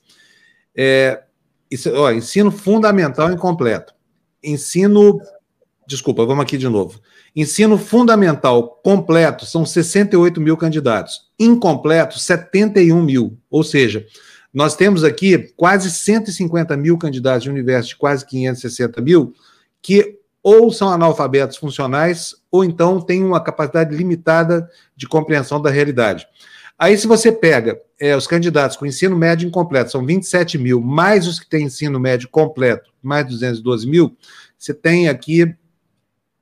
[0.76, 1.23] É,
[1.72, 3.93] isso, ó, ensino fundamental incompleto.
[4.43, 5.22] Ensino.
[5.88, 6.99] Desculpa, vamos aqui de novo.
[7.34, 11.30] Ensino fundamental completo são 68 mil candidatos.
[11.39, 13.38] Incompleto, 71 mil.
[13.49, 14.06] Ou seja,
[14.53, 19.34] nós temos aqui quase 150 mil candidatos de universo de quase 560 mil
[19.81, 26.28] que ou são analfabetos funcionais, ou então têm uma capacidade limitada de compreensão da realidade.
[26.78, 31.28] Aí, se você pega é, os candidatos com ensino médio incompleto, são 27 mil, mais
[31.28, 34.16] os que têm ensino médio completo, mais 212 mil,
[34.57, 35.53] você tem aqui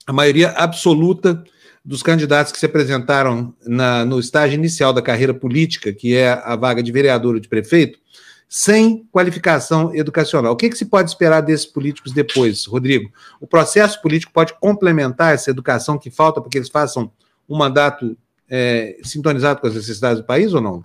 [0.05, 1.43] a maioria absoluta
[1.83, 6.55] dos candidatos que se apresentaram na, no estágio inicial da carreira política, que é a
[6.55, 7.97] vaga de vereador ou de prefeito,
[8.49, 10.53] sem qualificação educacional.
[10.53, 13.09] O que, que, se pode esperar desses políticos depois, Rodrigo?
[13.41, 17.11] O processo político pode complementar essa educação que falta para que eles façam
[17.47, 18.17] um mandato
[18.49, 20.83] é, sintonizado com as necessidades do país ou não?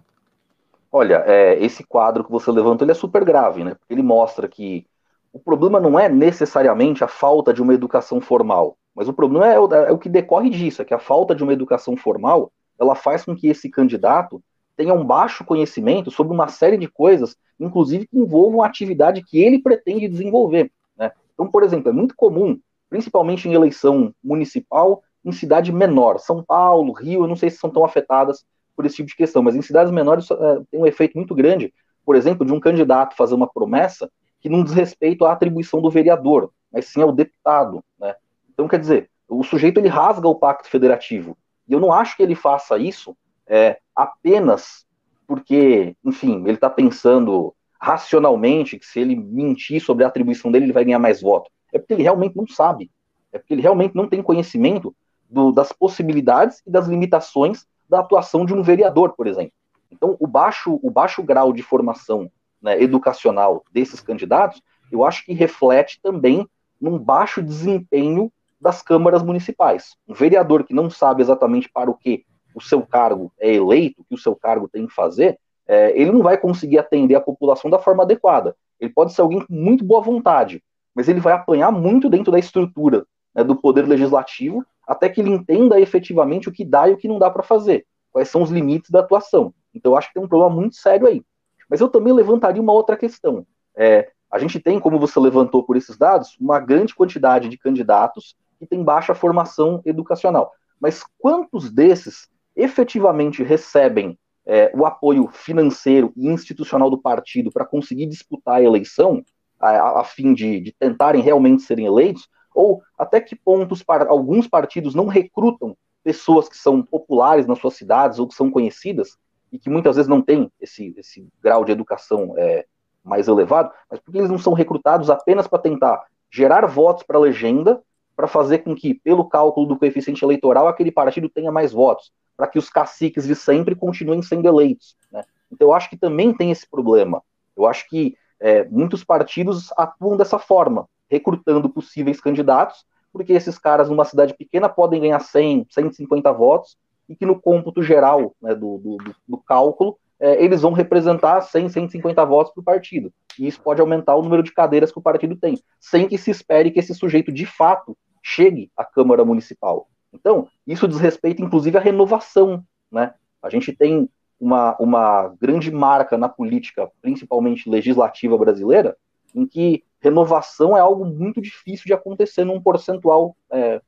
[0.91, 3.75] Olha, é, esse quadro que você levantou ele é super grave, né?
[3.75, 4.85] Porque ele mostra que
[5.33, 9.59] o problema não é necessariamente a falta de uma educação formal, mas o problema é
[9.59, 12.95] o, é o que decorre disso, é que a falta de uma educação formal ela
[12.95, 14.43] faz com que esse candidato
[14.77, 19.43] tenha um baixo conhecimento sobre uma série de coisas, inclusive que envolvam a atividade que
[19.43, 20.71] ele pretende desenvolver.
[20.97, 21.13] Né?
[21.35, 22.59] Então, por exemplo, é muito comum,
[22.89, 27.71] principalmente em eleição municipal, em cidade menor, São Paulo, Rio, eu não sei se são
[27.71, 28.45] tão afetadas
[28.75, 31.73] por esse tipo de questão, mas em cidades menores é, tem um efeito muito grande,
[32.05, 35.91] por exemplo, de um candidato fazer uma promessa que não diz respeito à atribuição do
[35.91, 37.85] vereador, mas sim ao deputado.
[38.01, 38.17] Né?
[38.53, 41.37] Então, quer dizer, o sujeito ele rasga o pacto federativo.
[41.69, 43.17] E eu não acho que ele faça isso
[43.53, 44.87] é, apenas
[45.27, 50.73] porque, enfim, ele está pensando racionalmente que se ele mentir sobre a atribuição dele, ele
[50.73, 51.51] vai ganhar mais voto.
[51.71, 52.91] É porque ele realmente não sabe.
[53.31, 54.97] É porque ele realmente não tem conhecimento
[55.29, 59.53] do, das possibilidades e das limitações da atuação de um vereador, por exemplo.
[59.91, 62.31] Então, o baixo, o baixo grau de formação
[62.61, 66.49] né, educacional desses candidatos, eu acho que reflete também
[66.81, 69.95] num baixo desempenho das câmaras municipais.
[70.09, 72.25] Um vereador que não sabe exatamente para o que
[72.55, 76.13] o seu cargo é eleito, o que o seu cargo tem que fazer, é, ele
[76.13, 78.57] não vai conseguir atender a população da forma adequada.
[78.81, 80.63] Ele pode ser alguém com muito boa vontade,
[80.95, 85.31] mas ele vai apanhar muito dentro da estrutura né, do poder legislativo até que ele
[85.31, 88.51] entenda efetivamente o que dá e o que não dá para fazer, quais são os
[88.51, 89.55] limites da atuação.
[89.75, 91.23] Então, eu acho que tem um problema muito sério aí.
[91.71, 93.47] Mas eu também levantaria uma outra questão.
[93.75, 98.37] É, a gente tem, como você levantou por esses dados, uma grande quantidade de candidatos
[98.59, 100.53] que têm baixa formação educacional.
[100.81, 108.07] mas quantos desses efetivamente recebem é, o apoio financeiro e institucional do partido para conseguir
[108.07, 109.25] disputar a eleição,
[109.59, 114.49] a, a fim de, de, tentarem realmente serem eleitos, ou até que pontos para, alguns
[114.49, 119.17] partidos não recrutam pessoas que são populares nas suas cidades ou que são conhecidas
[119.53, 122.67] e que muitas vezes não têm esse, esse grau de educação é,
[123.05, 127.21] mais elevado, mas porque eles não são recrutados apenas para tentar gerar votos para a
[127.21, 127.81] legenda,
[128.17, 132.47] para fazer com que, pelo cálculo do coeficiente eleitoral, aquele partido tenha mais votos para
[132.47, 134.97] que os caciques de sempre continuem sendo eleitos.
[135.11, 135.23] Né?
[135.51, 137.23] Então, eu acho que também tem esse problema.
[137.57, 143.89] Eu acho que é, muitos partidos atuam dessa forma, recrutando possíveis candidatos, porque esses caras
[143.89, 146.77] numa cidade pequena podem ganhar 100, 150 votos,
[147.09, 148.97] e que no cômputo geral né, do, do,
[149.29, 153.13] do, cálculo, é, eles vão representar 100, 150 votos para o partido.
[153.39, 156.31] E isso pode aumentar o número de cadeiras que o partido tem, sem que se
[156.31, 159.89] espere que esse sujeito de fato chegue à Câmara Municipal.
[160.13, 162.65] Então, isso diz respeito, inclusive, à renovação.
[162.91, 163.15] Né?
[163.43, 164.09] A gente tem
[164.39, 168.97] uma, uma grande marca na política, principalmente legislativa brasileira,
[169.35, 173.81] em que renovação é algo muito difícil de acontecer num percentual é,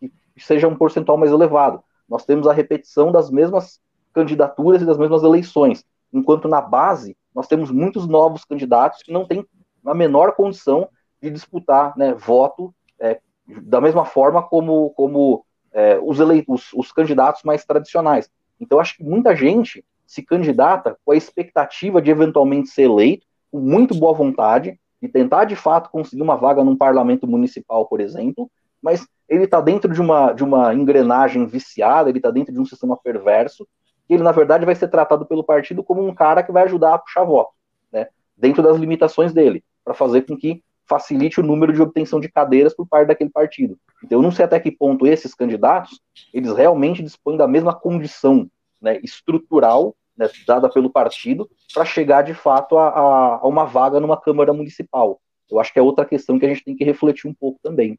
[0.00, 0.10] que
[0.44, 1.82] seja um percentual mais elevado.
[2.08, 3.80] Nós temos a repetição das mesmas
[4.12, 9.24] candidaturas e das mesmas eleições, enquanto na base nós temos muitos novos candidatos que não
[9.24, 9.46] têm
[9.86, 10.88] a menor condição
[11.22, 13.20] de disputar né, voto é,
[13.62, 16.18] da mesma forma como, como é, os,
[16.48, 18.30] os, os candidatos mais tradicionais.
[18.60, 23.60] Então, acho que muita gente se candidata com a expectativa de eventualmente ser eleito, com
[23.60, 28.50] muito boa vontade, e tentar de fato conseguir uma vaga num parlamento municipal, por exemplo,
[28.82, 32.64] mas ele está dentro de uma, de uma engrenagem viciada, ele está dentro de um
[32.64, 33.66] sistema perverso,
[34.06, 36.94] que ele, na verdade, vai ser tratado pelo partido como um cara que vai ajudar
[36.94, 37.52] a puxar voto,
[37.92, 42.28] né, dentro das limitações dele, para fazer com que facilite o número de obtenção de
[42.28, 43.78] cadeiras por parte daquele partido.
[44.02, 46.00] Então, eu não sei até que ponto esses candidatos,
[46.34, 48.48] eles realmente dispõem da mesma condição
[48.82, 54.20] né, estrutural né, dada pelo partido para chegar, de fato, a, a, uma vaga numa
[54.20, 55.20] Câmara Municipal.
[55.48, 57.96] Eu acho que é outra questão que a gente tem que refletir um pouco também.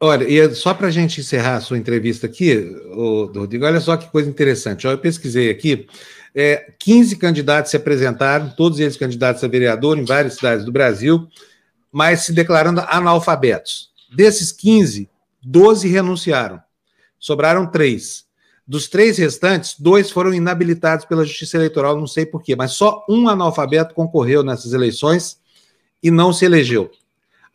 [0.00, 2.76] Olha, e é só para a gente encerrar a sua entrevista aqui,
[3.34, 4.86] Rodrigo, olha só que coisa interessante.
[4.86, 5.86] Eu pesquisei aqui,
[6.34, 11.26] é, 15 candidatos se apresentaram, todos eles candidatos a vereador em várias cidades do Brasil
[11.96, 13.88] mas se declarando analfabetos.
[14.14, 15.08] Desses 15,
[15.42, 16.60] 12 renunciaram.
[17.18, 18.26] Sobraram três.
[18.68, 23.30] Dos três restantes, dois foram inabilitados pela Justiça Eleitoral, não sei porquê, mas só um
[23.30, 25.40] analfabeto concorreu nessas eleições
[26.02, 26.90] e não se elegeu.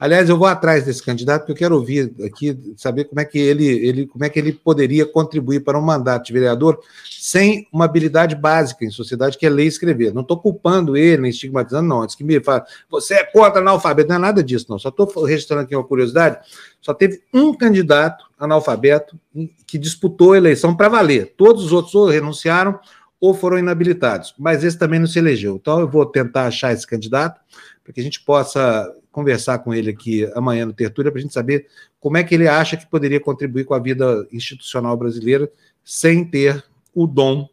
[0.01, 3.37] Aliás, eu vou atrás desse candidato, porque eu quero ouvir aqui, saber como é que
[3.37, 7.85] ele, ele, como é que ele poderia contribuir para um mandato de vereador sem uma
[7.85, 10.11] habilidade básica em sociedade, que é ler e escrever.
[10.11, 12.01] Não estou culpando ele, nem estigmatizando, não.
[12.01, 14.79] Antes que me fala, você é contra analfabeto, não é nada disso, não.
[14.79, 16.39] Só estou registrando aqui uma curiosidade.
[16.81, 19.19] Só teve um candidato analfabeto
[19.67, 21.35] que disputou a eleição para valer.
[21.37, 22.79] Todos os outros ou renunciaram
[23.19, 25.57] ou foram inabilitados, mas esse também não se elegeu.
[25.57, 27.39] Então eu vou tentar achar esse candidato
[27.83, 31.33] para que a gente possa conversar com ele aqui amanhã no Tertúlia, para a gente
[31.33, 31.67] saber
[31.99, 35.51] como é que ele acha que poderia contribuir com a vida institucional brasileira
[35.83, 36.63] sem ter
[36.93, 37.47] o dom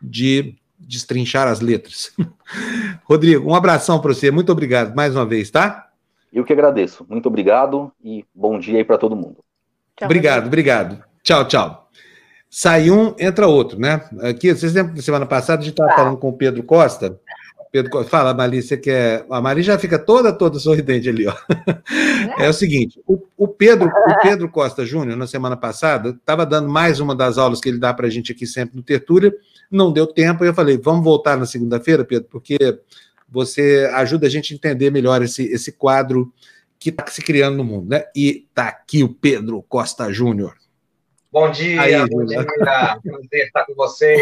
[0.00, 2.12] de destrinchar as letras.
[3.04, 5.88] Rodrigo, um abração para você, muito obrigado mais uma vez, tá?
[6.32, 9.38] Eu que agradeço, muito obrigado e bom dia aí para todo mundo.
[9.96, 11.02] Tchau, obrigado, obrigado.
[11.22, 11.88] Tchau, tchau.
[12.50, 14.08] Sai um, entra outro, né?
[14.22, 15.96] Aqui, vocês lembram que semana passada a gente estava tá.
[15.96, 17.20] falando com o Pedro Costa,
[17.70, 19.26] Pedro, fala, Mali, você quer.
[19.30, 21.34] A Mali já fica toda, toda sorridente ali, ó.
[22.38, 26.46] É, é o seguinte: o, o, Pedro, o Pedro Costa Júnior, na semana passada, estava
[26.46, 29.34] dando mais uma das aulas que ele dá para a gente aqui sempre no Tertúlia,
[29.70, 32.56] não deu tempo, e eu falei, vamos voltar na segunda-feira, Pedro, porque
[33.28, 36.32] você ajuda a gente a entender melhor esse, esse quadro
[36.78, 38.04] que está se criando no mundo, né?
[38.14, 40.54] E tá aqui o Pedro Costa Júnior.
[41.30, 42.42] Bom dia, Aí, bom dia.
[42.44, 44.18] Prazer estar com vocês.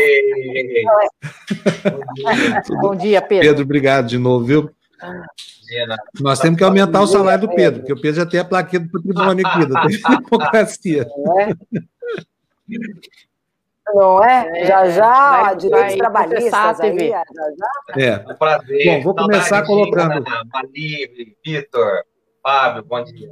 [2.81, 3.49] bom dia, Pedro.
[3.49, 4.71] Pedro, obrigado de novo, viu?
[6.21, 8.81] Nós temos que aumentar o salário do Pedro, porque o Pedro já tem a plaquinha
[8.81, 9.85] do patrimônio aqui, da
[10.17, 11.07] democracia.
[11.17, 11.55] Não é?
[13.95, 14.63] Não é?
[14.63, 18.03] é já já, vai, direitos vai trabalhistas aí, já já.
[18.03, 18.09] É.
[18.09, 18.85] é um prazer.
[18.85, 20.25] Bom, vou começar colocando.
[20.53, 22.03] Mali, Vitor,
[22.43, 23.31] Fábio, bom dia.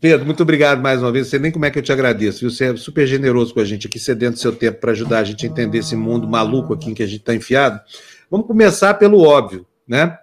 [0.00, 1.26] Pedro, muito obrigado mais uma vez.
[1.26, 2.40] Não sei nem como é que eu te agradeço.
[2.40, 2.50] Viu?
[2.50, 5.46] Você é super generoso com a gente aqui, cedendo seu tempo para ajudar a gente
[5.46, 7.80] a entender esse mundo maluco aqui em que a gente está enfiado.
[8.30, 10.18] Vamos começar pelo óbvio, né?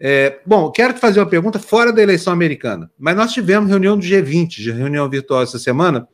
[0.00, 2.90] É, bom, quero te fazer uma pergunta fora da eleição americana.
[2.98, 6.08] Mas nós tivemos reunião do G20, reunião virtual essa semana,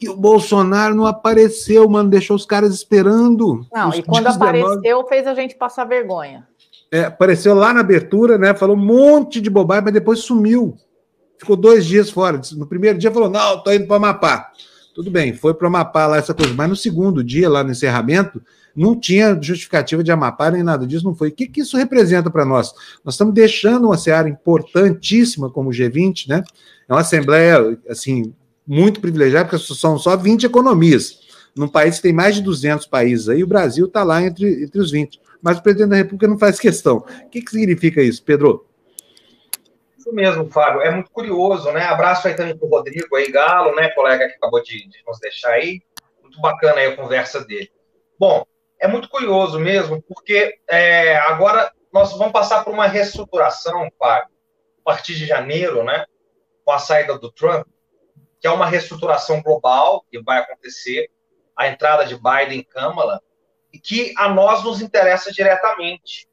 [0.00, 3.66] e o Bolsonaro não apareceu, mano, deixou os caras esperando.
[3.72, 4.60] Não, e quando 19...
[4.60, 6.46] apareceu, fez a gente passar vergonha.
[6.92, 8.54] É, apareceu lá na abertura, né?
[8.54, 10.76] Falou um monte de bobagem, mas depois sumiu
[11.38, 12.40] ficou dois dias fora.
[12.52, 14.52] No primeiro dia falou: não, estou indo para Amapá.
[14.94, 18.40] Tudo bem, foi para Amapá lá essa coisa, mas no segundo dia, lá no encerramento,
[18.74, 21.28] não tinha justificativa de Amapá nem nada disso, não foi.
[21.28, 22.72] O que, que isso representa para nós?
[23.04, 26.42] Nós estamos deixando uma seara importantíssima como o G20, né?
[26.88, 28.32] É uma assembleia, assim,
[28.66, 31.20] muito privilegiada, porque são só 20 economias.
[31.54, 34.78] Num país que tem mais de 200 países aí, o Brasil está lá entre, entre
[34.78, 35.18] os 20.
[35.40, 36.98] Mas o presidente da República não faz questão.
[36.98, 38.66] O que, que significa isso, Pedro?
[40.06, 40.82] Isso mesmo, Fábio.
[40.82, 41.84] É muito curioso, né?
[41.84, 43.90] Abraço aí também para o Rodrigo aí, Galo, né?
[43.90, 45.82] Colega que acabou de, de nos deixar aí.
[46.22, 47.72] Muito bacana aí a conversa dele.
[48.16, 48.46] Bom,
[48.78, 54.28] é muito curioso mesmo, porque é, agora nós vamos passar por uma reestruturação, Fábio,
[54.78, 56.06] a partir de janeiro, né?
[56.64, 57.66] Com a saída do Trump,
[58.40, 61.10] que é uma reestruturação global que vai acontecer,
[61.56, 63.20] a entrada de Biden em Câmara,
[63.72, 66.28] e que a nós nos interessa diretamente.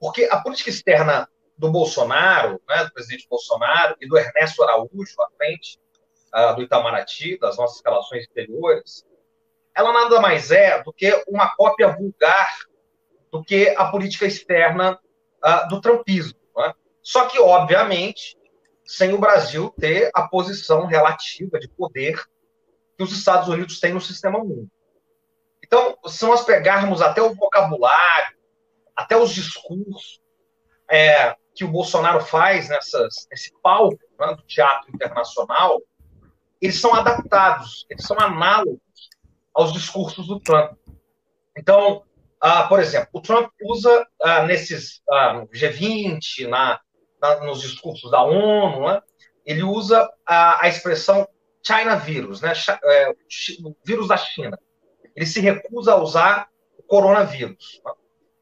[0.00, 5.28] Porque a política externa do Bolsonaro, né, do presidente Bolsonaro, e do Ernesto Araújo, à
[5.36, 5.78] frente
[6.34, 9.04] uh, do Itamaraty, das nossas relações exteriores,
[9.74, 12.48] ela nada mais é do que uma cópia vulgar
[13.30, 14.98] do que a política externa
[15.44, 16.38] uh, do trumpismo.
[16.56, 16.72] Né?
[17.02, 18.36] Só que, obviamente,
[18.84, 22.22] sem o Brasil ter a posição relativa de poder
[22.96, 24.70] que os Estados Unidos têm no sistema mundo.
[25.62, 28.36] Então, se nós pegarmos até o vocabulário,
[28.94, 30.20] até os discursos
[30.88, 35.80] é, que o Bolsonaro faz nessas, nesse palco né, do teatro internacional,
[36.60, 38.78] eles são adaptados, eles são análogos
[39.54, 40.72] aos discursos do Trump.
[41.56, 42.02] Então,
[42.44, 46.78] uh, por exemplo, o Trump usa uh, nesses uh, G20, na,
[47.20, 49.00] na, nos discursos da ONU, né,
[49.46, 51.26] ele usa a, expressão
[51.62, 52.52] China vírus, né,
[52.84, 53.12] é,
[53.84, 54.58] vírus da China.
[55.14, 57.80] Ele se recusa a usar o coronavírus.
[57.84, 57.92] Né?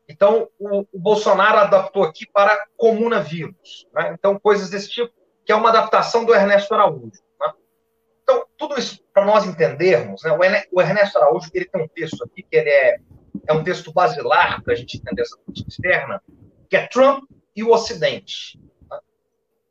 [0.08, 3.86] Então, o, o, Bolsonaro adaptou aqui para comunavírus.
[3.92, 4.14] Né?
[4.18, 5.12] Então, coisas desse tipo,
[5.44, 7.22] que é uma adaptação do Ernesto Araújo.
[7.40, 7.52] Né?
[8.22, 10.32] Então, tudo isso para nós entendermos, né?
[10.72, 12.98] o Ernesto Araújo ele tem um texto aqui que ele é,
[13.46, 16.22] é um texto basilar para a gente entender essa política externa,
[16.68, 17.24] que é Trump
[17.56, 18.60] e o Ocidente.
[18.90, 18.98] Né?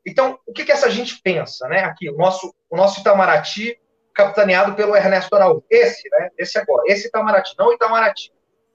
[0.06, 1.68] Então, o que, que essa gente pensa?
[1.68, 1.84] Né?
[1.84, 3.78] Aqui, o nosso, o nosso Itamaraty
[4.14, 5.64] capitaneado pelo Ernesto Araújo.
[5.70, 6.30] Esse, né?
[6.38, 6.84] Esse agora.
[6.88, 8.32] Esse Itamaraty, não Itamaraty.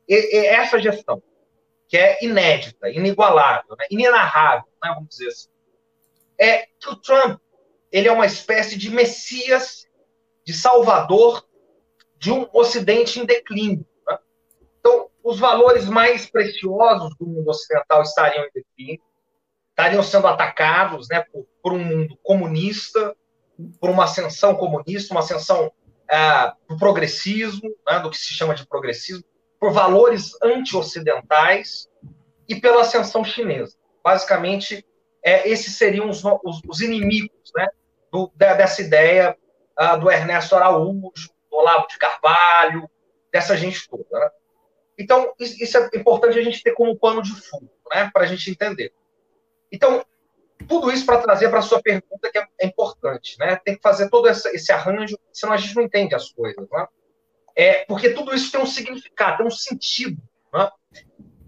[0.08, 1.22] E, e essa gestão,
[1.88, 3.86] que é inédita, inigualável, né?
[3.90, 4.92] inenarrável, né?
[4.94, 5.48] vamos dizer assim.
[6.38, 7.40] É que o Trump
[7.90, 9.86] ele é uma espécie de messias,
[10.44, 11.46] de salvador
[12.18, 13.86] de um Ocidente em declínio.
[14.06, 14.18] Né?
[14.78, 19.02] Então, os valores mais preciosos do mundo ocidental estariam em declínio,
[19.70, 23.16] estariam sendo atacados né, por, por um mundo comunista,
[23.80, 25.72] por uma ascensão comunista, uma ascensão
[26.10, 29.24] é, do progressismo, né, do que se chama de progressismo,
[29.58, 31.88] por valores anti-ocidentais
[32.48, 33.76] e pela ascensão chinesa.
[34.02, 34.86] Basicamente,
[35.22, 37.68] é, esses seriam os, os, os inimigos né,
[38.10, 39.36] do, dessa ideia
[39.78, 42.88] uh, do Ernesto Araújo, do Olavo de Carvalho,
[43.32, 44.04] dessa gente toda.
[44.10, 44.30] Né?
[44.98, 48.50] Então, isso é importante a gente ter como pano de fundo, né, para a gente
[48.50, 48.92] entender.
[49.70, 50.04] Então,
[50.66, 53.56] tudo isso para trazer para a sua pergunta, que é, é, importante, né?
[53.64, 56.86] Tem que fazer todo esse, esse, arranjo, senão a gente não entende as coisas, né?
[57.58, 60.22] É, porque tudo isso tem um significado, tem um sentido,
[60.54, 60.70] né?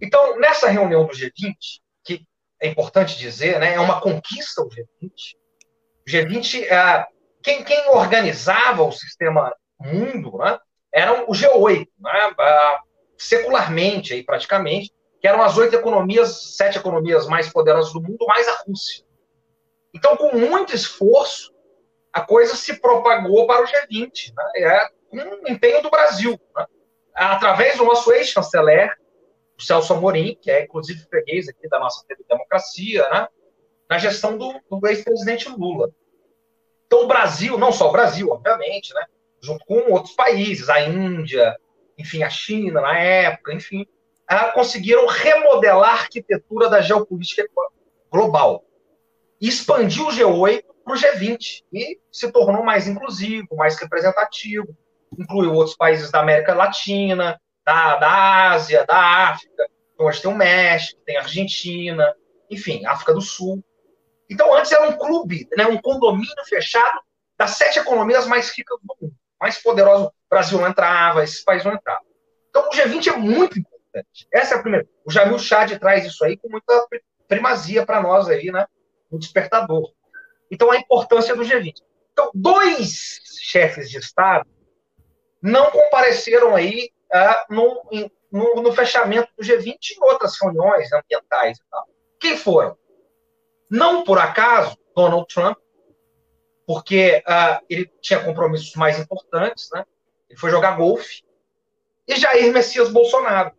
[0.02, 1.54] Então, nessa reunião do G20,
[2.02, 2.26] que
[2.60, 5.36] é importante dizer, né, é uma conquista o G20.
[6.04, 7.06] O G20, é,
[7.40, 10.58] quem, quem organizava o sistema mundo, né,
[10.92, 12.34] era o G8, né,
[13.16, 18.48] secularmente, aí, praticamente, que eram as oito economias, sete economias mais poderosas do mundo, mais
[18.48, 19.04] a Rússia.
[19.94, 21.54] Então, com muito esforço,
[22.12, 24.88] a coisa se propagou para o G20, né?
[25.12, 26.66] O empenho do Brasil, né?
[27.14, 28.96] através do nosso ex-chanceler,
[29.58, 33.28] o Celso Amorim, que é inclusive freguês aqui da nossa democracia, né?
[33.88, 35.90] na gestão do, do ex-presidente Lula.
[36.86, 39.04] Então, o Brasil, não só o Brasil, obviamente, né?
[39.42, 41.56] junto com outros países, a Índia,
[41.98, 43.86] enfim, a China na época, enfim,
[44.54, 47.44] conseguiram remodelar a arquitetura da geopolítica
[48.10, 48.64] global.
[49.40, 54.76] Expandiu o G8 para o G20 e se tornou mais inclusivo, mais representativo,
[55.18, 59.66] incluiu outros países da América Latina, da, da Ásia, da África.
[59.94, 62.14] Então, hoje tem o México, tem a Argentina,
[62.50, 63.62] enfim, África do Sul.
[64.28, 67.00] Então, antes era um clube, né, um condomínio fechado
[67.36, 70.06] das sete economias mais ricas do mundo, mais poderoso.
[70.06, 72.04] O Brasil não entrava, esses países não entravam.
[72.48, 74.28] Então, o G20 é muito importante.
[74.32, 74.86] Essa é a primeira.
[75.04, 76.86] O Jamil Chad traz isso aí com muita
[77.26, 78.66] primazia para nós aí, né?
[79.10, 79.92] No despertador.
[80.50, 81.74] Então, a importância do G20.
[82.12, 84.48] Então, dois chefes de Estado
[85.42, 87.82] não compareceram aí uh, no,
[88.30, 91.88] no, no, fechamento do G20 em outras reuniões ambientais e tal.
[92.18, 92.76] Quem foram?
[93.70, 95.56] Não por acaso, Donald Trump,
[96.66, 99.84] porque uh, ele tinha compromissos mais importantes, né?
[100.28, 101.22] Ele foi jogar golfe.
[102.06, 103.52] E Jair Messias Bolsonaro.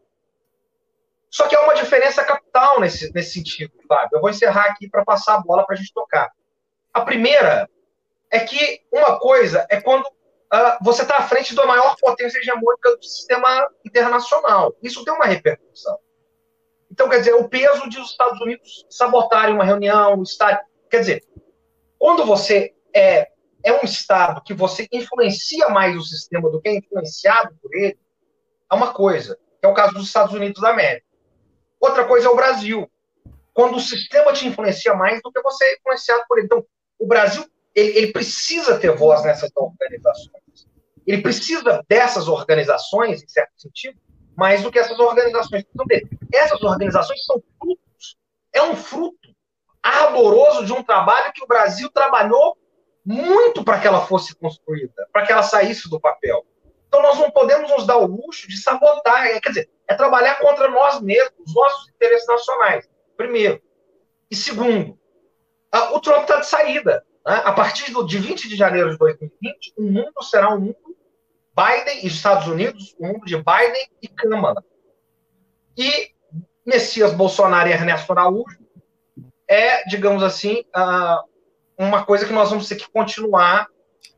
[1.30, 4.18] Só que há uma diferença capital nesse, nesse sentido, Fábio.
[4.18, 6.30] Eu vou encerrar aqui para passar a bola para a gente tocar.
[6.94, 7.70] A primeira
[8.30, 10.06] é que uma coisa é quando
[10.54, 14.76] uh, você está à frente da maior potência hegemônica do sistema internacional.
[14.82, 15.98] Isso tem uma repercussão.
[16.92, 20.60] Então, quer dizer, o peso de os Estados Unidos sabotarem uma reunião, o Estado.
[20.90, 21.24] Quer dizer,
[21.98, 23.30] quando você é,
[23.64, 27.98] é um Estado que você influencia mais o sistema do que é influenciado por ele,
[28.70, 31.06] é uma coisa, que é o caso dos Estados Unidos da América.
[31.80, 32.92] Outra coisa é o Brasil,
[33.54, 36.46] quando o sistema te influencia mais do que você é influenciado por ele.
[36.46, 36.66] Então,
[37.00, 40.41] o Brasil ele, ele precisa ter voz nessas organizações.
[41.06, 44.00] Ele precisa dessas organizações, em certo sentido,
[44.36, 46.10] mais do que essas organizações precisam dele.
[46.34, 48.18] Essas organizações são frutos,
[48.54, 49.18] é um fruto
[49.84, 52.58] ardoroso de um trabalho que o Brasil trabalhou
[53.04, 56.46] muito para que ela fosse construída, para que ela saísse do papel.
[56.88, 60.36] Então nós não podemos nos dar o luxo de sabotar, é, quer dizer, é trabalhar
[60.36, 63.62] contra nós mesmos, os nossos interesses nacionais, primeiro.
[64.30, 64.98] E segundo,
[65.94, 67.06] o Trump está de saída.
[67.26, 67.42] Né?
[67.46, 70.91] A partir do, de 20 de janeiro de 2020, o mundo será um mundo
[71.56, 74.64] Biden e Estados Unidos, um mundo de Biden e Câmara.
[75.78, 76.12] E
[76.66, 78.62] Messias Bolsonaro e Ernesto Araújo
[79.52, 81.28] é, digamos assim, uh,
[81.78, 83.68] uma coisa que nós vamos ter que continuar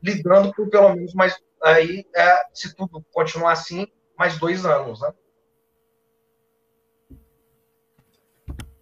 [0.00, 5.12] lidando por pelo menos mais aí, é, se tudo continuar assim, mais dois anos, né?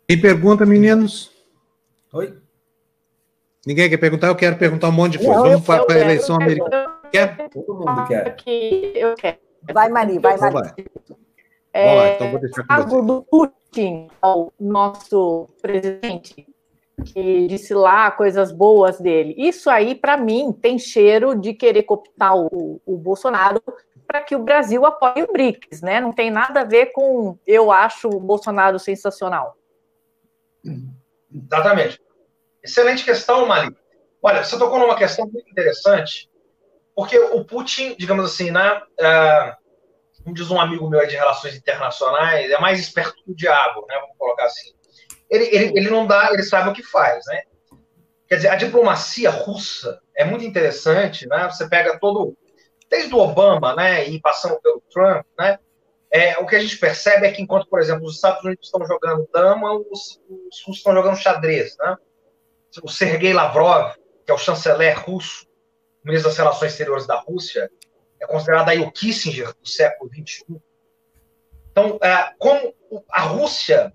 [0.06, 1.32] Quem pergunta, meninos?
[2.12, 2.36] Oi?
[3.64, 4.26] Ninguém quer perguntar?
[4.26, 5.40] Eu quero perguntar um monte de coisa.
[5.40, 6.91] Não, Vamos para a eleição americana.
[7.12, 7.50] Quer?
[7.50, 8.36] Todo mundo quer.
[8.96, 9.38] eu quero.
[9.72, 10.54] Vai, Mari, vai, Mari.
[10.54, 10.74] Vamos lá,
[11.72, 13.06] é, Vamos lá então vou deixar com você.
[13.06, 16.46] do Putin, o nosso presidente,
[17.04, 19.34] que disse lá coisas boas dele.
[19.36, 23.62] Isso aí, para mim, tem cheiro de querer cooptar o, o Bolsonaro
[24.06, 26.00] para que o Brasil apoie o BRICS, né?
[26.00, 29.56] Não tem nada a ver com eu acho o Bolsonaro sensacional.
[31.32, 32.00] Exatamente.
[32.62, 33.74] Excelente questão, Mali.
[34.22, 36.30] Olha, você tocou numa questão muito interessante,
[36.94, 38.82] porque o Putin, digamos assim, né?
[39.00, 39.62] Uh,
[40.22, 43.98] como diz um amigo meu de relações internacionais, é mais esperto que o diabo, né?
[44.00, 44.72] Vamos colocar assim
[45.32, 47.42] ele, ele, ele não dá, ele sabe o que faz, né?
[48.28, 51.48] Quer dizer, a diplomacia russa é muito interessante, né?
[51.50, 52.36] Você pega todo,
[52.90, 55.58] desde o Obama, né, e passando pelo Trump, né?
[56.10, 58.86] É, o que a gente percebe é que enquanto, por exemplo, os Estados Unidos estão
[58.86, 61.96] jogando dama, os, os russos estão jogando xadrez, né?
[62.82, 63.94] O Sergei Lavrov,
[64.26, 65.46] que é o chanceler russo,
[66.04, 67.70] ministro das Relações Exteriores da Rússia,
[68.20, 70.60] é considerado aí o Kissinger do século XXI.
[71.70, 72.74] Então, é, como
[73.10, 73.92] a Rússia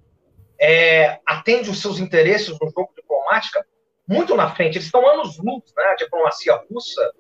[0.59, 3.63] é, atende os seus interesses no jogo diplomático
[4.07, 4.77] muito na frente.
[4.77, 7.11] Eles estão anos-luz, né, a diplomacia russa,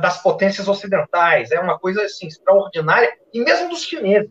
[0.00, 1.50] das potências ocidentais.
[1.50, 4.30] É uma coisa assim, extraordinária, e mesmo dos chineses,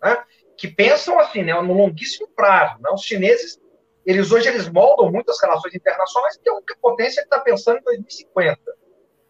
[0.00, 0.22] né,
[0.56, 2.80] que pensam assim, né, no longuíssimo prazo.
[2.80, 3.58] Né, os chineses,
[4.06, 7.40] eles hoje eles moldam muito as relações internacionais, que é a única potência que está
[7.40, 8.60] pensando em 2050.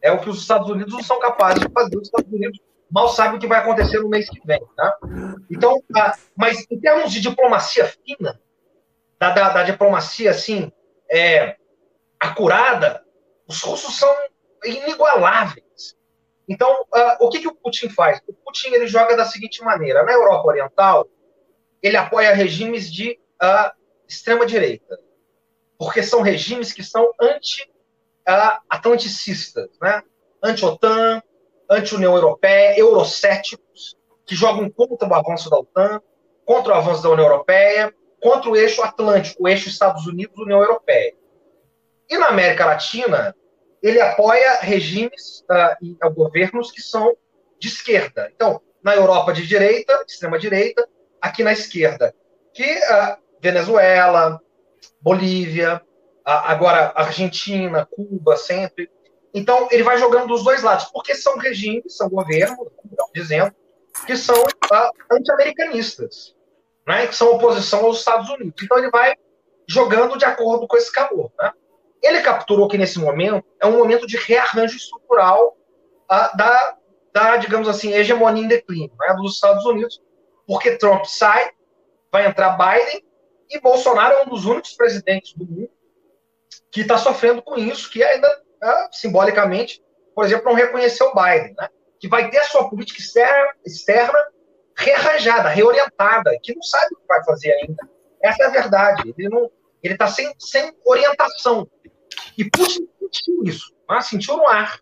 [0.05, 1.97] É o que os Estados Unidos não são capazes de fazer.
[1.97, 2.61] Os Estados Unidos
[2.91, 4.61] mal sabe o que vai acontecer no mês que vem.
[4.77, 4.99] Tá?
[5.51, 5.83] Então,
[6.37, 8.39] mas em termos de diplomacia fina,
[9.19, 10.71] da, da, da diplomacia assim,
[11.11, 11.57] é,
[12.21, 13.03] acurada,
[13.49, 14.15] os russos são
[14.63, 15.97] inigualáveis.
[16.47, 16.85] Então,
[17.21, 18.21] o que, que o Putin faz?
[18.29, 21.09] O Putin ele joga da seguinte maneira: na Europa Oriental,
[21.83, 23.19] ele apoia regimes de
[24.07, 24.99] extrema-direita,
[25.79, 27.74] porque são regimes que são anti-atlanticistas,
[28.29, 30.03] uh, né?
[30.43, 31.23] anti-OTAN,
[31.71, 33.97] anti-União Europeia, eurocéticos,
[34.27, 36.01] que jogam contra o avanço da OTAN,
[36.45, 41.15] contra o avanço da União Europeia, contra o eixo Atlântico, o eixo Estados Unidos-União Europeia.
[42.09, 43.35] E na América Latina,
[43.83, 47.15] ele apoia regimes uh, e uh, governos que são
[47.59, 48.31] de esquerda.
[48.35, 50.89] Então, na Europa de direita, de extrema direita,
[51.21, 52.15] aqui na esquerda,
[52.53, 54.41] que uh, Venezuela,
[55.01, 55.83] Bolívia,
[56.25, 58.91] agora Argentina, Cuba, sempre.
[59.33, 62.69] Então, ele vai jogando dos dois lados, porque são regimes, são governos,
[63.13, 63.53] dizendo,
[64.07, 66.35] que são uh, anti-americanistas,
[66.87, 68.63] né, que são oposição aos Estados Unidos.
[68.63, 69.15] Então, ele vai
[69.69, 71.33] jogando de acordo com esse calor.
[71.39, 71.53] Né?
[72.03, 75.57] Ele capturou que, nesse momento, é um momento de rearranjo estrutural
[76.11, 76.77] uh, da,
[77.13, 80.01] da, digamos assim, hegemonia em declínio né, dos Estados Unidos,
[80.47, 81.51] porque Trump sai,
[82.13, 83.05] vai entrar Biden,
[83.51, 85.74] e Bolsonaro é um dos únicos presidentes do mundo
[86.75, 88.29] que está sofrendo com isso, que ainda
[88.61, 89.81] né, simbolicamente,
[90.13, 91.69] por exemplo, não reconheceu o Biden, né,
[92.01, 94.19] que vai ter a sua política externa, externa
[94.77, 97.89] rearranjada, reorientada, que não sabe o que vai fazer ainda.
[98.21, 99.15] Essa é a verdade.
[99.17, 99.49] Ele não,
[99.81, 101.69] ele está sem, sem orientação.
[102.37, 103.73] E Putin sentiu isso.
[103.89, 104.01] né?
[104.01, 104.81] sentiu no ar.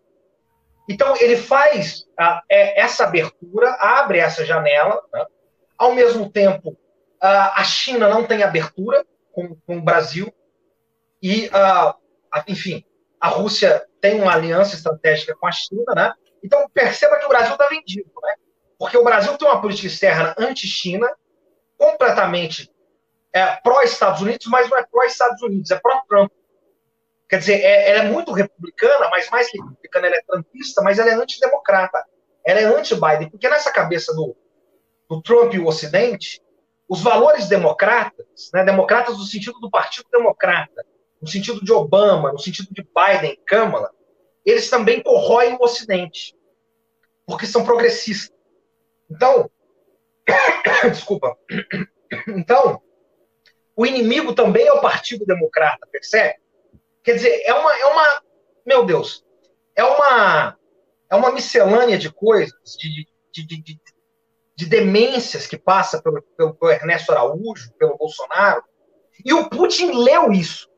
[0.88, 2.06] Então, ele faz
[2.50, 5.26] é, essa abertura, abre essa janela, né?
[5.76, 6.74] ao mesmo tempo,
[7.20, 10.32] ah, a China não tem abertura com, com o Brasil,
[11.22, 11.96] e, ah,
[12.48, 12.84] enfim,
[13.20, 16.12] a Rússia tem uma aliança estratégica com a China, né?
[16.42, 18.34] Então, perceba que o Brasil está vendido, né?
[18.76, 21.08] Porque o Brasil tem uma política externa anti-China,
[21.78, 22.68] completamente
[23.32, 26.32] é, pró-Estados Unidos, mas não é pró-Estados Unidos, é pró-Trump.
[27.28, 30.98] Quer dizer, é, ela é muito republicana, mas mais que republicana, ela é trumpista, mas
[30.98, 32.04] ela é antidemocrata.
[32.44, 34.36] Ela é anti-Biden, porque nessa cabeça do,
[35.08, 36.42] do Trump e o Ocidente,
[36.88, 40.84] os valores democratas, né, democratas no sentido do Partido Democrata,
[41.22, 43.88] no sentido de Obama, no sentido de Biden, Câmara,
[44.44, 46.34] eles também corroem o Ocidente,
[47.24, 48.36] porque são progressistas.
[49.08, 49.48] Então,
[50.90, 51.38] desculpa.
[52.28, 52.82] Então,
[53.74, 56.38] o inimigo também é o Partido Democrata, percebe?
[57.02, 58.22] Quer dizer, é uma, é uma,
[58.66, 59.24] meu Deus,
[59.74, 60.58] é uma,
[61.10, 63.80] é uma miscelânea de coisas, de, de, de, de,
[64.54, 68.62] de demências que passa pelo, pelo, pelo Ernesto Araújo, pelo Bolsonaro,
[69.24, 70.70] e o Putin leu isso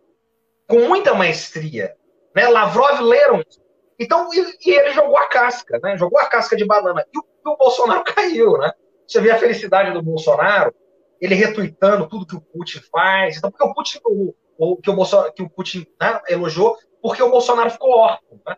[0.68, 1.94] com muita maestria.
[2.34, 2.48] Né?
[2.48, 3.62] Lavrov leram isso.
[3.98, 5.96] Então, e, e, ele jogou a casca, né?
[5.96, 7.04] Jogou a casca de banana.
[7.12, 8.72] E o, o, Bolsonaro caiu, né?
[9.06, 10.74] Você vê a felicidade do Bolsonaro,
[11.20, 13.36] ele retuitando tudo que o Putin faz.
[13.36, 17.22] Então, porque o Putin, o, o que o Bolsonaro, que o Putin né, elogiou, porque
[17.22, 18.56] o Bolsonaro ficou órfão, né?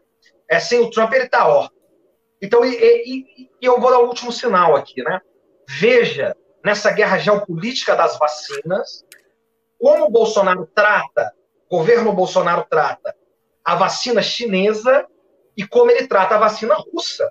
[0.48, 1.76] É, sem o Trump, ele está órfão.
[2.40, 5.20] Então, e, e, e eu vou dar o um último sinal aqui, né?
[5.68, 9.04] Veja, nessa guerra geopolítica das vacinas,
[9.78, 11.32] como o Bolsonaro trata
[11.68, 13.14] o governo Bolsonaro trata
[13.64, 15.06] a vacina chinesa
[15.56, 17.28] e como ele trata a vacina russa.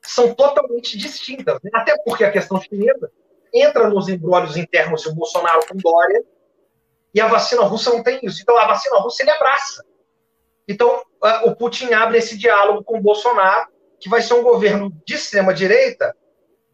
[0.00, 1.60] São totalmente distintas.
[1.62, 1.70] Né?
[1.72, 3.10] Até porque a questão chinesa
[3.54, 6.24] entra nos embrólios internos de Bolsonaro com Dória
[7.14, 8.42] e a vacina russa não tem isso.
[8.42, 9.84] Então, a vacina russa ele abraça.
[10.66, 11.02] Então,
[11.44, 13.68] o Putin abre esse diálogo com o Bolsonaro,
[14.00, 16.16] que vai ser um governo de extrema-direita,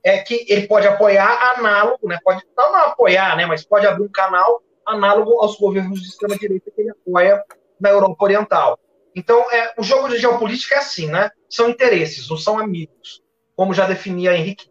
[0.02, 2.18] é que ele pode apoiar análogo, né?
[2.22, 3.44] pode não, não apoiar, né?
[3.44, 7.42] mas pode abrir um canal análogo aos governos de extrema-direita que ele apoia
[7.80, 8.78] na Europa Oriental.
[9.14, 11.30] Então, é, o jogo de geopolítica é assim, né?
[11.48, 13.22] São interesses, não são amigos,
[13.56, 14.68] como já definia Henrique.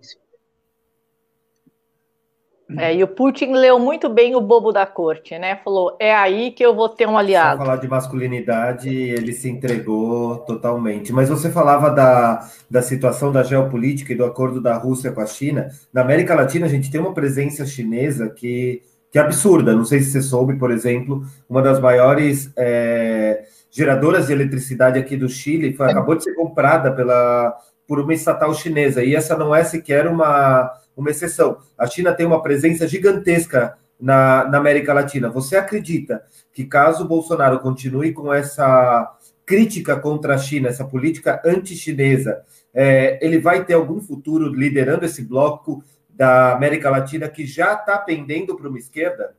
[2.77, 5.55] É, e o Putin leu muito bem o bobo da corte, né?
[5.63, 7.59] Falou: é aí que eu vou ter um aliado.
[7.59, 11.13] Só falar de masculinidade, ele se entregou totalmente.
[11.13, 15.25] Mas você falava da, da situação da geopolítica e do acordo da Rússia com a
[15.25, 15.69] China.
[15.93, 18.81] Na América Latina, a gente tem uma presença chinesa que
[19.17, 19.73] que é absurda.
[19.73, 25.17] Não sei se você soube, por exemplo, uma das maiores é, geradoras de eletricidade aqui
[25.17, 27.57] do Chile foi, acabou de ser comprada pela,
[27.87, 31.57] por uma estatal chinesa, e essa não é sequer uma, uma exceção.
[31.75, 35.29] A China tem uma presença gigantesca na, na América Latina.
[35.29, 36.21] Você acredita
[36.53, 39.15] que caso Bolsonaro continue com essa
[39.47, 45.23] crítica contra a China, essa política anti-chinesa, é, ele vai ter algum futuro liderando esse
[45.23, 45.83] bloco
[46.17, 49.37] da América Latina que já está pendendo para uma esquerda?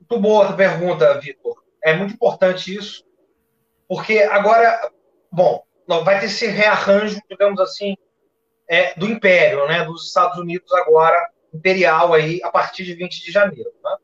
[0.00, 1.62] Muito boa pergunta, Vitor.
[1.84, 3.04] É muito importante isso,
[3.86, 4.90] porque agora,
[5.30, 5.62] bom,
[6.02, 7.94] vai ter esse rearranjo, digamos assim,
[8.66, 13.30] é, do império, né, dos Estados Unidos agora imperial aí a partir de 20 de
[13.30, 13.70] janeiro.
[13.84, 13.96] Né?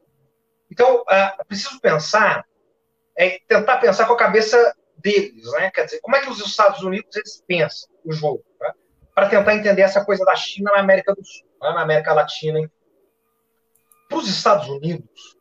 [0.70, 2.46] Então, é, preciso pensar,
[3.16, 5.70] é, tentar pensar com a cabeça deles, né?
[5.70, 8.44] Quer dizer, como é que os Estados Unidos eles pensam o jogo?
[8.60, 8.72] Né?
[9.14, 12.70] Para tentar entender essa coisa da China na América do Sul, né, na América Latina.
[14.08, 15.38] Para os Estados Unidos,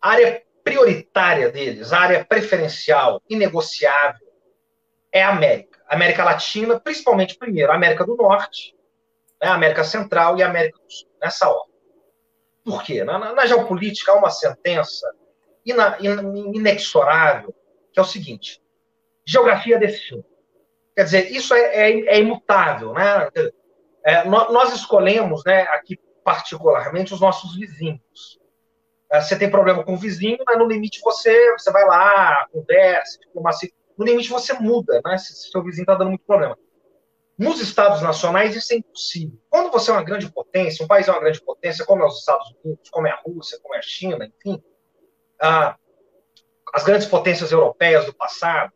[0.00, 4.28] a área prioritária deles, a área preferencial, inegociável,
[5.12, 5.80] é a América.
[5.88, 8.76] América Latina, principalmente, primeiro, a América do Norte,
[9.42, 11.74] né, a América Central e a América do Sul, nessa ordem.
[12.64, 13.02] Por quê?
[13.02, 15.10] Na, na, na geopolítica há uma sentença
[15.64, 17.54] ina, inexorável,
[17.92, 18.62] que é o seguinte:
[19.24, 20.24] geografia destino.
[21.00, 23.26] Quer dizer, isso é, é, é imutável, né?
[24.04, 28.38] É, nós escolhemos, né, aqui particularmente, os nossos vizinhos.
[29.10, 33.18] É, você tem problema com o vizinho, mas no limite você, você vai lá, conversa,
[33.18, 33.70] diplomacia.
[33.96, 35.16] No limite você muda, né?
[35.16, 36.58] Se, se seu vizinho está dando muito problema.
[37.38, 39.38] Nos Estados nacionais isso é impossível.
[39.48, 42.18] Quando você é uma grande potência, um país é uma grande potência, como é os
[42.18, 44.62] Estados Unidos, como é a Rússia, como é a China, enfim,
[45.40, 45.78] ah,
[46.74, 48.70] as grandes potências europeias do passado,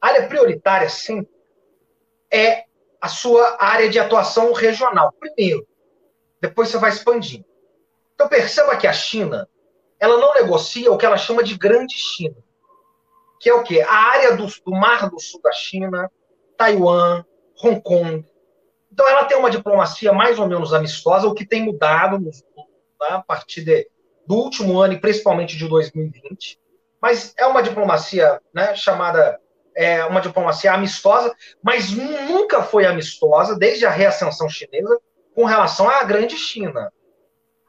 [0.00, 1.39] a área prioritária sempre
[2.32, 2.64] é
[3.00, 5.12] a sua área de atuação regional.
[5.18, 5.66] Primeiro,
[6.40, 7.44] depois você vai expandindo.
[8.14, 9.48] Então perceba que a China,
[9.98, 12.36] ela não negocia o que ela chama de Grande China,
[13.40, 13.80] que é o quê?
[13.80, 16.10] A área do, do Mar do Sul da China,
[16.56, 17.24] Taiwan,
[17.62, 18.24] Hong Kong.
[18.92, 23.08] Então ela tem uma diplomacia mais ou menos amistosa, o que tem mudado no, né,
[23.08, 23.88] a partir de,
[24.26, 26.60] do último ano e principalmente de 2020.
[27.00, 29.40] Mas é uma diplomacia né, chamada
[29.74, 34.98] é, uma diplomacia amistosa, mas nunca foi amistosa, desde a reascensão chinesa,
[35.34, 36.92] com relação à grande China.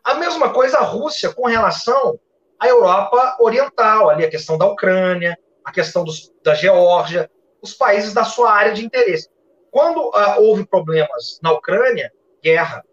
[0.04, 2.20] A mesma coisa a Rússia com relação
[2.60, 7.30] à Europa Oriental, ali a questão da Ucrânia, a questão dos, da Geórgia,
[7.62, 9.30] os países da sua área de interesse.
[9.70, 12.12] Quando uh, houve problemas na Ucrânia,
[12.44, 12.84] guerra,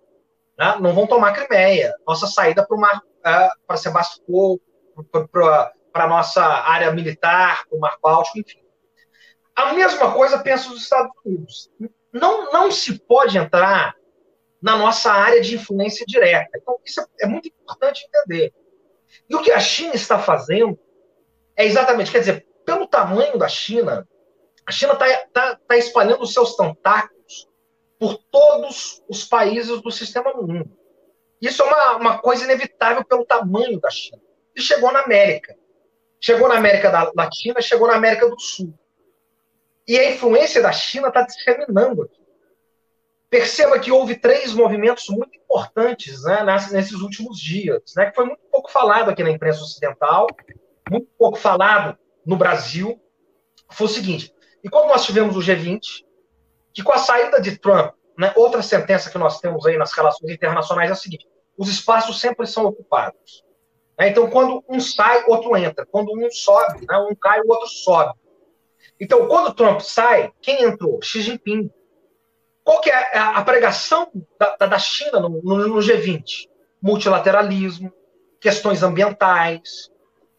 [0.58, 4.60] né, não vão tomar Crimeia, nossa saída para uh, para Sebastopol,
[5.10, 8.67] para a nossa área militar, para o Mar Báltico, enfim.
[9.58, 11.68] A mesma coisa penso os Estados Unidos.
[12.12, 13.96] Não, não se pode entrar
[14.62, 16.50] na nossa área de influência direta.
[16.56, 18.54] Então, isso é, é muito importante entender.
[19.28, 20.78] E o que a China está fazendo
[21.56, 24.06] é exatamente, quer dizer, pelo tamanho da China,
[24.64, 27.48] a China está tá, tá espalhando os seus tentáculos
[27.98, 30.70] por todos os países do sistema mundo.
[31.42, 34.22] Isso é uma, uma coisa inevitável pelo tamanho da China.
[34.54, 35.56] E chegou na América.
[36.20, 38.72] Chegou na América Latina, chegou na América do Sul.
[39.88, 42.20] E a influência da China está disseminando aqui.
[43.30, 48.42] Perceba que houve três movimentos muito importantes né, nesses últimos dias, né, que foi muito
[48.52, 50.26] pouco falado aqui na imprensa ocidental,
[50.90, 53.00] muito pouco falado no Brasil.
[53.70, 54.32] Foi o seguinte:
[54.62, 55.80] e quando nós tivemos o G20,
[56.74, 60.30] que com a saída de Trump, né, outra sentença que nós temos aí nas relações
[60.30, 63.42] internacionais é a seguinte: os espaços sempre são ocupados.
[63.98, 65.86] Né, então, quando um sai, outro entra.
[65.86, 68.12] Quando um sobe, né, um cai, o outro sobe.
[69.00, 71.00] Então, quando Trump sai, quem entrou?
[71.02, 71.70] Xi Jinping.
[72.64, 76.48] Qual que é a, pregação da, da China no, no, no, G20?
[76.82, 77.92] Multilateralismo,
[78.40, 79.90] questões ambientais,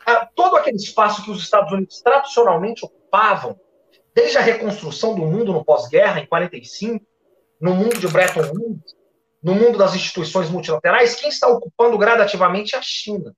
[0.06, 3.60] ah, todo aquele espaço que os Estados Unidos tradicionalmente ocupavam,
[4.14, 7.04] desde a reconstrução do mundo no pós-guerra, em 45,
[7.60, 8.96] no mundo de Bretton Woods,
[9.42, 13.34] no mundo das instituições multilaterais, quem está ocupando gradativamente é a China.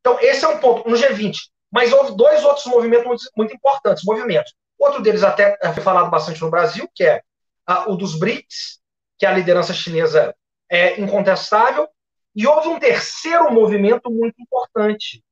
[0.00, 0.88] Então, esse é um ponto.
[0.88, 1.34] No G20,
[1.70, 4.54] mas houve dois outros movimentos muito, importantes, movimentos.
[4.78, 7.22] Outro deles até foi falado bastante no Brasil, que é
[7.68, 8.80] uh, o dos BRICS,
[9.18, 10.34] que a liderança chinesa
[10.70, 11.88] é incontestável,
[12.34, 15.24] e houve um terceiro movimento muito importante,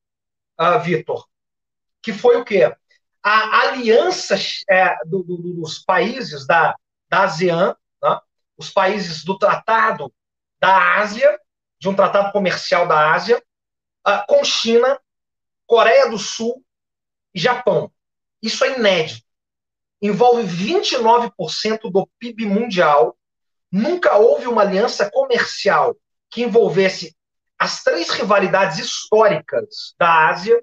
[0.59, 1.27] uh, Vitor,
[2.03, 2.75] que foi o quê?
[3.23, 4.37] A aliança
[4.69, 6.75] é, do, do, dos países da,
[7.09, 8.19] da ASEAN, né?
[8.57, 10.13] os países do Tratado
[10.61, 11.39] da Ásia,
[11.79, 13.43] de um tratado comercial da Ásia,
[14.07, 14.99] uh, com China,
[15.67, 16.63] Coreia do Sul
[17.35, 17.91] e Japão.
[18.43, 19.25] Isso é inédito
[20.07, 23.17] envolve 29% do PIB mundial.
[23.73, 25.97] Nunca houve uma aliança comercial
[26.31, 27.17] que envolvesse
[27.59, 30.61] as três rivalidades históricas da Ásia,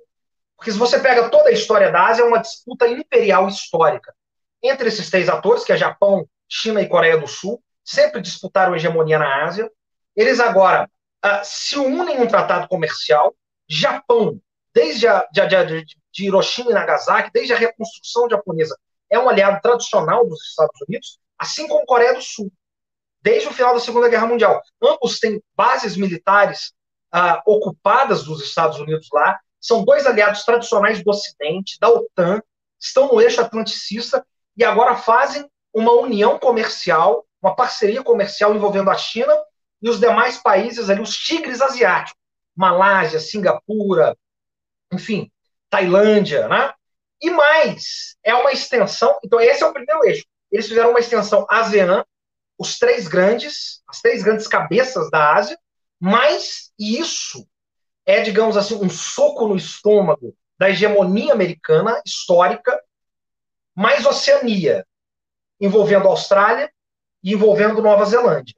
[0.56, 4.14] porque se você pega toda a história da Ásia, é uma disputa imperial histórica
[4.61, 9.18] entre esses três atores, que é Japão, China e Coreia do Sul, sempre disputaram hegemonia
[9.18, 9.72] na Ásia.
[10.15, 10.88] Eles agora
[11.26, 13.36] uh, se unem em um tratado comercial.
[13.68, 14.40] Japão,
[14.73, 18.77] desde a, de, de, de Hiroshima e Nagasaki, desde a reconstrução japonesa,
[19.10, 22.52] é um aliado tradicional dos Estados Unidos, assim como Coreia do Sul,
[23.22, 24.61] desde o final da Segunda Guerra Mundial.
[24.81, 26.73] Ambos têm bases militares
[27.11, 32.41] ah, ocupadas dos Estados Unidos lá, são dois aliados tradicionais do Ocidente, da OTAN,
[32.80, 34.26] estão no eixo atlanticista
[34.57, 39.34] e agora fazem uma união comercial, uma parceria comercial envolvendo a China
[39.81, 42.19] e os demais países ali, os tigres asiáticos,
[42.56, 44.18] Malásia, Singapura,
[44.91, 45.31] enfim,
[45.69, 46.73] Tailândia, né?
[47.22, 49.18] E mais, é uma extensão.
[49.23, 50.26] Então, esse é o primeiro eixo.
[50.51, 52.03] Eles fizeram uma extensão ASEAN,
[52.57, 55.57] os três grandes, as três grandes cabeças da Ásia,
[55.99, 57.47] mas isso
[58.05, 62.80] é, digamos assim, um soco no estômago da hegemonia americana histórica,
[63.76, 64.85] mais Oceania,
[65.59, 66.72] envolvendo Austrália
[67.23, 68.55] e envolvendo Nova Zelândia.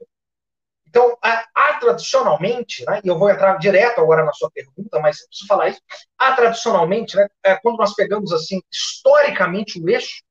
[0.94, 5.26] Então, há, tradicionalmente, né, e eu vou entrar direto agora na sua pergunta, mas eu
[5.26, 5.80] preciso falar isso,
[6.16, 10.22] há tradicionalmente, né, é, quando nós pegamos, assim, historicamente o eixo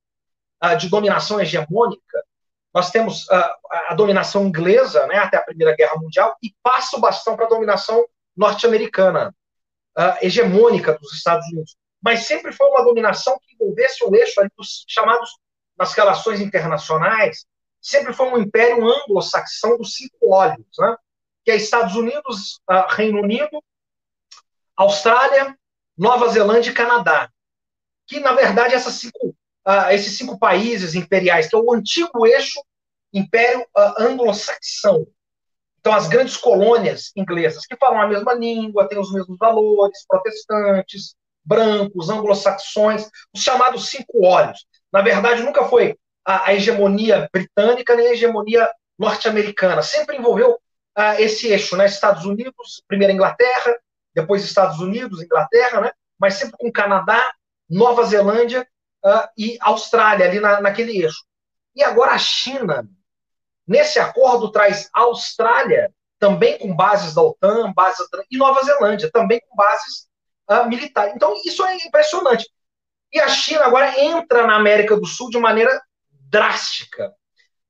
[0.63, 2.23] uh, de dominação hegemônica,
[2.73, 3.53] nós temos uh,
[3.89, 7.49] a dominação inglesa, né, até a Primeira Guerra Mundial, e passa o bastão para a
[7.49, 8.01] dominação
[8.33, 9.35] norte-americana,
[9.97, 11.75] uh, hegemônica dos Estados Unidos.
[12.01, 15.29] Mas sempre foi uma dominação que envolvesse o eixo dos chamados,
[15.77, 17.45] nas relações internacionais,
[17.83, 20.95] sempre foi um império anglo-saxão dos cinco olhos, né?
[21.43, 23.61] que é Estados Unidos, uh, Reino Unido,
[24.75, 25.55] Austrália,
[25.97, 27.29] Nova Zelândia e Canadá.
[28.07, 29.35] Que, na verdade, cinco,
[29.67, 32.63] uh, esses cinco países imperiais, que é o antigo eixo
[33.11, 35.05] império uh, anglo-saxão.
[35.79, 41.15] Então, as grandes colônias inglesas, que falam a mesma língua, têm os mesmos valores, protestantes,
[41.43, 44.65] brancos, anglo-saxões, os chamados cinco olhos.
[44.91, 49.81] Na verdade, nunca foi a, a hegemonia britânica nem a hegemonia norte-americana.
[49.81, 50.51] Sempre envolveu
[50.97, 51.85] uh, esse eixo, né?
[51.85, 53.75] Estados Unidos, primeiro Inglaterra,
[54.13, 55.91] depois Estados Unidos, Inglaterra, né?
[56.19, 57.33] Mas sempre com Canadá,
[57.69, 58.67] Nova Zelândia
[59.05, 61.23] uh, e Austrália, ali na, naquele eixo.
[61.75, 62.87] E agora a China,
[63.67, 69.55] nesse acordo, traz Austrália, também com bases da OTAN, bases, e Nova Zelândia, também com
[69.55, 70.07] bases
[70.49, 71.13] uh, militares.
[71.15, 72.49] Então, isso é impressionante.
[73.11, 75.81] E a China agora entra na América do Sul de maneira
[76.33, 77.13] drástica.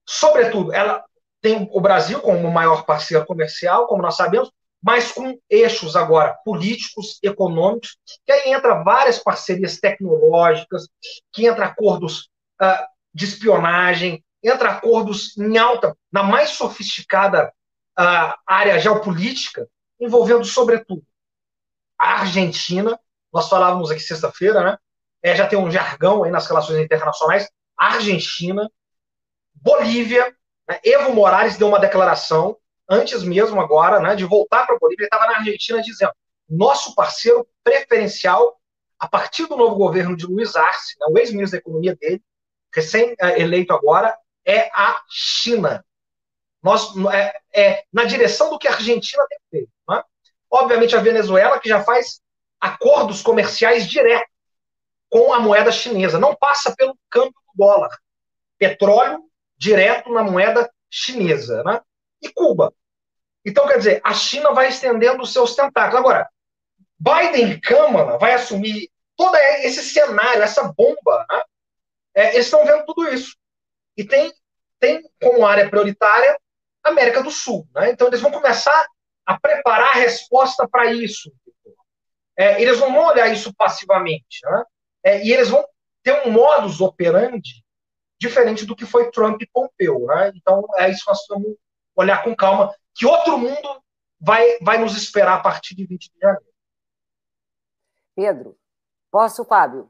[0.07, 1.03] Sobretudo, ela
[1.41, 4.49] tem o Brasil como maior parceiro comercial, como nós sabemos,
[4.81, 10.87] mas com eixos agora políticos, econômicos, que aí entra várias parcerias tecnológicas,
[11.33, 12.29] que entra acordos
[12.61, 17.53] uh, de espionagem, entra acordos em alta, na mais sofisticada
[17.99, 19.67] uh, área geopolítica,
[19.99, 21.03] envolvendo, sobretudo,
[21.99, 22.97] a Argentina.
[23.33, 24.77] Nós falávamos aqui sexta-feira, né?
[25.21, 27.49] É, já tem um jargão aí nas relações internacionais.
[27.77, 28.69] Argentina,
[29.55, 30.35] Bolívia,
[30.67, 30.79] né?
[30.83, 32.57] Evo Morales deu uma declaração,
[32.89, 36.13] antes mesmo agora, né, de voltar para a Bolívia, ele estava na Argentina dizendo:
[36.49, 38.59] nosso parceiro preferencial,
[38.99, 42.21] a partir do novo governo de Luiz Arce, né, o ex-ministro da Economia dele,
[42.73, 45.85] recém-eleito agora, é a China.
[46.61, 49.71] Nós, é, é, na direção do que a Argentina tem feito.
[49.87, 50.01] Né?
[50.49, 52.21] Obviamente, a Venezuela, que já faz
[52.59, 54.31] acordos comerciais diretos
[55.09, 57.97] com a moeda chinesa, não passa pelo câmbio dólar.
[58.57, 59.23] Petróleo
[59.57, 61.63] direto na moeda chinesa.
[61.63, 61.81] Né?
[62.21, 62.73] E Cuba.
[63.45, 65.99] Então, quer dizer, a China vai estendendo os seus tentáculos.
[65.99, 66.29] Agora,
[66.97, 71.25] Biden e Câmara vai assumir todo esse cenário, essa bomba.
[71.29, 71.41] Né?
[72.15, 73.35] É, eles estão vendo tudo isso.
[73.97, 74.33] E tem,
[74.79, 76.37] tem como área prioritária
[76.83, 77.67] a América do Sul.
[77.75, 77.91] Né?
[77.91, 78.87] Então, eles vão começar
[79.25, 81.31] a preparar a resposta para isso.
[82.37, 84.39] É, eles não vão olhar isso passivamente.
[84.43, 84.63] Né?
[85.03, 85.65] É, e eles vão
[86.03, 87.63] ter um modus operandi
[88.19, 90.05] diferente do que foi Trump e Pompeu.
[90.05, 90.31] Né?
[90.35, 91.55] Então, é isso que nós vamos
[91.95, 92.73] olhar com calma.
[92.93, 93.83] Que outro mundo
[94.19, 96.45] vai, vai nos esperar a partir de 20 de janeiro?
[98.15, 98.57] Pedro,
[99.11, 99.89] posso, Fábio?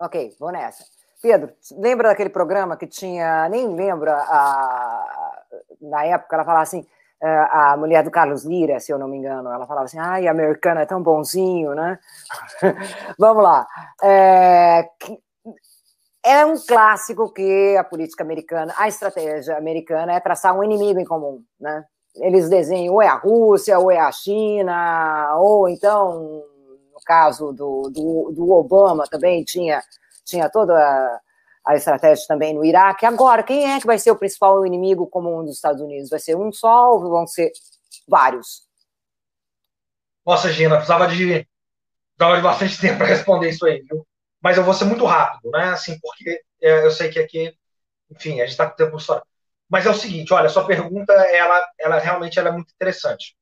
[0.00, 0.84] Ok, vou nessa.
[1.22, 5.44] Pedro, lembra daquele programa que tinha, nem lembra, a,
[5.80, 6.84] na época ela falava assim,
[7.26, 10.80] a mulher do Carlos Lira, se eu não me engano, ela falava assim, ai, americano
[10.80, 11.98] é tão bonzinho, né?
[13.18, 13.66] Vamos lá.
[14.02, 14.88] É,
[16.24, 21.04] é um clássico que a política americana, a estratégia americana é traçar um inimigo em
[21.04, 21.84] comum, né?
[22.16, 26.42] Eles desenham ou é a Rússia, ou é a China, ou então,
[26.92, 29.82] no caso do, do, do Obama também tinha
[30.24, 31.20] tinha toda a,
[31.64, 33.06] a estratégia também no Iraque.
[33.06, 36.10] Agora, quem é que vai ser o principal inimigo comum dos Estados Unidos?
[36.10, 37.52] Vai ser um só ou vão ser
[38.08, 38.66] vários?
[40.26, 41.46] Nossa, Gina, precisava de,
[42.16, 44.06] precisava de bastante tempo para responder isso aí, viu?
[44.40, 45.70] Mas eu vou ser muito rápido, né?
[45.70, 47.56] Assim, porque é, eu sei que aqui,
[48.10, 49.22] enfim, a gente está com tempo história.
[49.68, 53.36] Mas é o seguinte, olha, sua pergunta, ela, ela realmente ela é muito interessante.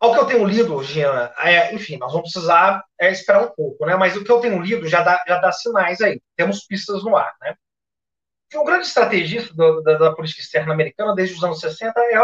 [0.00, 3.86] Ao que eu tenho lido, Gina, é, enfim, nós vamos precisar é, esperar um pouco,
[3.86, 3.96] né?
[3.96, 6.20] Mas o que eu tenho lido já dá, já dá sinais aí.
[6.36, 7.56] Temos pistas no ar, né?
[8.50, 12.18] Que um grande estrategista do, da, da, política externa americana desde os anos 60 é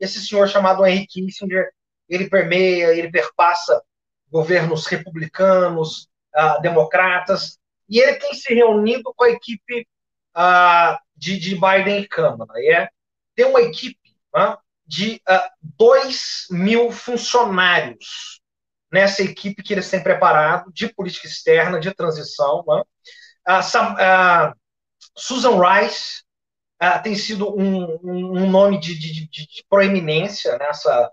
[0.00, 1.70] esse senhor chamado Henry Kissinger.
[2.08, 3.80] Ele permeia, ele perpassa
[4.30, 7.58] governos republicanos, uh, democratas,
[7.88, 9.86] e ele tem se reunido com a equipe
[10.36, 12.52] uh, de, de Biden e Câmara.
[12.56, 12.88] E é,
[13.34, 18.40] tem uma equipe uh, de uh, ah, 2 mil funcionários
[18.92, 22.64] nessa equipe que eles têm preparado de política externa, de transição.
[22.66, 22.82] Né?
[23.48, 24.54] Uh, uh,
[25.16, 26.22] Susan Rice
[26.80, 31.10] uh, tem sido um, um nome de, de, de, de, proeminência nessa,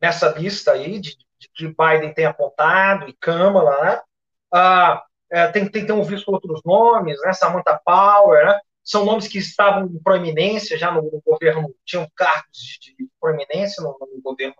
[0.00, 1.16] nessa lista aí, de,
[1.54, 4.02] que Biden tem apontado, e Câmara.
[4.50, 5.48] Né?
[5.52, 7.32] tem, tem, tem visto outros nomes, né?
[7.34, 8.58] Samantha Power, né?
[8.88, 13.82] São nomes que estavam em proeminência já no, no governo, tinham cargos de, de proeminência
[13.82, 14.56] no, no governo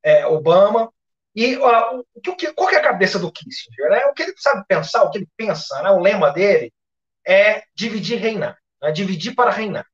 [0.00, 0.92] é, Obama.
[1.34, 3.90] E o, que, qual é a cabeça do Kissinger?
[3.90, 4.06] Né?
[4.06, 5.90] O que ele sabe pensar, o que ele pensa, né?
[5.90, 6.72] o lema dele
[7.26, 8.92] é dividir reinar, né?
[8.92, 9.86] dividir para reinar.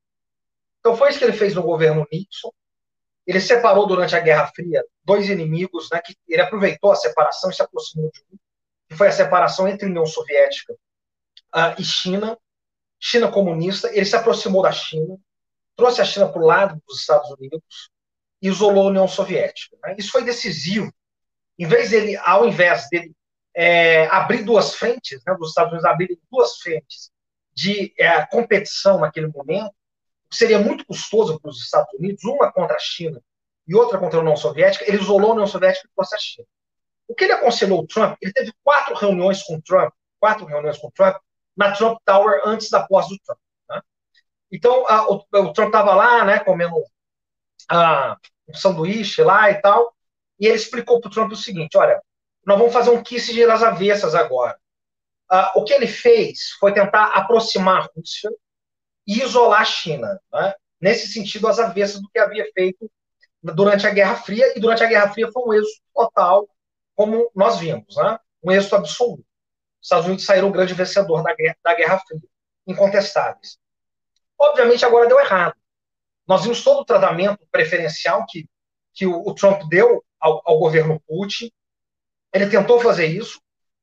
[0.80, 2.52] Então foi isso que ele fez no governo Nixon.
[3.26, 7.54] Ele separou durante a Guerra Fria dois inimigos, né, que ele aproveitou a separação e
[7.54, 8.36] se aproximou de um,
[8.90, 10.74] que foi a separação entre União Soviética
[11.54, 12.36] uh, e China.
[13.06, 15.18] China comunista, ele se aproximou da China,
[15.76, 17.90] trouxe a China para o lado dos Estados Unidos
[18.40, 19.76] isolou a União Soviética.
[19.82, 19.96] Né?
[19.98, 20.90] Isso foi decisivo.
[21.58, 23.12] Em vez dele, ao invés dele
[23.54, 27.10] é, abrir duas frentes, né, dos Estados Unidos abrirem duas frentes
[27.54, 29.74] de é, competição naquele momento,
[30.30, 33.20] seria muito custoso para os Estados Unidos, uma contra a China
[33.68, 36.48] e outra contra a União Soviética, ele isolou a União Soviética e trouxe a China.
[37.06, 38.16] O que ele aconselhou o Trump?
[38.22, 41.16] Ele teve quatro reuniões com o Trump, quatro reuniões com o Trump,
[41.56, 43.38] na Trump Tower antes da posse do Trump.
[43.68, 43.82] Né?
[44.52, 46.74] Então, a, o, o, Trump estava lá, né, comendo
[47.70, 48.16] a,
[48.48, 49.94] um sanduíche lá e tal,
[50.38, 52.00] e ele explicou para o Trump o seguinte: olha,
[52.46, 54.58] nós vamos fazer um Kissinger às avessas agora.
[55.32, 58.30] uh, o que ele fez foi tentar aproximar a Rússia
[59.06, 60.54] e isolar a China, né?
[60.80, 62.90] nesse sentido, às avessas do que havia feito
[63.42, 66.48] durante a Guerra Fria, e durante a Guerra Fria foi um êxito total,
[66.94, 68.18] como nós vimos, né?
[68.42, 69.24] um êxito absoluto.
[69.84, 72.22] Os Estados Unidos saíram grande vencedor da Guerra, da Guerra Fria,
[72.66, 73.58] incontestáveis.
[74.38, 75.54] Obviamente, agora deu errado.
[76.26, 78.48] Nós vimos todo o tratamento preferencial que,
[78.94, 81.52] que o, o Trump deu ao, ao, governo Putin.
[82.32, 83.42] Ele tentou fazer isso,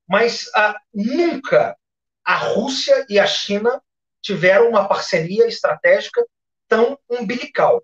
[0.10, 1.78] mas ah, nunca
[2.26, 3.80] a Rússia e a China
[4.23, 6.26] tiveram uma parceria estratégica
[6.68, 7.84] tão umbilical.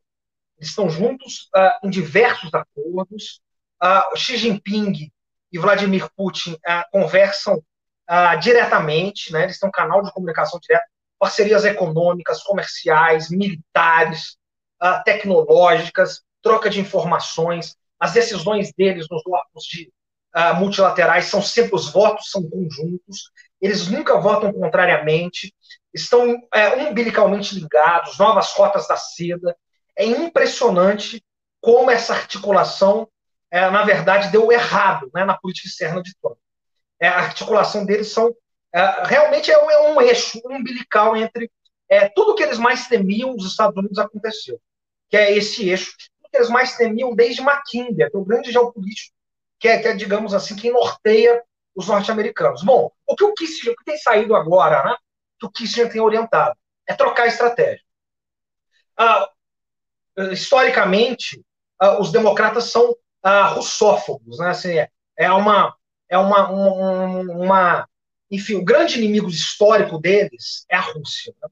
[0.57, 3.41] Eles estão juntos ah, em diversos acordos.
[3.80, 5.11] Ah, Xi Jinping
[5.52, 7.64] e Vladimir Putin ah, conversam
[8.07, 9.43] ah, diretamente, né?
[9.43, 10.85] eles têm um canal de comunicação direto,
[11.19, 14.38] parcerias econômicas, comerciais, militares,
[14.81, 17.75] uh, tecnológicas, troca de informações.
[17.99, 19.91] As decisões deles nos órgãos de,
[20.35, 23.31] uh, multilaterais são sempre os votos são conjuntos.
[23.59, 25.53] Eles nunca votam contrariamente.
[25.93, 28.17] Estão uh, umbilicalmente ligados.
[28.17, 29.55] Novas rotas da seda.
[29.97, 31.23] É impressionante
[31.59, 33.09] como essa articulação,
[33.49, 36.38] é, na verdade, deu errado né, na política externa de Trump.
[36.99, 38.36] É, a articulação deles são
[39.06, 41.49] realmente é um, é um, eixo umbilical entre
[42.14, 44.60] tudo que eles mais temiam os Estados Unidos aconteceu
[45.10, 49.15] que é esse eixo que eles mais temiam desde Mackinder, que é o grande geopolítico,
[49.60, 51.41] que é, que é digamos assim, que norteia
[51.76, 52.64] os norte-americanos.
[52.64, 54.95] Bom, o que o Kissinger, que tem saído agora, né,
[55.40, 57.84] que o Kissinger tem orientado, é trocar estratégia.
[58.98, 59.30] Ah,
[60.32, 61.41] historicamente,
[61.80, 65.76] ah, os democratas são ah, russófobos, né, assim, é, é uma,
[66.09, 67.89] é uma, uma, uma,
[68.31, 71.34] enfim, o grande inimigo histórico deles é a Rússia.
[71.41, 71.49] Né?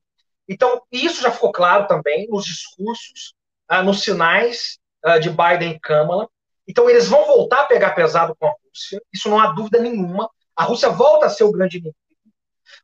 [0.47, 3.33] Então, isso já ficou claro também nos discursos
[3.67, 6.29] ah, nos sinais ah, de Biden e Kamala.
[6.67, 10.29] Então, eles vão voltar a pegar pesado com a Rússia, isso não há dúvida nenhuma.
[10.55, 11.97] A Rússia volta a ser o grande inimigo.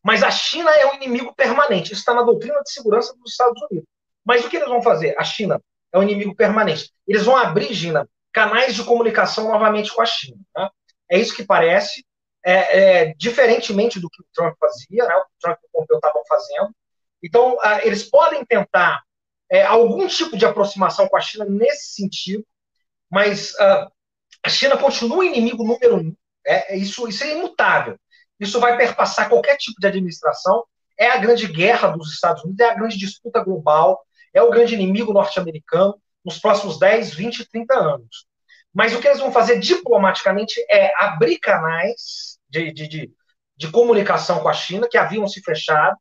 [0.04, 1.94] Mas a China é um inimigo permanente.
[1.94, 3.88] Isso está na doutrina de segurança dos Estados Unidos.
[4.26, 5.16] Mas o que eles vão fazer?
[5.18, 5.60] A China
[5.92, 6.92] é um inimigo permanente.
[7.08, 10.38] Eles vão abrir, Gina, canais de comunicação novamente com a China.
[10.54, 10.72] Tá?
[11.12, 12.06] É isso que parece,
[12.44, 15.16] é, é, diferentemente do que o Trump fazia, né?
[15.16, 16.76] o Trump e o Pompeu estavam fazendo.
[17.22, 19.04] Então, eles podem tentar
[19.52, 22.44] é, algum tipo de aproximação com a China nesse sentido,
[23.12, 23.92] mas uh,
[24.44, 26.16] a China continua inimigo número um.
[26.48, 28.00] É, é, isso, isso é imutável.
[28.40, 30.64] Isso vai perpassar qualquer tipo de administração.
[30.98, 34.74] É a grande guerra dos Estados Unidos, é a grande disputa global, é o grande
[34.74, 38.26] inimigo norte-americano nos próximos 10, 20, 30 anos.
[38.74, 43.14] Mas o que eles vão fazer diplomaticamente é abrir canais de, de, de,
[43.58, 45.98] de comunicação com a China, que haviam se fechado,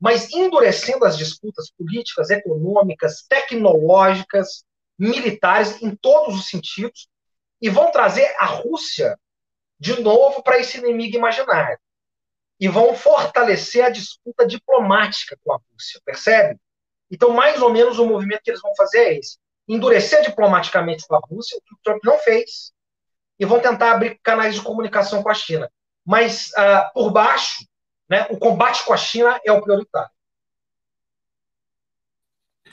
[0.00, 4.64] mas endurecendo as disputas políticas, econômicas, tecnológicas,
[4.98, 7.08] militares, em todos os sentidos,
[7.60, 9.18] e vão trazer a Rússia
[9.78, 11.78] de novo para esse inimigo imaginário.
[12.60, 16.60] E vão fortalecer a disputa diplomática com a Rússia, percebe?
[17.10, 19.38] Então, mais ou menos, o movimento que eles vão fazer é esse:
[19.68, 22.72] endurecer diplomaticamente com a Rússia, o que o Trump não fez,
[23.38, 25.70] e vão tentar abrir canais de comunicação com a China.
[26.04, 27.66] Mas, uh, por baixo,
[28.08, 28.26] né?
[28.30, 30.10] O combate com a China é o prioritário.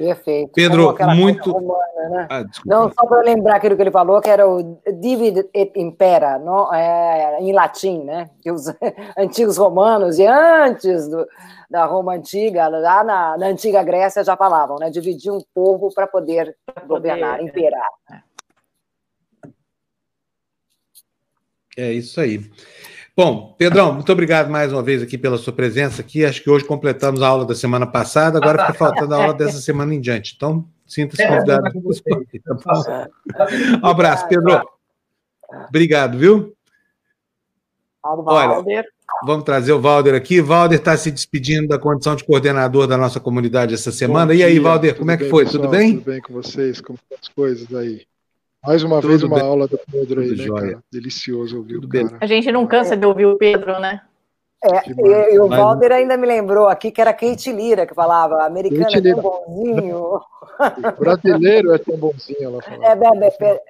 [0.02, 0.52] Perfeito.
[0.54, 1.52] Pedro, muito.
[1.52, 2.28] Romana, né?
[2.28, 6.40] ah, não, só para lembrar aquilo que ele falou, que era o divide et impera,
[6.40, 6.74] não?
[6.74, 8.30] É, em latim, né?
[8.42, 8.66] Que os
[9.16, 11.28] antigos romanos, e antes do,
[11.70, 14.90] da Roma antiga, lá na, na, antiga Grécia já falavam, né?
[14.90, 16.56] Dividir um povo para poder
[16.88, 17.90] governar, poder, imperar.
[21.78, 22.50] É isso aí.
[23.16, 26.24] Bom, Pedrão, muito obrigado mais uma vez aqui pela sua presença aqui.
[26.24, 29.60] Acho que hoje completamos a aula da semana passada, agora fica faltando a aula dessa
[29.60, 30.34] semana em diante.
[30.36, 31.64] Então, sinta-se é, convidado.
[33.36, 33.48] Tá
[33.84, 34.62] um abraço, Pedro.
[35.68, 36.56] Obrigado, viu?
[38.04, 38.64] Olha,
[39.26, 40.42] vamos trazer o Valder aqui.
[40.42, 44.34] Valder está se despedindo da condição de coordenador da nossa comunidade essa semana.
[44.34, 45.44] Dia, e aí, Valder, como é que foi?
[45.44, 45.98] Pessoal, tudo bem?
[45.98, 46.80] Tudo bem com vocês?
[46.80, 48.06] Como estão as coisas aí?
[48.64, 49.48] Mais uma Tudo vez uma bem.
[49.48, 50.84] aula do Pedro aí, né, cara?
[50.92, 52.18] Delicioso ouvir o cara.
[52.22, 54.02] A gente não cansa de ouvir o Pedro, né?
[54.64, 58.46] É, e, e, o Walter ainda me lembrou aqui que era Kate Lira que falava,
[58.46, 59.98] americano Kate é tão bonzinho.
[59.98, 60.22] O
[61.00, 62.86] brasileiro é tão bonzinho, ela falava.
[62.86, 63.62] É, é, é,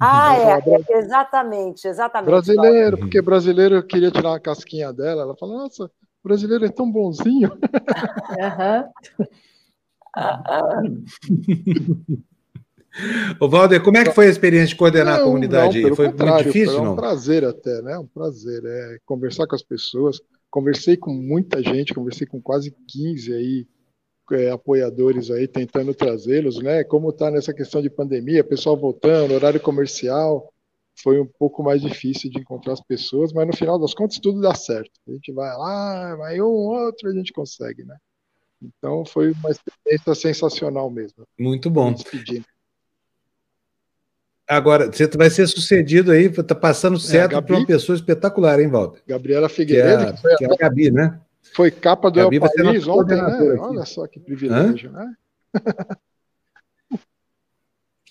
[0.00, 0.60] ah, é,
[0.98, 2.30] exatamente, exatamente.
[2.30, 5.88] Brasileiro, porque brasileiro queria tirar uma casquinha dela, ela falou, nossa,
[6.24, 7.56] brasileiro é tão bonzinho.
[8.32, 8.90] Uhum.
[13.40, 16.08] Ô, Valder, como é que foi a experiência de coordenar não, a comunidade não, Foi
[16.08, 16.86] muito difícil, não?
[16.86, 17.98] É um prazer até, né?
[17.98, 18.62] Um prazer.
[18.64, 20.20] É conversar com as pessoas.
[20.50, 23.66] Conversei com muita gente, conversei com quase 15 aí
[24.32, 26.84] é, apoiadores aí, tentando trazê-los, né?
[26.84, 30.52] Como está nessa questão de pandemia, pessoal voltando, horário comercial.
[31.02, 34.40] foi um pouco mais difícil de encontrar as pessoas, mas no final das contas tudo
[34.40, 34.92] dá certo.
[35.08, 37.96] A gente vai lá, vai um, outro, a gente consegue, né?
[38.62, 41.26] Então foi uma experiência sensacional mesmo.
[41.38, 41.94] Muito bom.
[44.46, 48.60] Agora, você vai ser sucedido aí, está passando é, certo é, para uma pessoa espetacular,
[48.60, 49.00] hein, Walter?
[49.06, 51.20] Gabriela Figueiredo, que é, que, foi, que é a Gabi, né?
[51.54, 53.56] Foi capa do Gabi El País ontem, né?
[53.58, 55.04] Olha só que privilégio, Hã?
[55.04, 55.14] né?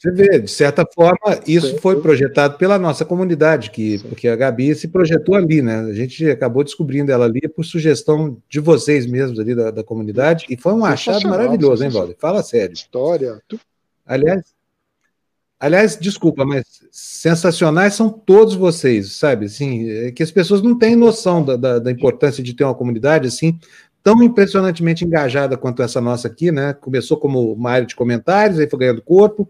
[0.04, 4.76] Você vê, de certa forma, isso foi projetado pela nossa comunidade, que, porque a Gabi
[4.76, 5.80] se projetou ali, né?
[5.80, 10.46] A gente acabou descobrindo ela ali por sugestão de vocês mesmos ali da, da comunidade,
[10.50, 12.18] e foi um achado maravilhoso, hein, Valdir?
[12.20, 12.74] Fala sério.
[12.74, 13.42] História.
[14.06, 14.54] Aliás,
[15.60, 19.46] aliás, desculpa, mas sensacionais são todos vocês, sabe?
[19.46, 22.76] Assim, é que as pessoas não têm noção da, da, da importância de ter uma
[22.76, 23.60] comunidade assim
[24.04, 26.74] tão impressionantemente engajada quanto essa nossa aqui, né?
[26.74, 29.50] Começou como uma área de comentários, aí foi ganhando corpo,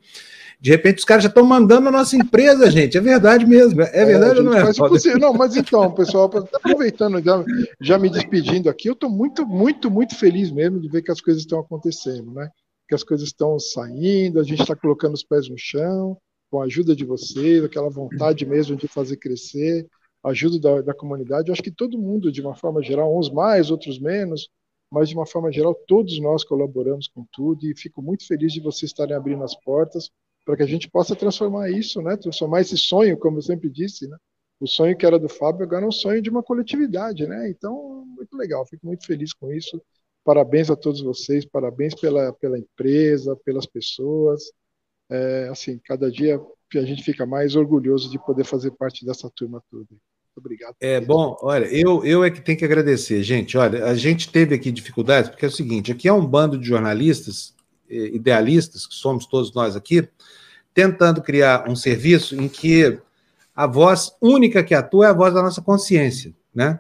[0.62, 2.98] de repente os caras já estão mandando a nossa empresa, gente.
[2.98, 3.82] É verdade mesmo.
[3.82, 4.62] É, é verdade é, ou não é?
[4.62, 4.78] Faz
[5.20, 7.44] não, mas então, pessoal, aproveitando, já,
[7.82, 11.20] já me despedindo aqui, eu estou muito, muito, muito feliz mesmo de ver que as
[11.20, 12.48] coisas estão acontecendo, né?
[12.94, 16.16] Que as coisas estão saindo, a gente está colocando os pés no chão,
[16.52, 19.90] com a ajuda de vocês, aquela vontade mesmo de fazer crescer,
[20.24, 21.50] ajuda da, da comunidade.
[21.50, 24.48] Eu acho que todo mundo, de uma forma geral, uns mais, outros menos,
[24.92, 28.62] mas de uma forma geral, todos nós colaboramos com tudo e fico muito feliz de
[28.62, 30.12] vocês estarem abrindo as portas
[30.46, 32.16] para que a gente possa transformar isso, né?
[32.16, 34.18] Transformar esse sonho, como eu sempre disse, né?
[34.60, 37.50] O sonho que era do Fábio agora é um sonho de uma coletividade, né?
[37.50, 39.82] Então, muito legal, fico muito feliz com isso.
[40.24, 44.44] Parabéns a todos vocês, parabéns pela, pela empresa, pelas pessoas.
[45.10, 46.40] É, assim, cada dia
[46.76, 49.88] a gente fica mais orgulhoso de poder fazer parte dessa turma toda.
[50.36, 50.76] Obrigado.
[50.80, 53.56] É bom, olha, eu, eu é que tenho que agradecer, gente.
[53.58, 56.68] Olha, a gente teve aqui dificuldades, porque é o seguinte: aqui é um bando de
[56.68, 57.54] jornalistas
[57.88, 60.08] idealistas, que somos todos nós aqui,
[60.74, 63.00] tentando criar um serviço em que
[63.56, 66.80] a voz única que atua é a voz da nossa consciência, né?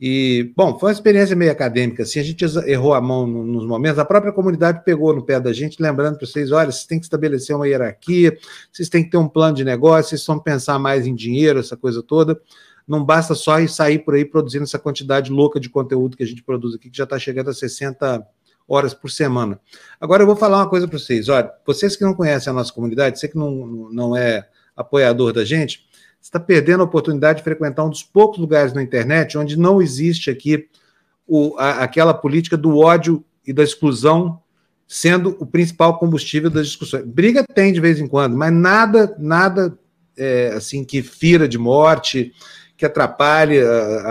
[0.00, 3.98] E, bom, foi uma experiência meio acadêmica, assim, a gente errou a mão nos momentos,
[3.98, 7.04] a própria comunidade pegou no pé da gente, lembrando para vocês, olha, vocês têm que
[7.04, 8.34] estabelecer uma hierarquia,
[8.72, 11.76] vocês têm que ter um plano de negócio, vocês vão pensar mais em dinheiro, essa
[11.76, 12.40] coisa toda,
[12.88, 16.26] não basta só ir sair por aí produzindo essa quantidade louca de conteúdo que a
[16.26, 18.26] gente produz aqui, que já está chegando a 60
[18.66, 19.60] horas por semana.
[20.00, 21.28] Agora eu vou falar uma coisa para vocês.
[21.28, 25.44] Olha, vocês que não conhecem a nossa comunidade, você que não, não é apoiador da
[25.44, 25.84] gente,
[26.20, 30.30] está perdendo a oportunidade de frequentar um dos poucos lugares na internet onde não existe
[30.30, 30.68] aqui
[31.26, 34.40] o, a, aquela política do ódio e da exclusão
[34.86, 37.04] sendo o principal combustível das discussões.
[37.04, 39.78] Briga tem de vez em quando, mas nada, nada
[40.18, 42.32] é, assim que fira de morte,
[42.76, 43.60] que atrapalhe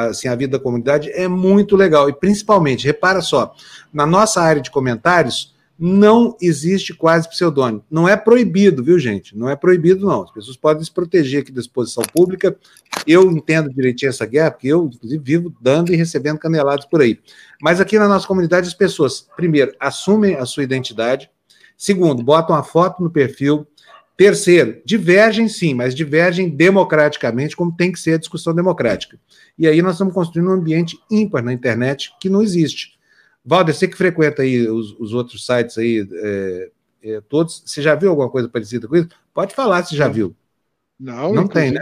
[0.10, 2.08] assim, a vida da comunidade, é muito legal.
[2.08, 3.54] E principalmente, repara só,
[3.92, 7.86] na nossa área de comentários, não existe quase pseudônimo.
[7.90, 9.38] Não é proibido, viu, gente?
[9.38, 10.24] Não é proibido, não.
[10.24, 12.54] As pessoas podem se proteger aqui da exposição pública.
[13.08, 17.18] Eu entendo direitinho essa guerra, porque eu, inclusive, vivo dando e recebendo caneladas por aí.
[17.62, 21.30] Mas aqui na nossa comunidade, as pessoas, primeiro, assumem a sua identidade.
[21.78, 23.66] Segundo, botam a foto no perfil.
[24.18, 29.18] Terceiro, divergem sim, mas divergem democraticamente, como tem que ser a discussão democrática.
[29.58, 32.99] E aí nós estamos construindo um ambiente ímpar na internet que não existe.
[33.50, 36.72] Valder, você que frequenta aí os, os outros sites aí, é,
[37.02, 39.10] é, todos, você já viu alguma coisa parecida com isso?
[39.34, 40.36] Pode falar se já viu.
[41.00, 41.82] Não, não tem, né?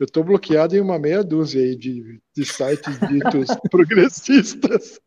[0.00, 4.98] Eu estou bloqueado em uma meia dúzia aí de, de sites ditos progressistas.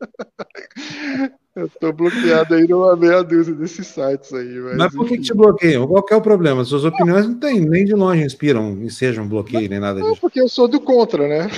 [1.53, 4.57] Eu estou bloqueado aí numa meia dúzia desses sites aí.
[4.59, 5.85] Mas, mas por que, que te bloqueiam?
[5.85, 6.63] Qual é o problema?
[6.63, 10.11] Suas opiniões não tem, nem de longe inspiram e sejam bloqueio, nem nada disso.
[10.11, 11.49] Não, porque eu sou do contra, né?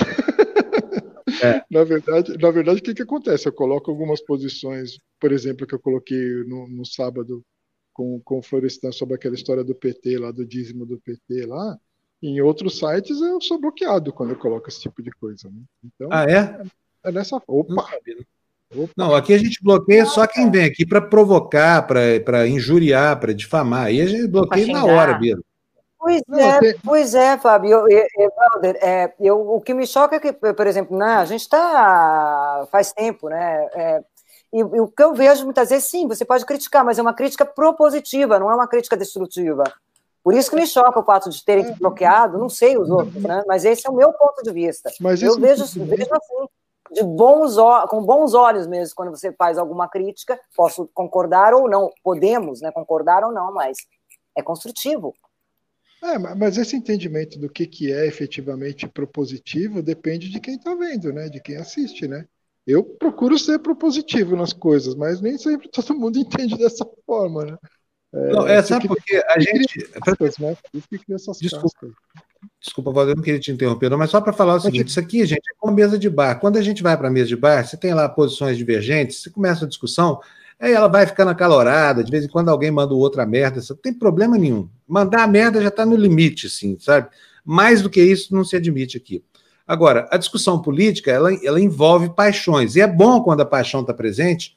[1.42, 1.62] É.
[1.70, 3.48] na verdade, na verdade, o que, que acontece?
[3.48, 7.42] Eu coloco algumas posições, por exemplo, que eu coloquei no, no sábado
[7.92, 11.78] com, com o Florestan sobre aquela história do PT lá, do dízimo do PT lá.
[12.22, 15.48] Em outros sites eu sou bloqueado quando eu coloco esse tipo de coisa.
[15.48, 15.62] Né?
[15.84, 16.62] Então, ah, é?
[17.04, 17.36] É nessa.
[17.46, 17.86] Opa!
[18.74, 18.92] Opa.
[18.96, 23.86] Não, aqui a gente bloqueia só quem vem aqui para provocar, para injuriar, para difamar.
[23.86, 25.44] Aí a gente bloqueia na hora, Biro.
[26.06, 26.78] Pois Não, é, tem...
[26.84, 27.70] pois é, Fábio.
[27.70, 28.30] Eu, eu,
[28.80, 32.92] é, eu, o que me choca é que, por exemplo, né, a gente está faz
[32.92, 33.68] tempo, né?
[33.74, 34.04] É,
[34.52, 37.12] e, e, o que eu vejo muitas vezes, sim, você pode criticar, mas é uma
[37.12, 39.64] crítica propositiva, não é uma crítica destrutiva.
[40.22, 43.42] Por isso que me choca o fato de terem bloqueado, não sei os outros, né?
[43.48, 44.92] Mas esse é o meu ponto de vista.
[45.00, 46.48] Mas eu vejo, vejo assim,
[46.92, 47.56] de bons
[47.88, 50.38] com bons olhos mesmo quando você faz alguma crítica.
[50.54, 52.70] Posso concordar ou não, podemos, né?
[52.70, 53.76] Concordar ou não, mas
[54.36, 55.12] é construtivo.
[56.02, 61.12] É, mas esse entendimento do que, que é efetivamente propositivo depende de quem está vendo,
[61.12, 61.28] né?
[61.28, 62.26] De quem assiste, né?
[62.66, 67.56] Eu procuro ser propositivo nas coisas, mas nem sempre todo mundo entende dessa forma, né?
[68.12, 69.84] É, Não, é, sabe porque a gente.
[70.04, 70.56] Cascas, né?
[71.10, 71.88] Essas Desculpa.
[72.60, 75.00] Desculpa, Valdir, eu não queria te interromper, não, mas só para falar o seguinte: isso
[75.00, 76.38] aqui, gente, é como mesa de bar.
[76.38, 79.30] Quando a gente vai para a mesa de bar, você tem lá posições divergentes, você
[79.30, 80.20] começa a discussão,
[80.58, 83.92] aí ela vai ficando acalorada, de vez em quando alguém manda outra merda, não tem
[83.92, 84.68] problema nenhum.
[84.86, 87.08] Mandar a merda já está no limite, assim, sabe?
[87.44, 89.22] Mais do que isso não se admite aqui.
[89.66, 93.92] Agora, a discussão política, ela, ela envolve paixões, e é bom quando a paixão está
[93.92, 94.56] presente,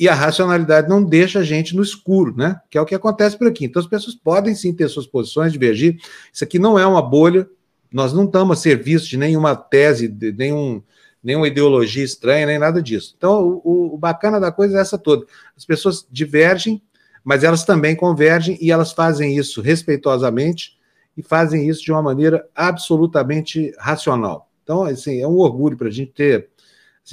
[0.00, 2.60] e a racionalidade não deixa a gente no escuro, né?
[2.70, 3.64] Que é o que acontece por aqui.
[3.64, 5.98] Então as pessoas podem sim ter suas posições, divergir.
[6.32, 7.48] Isso aqui não é uma bolha,
[7.92, 10.80] nós não estamos a serviço de nenhuma tese, de nenhum,
[11.22, 13.14] nenhuma ideologia estranha, nem nada disso.
[13.16, 15.26] Então o, o bacana da coisa é essa toda.
[15.56, 16.82] As pessoas divergem,
[17.24, 20.78] mas elas também convergem e elas fazem isso respeitosamente
[21.16, 24.48] e fazem isso de uma maneira absolutamente racional.
[24.62, 26.48] Então, assim, é um orgulho para a gente ter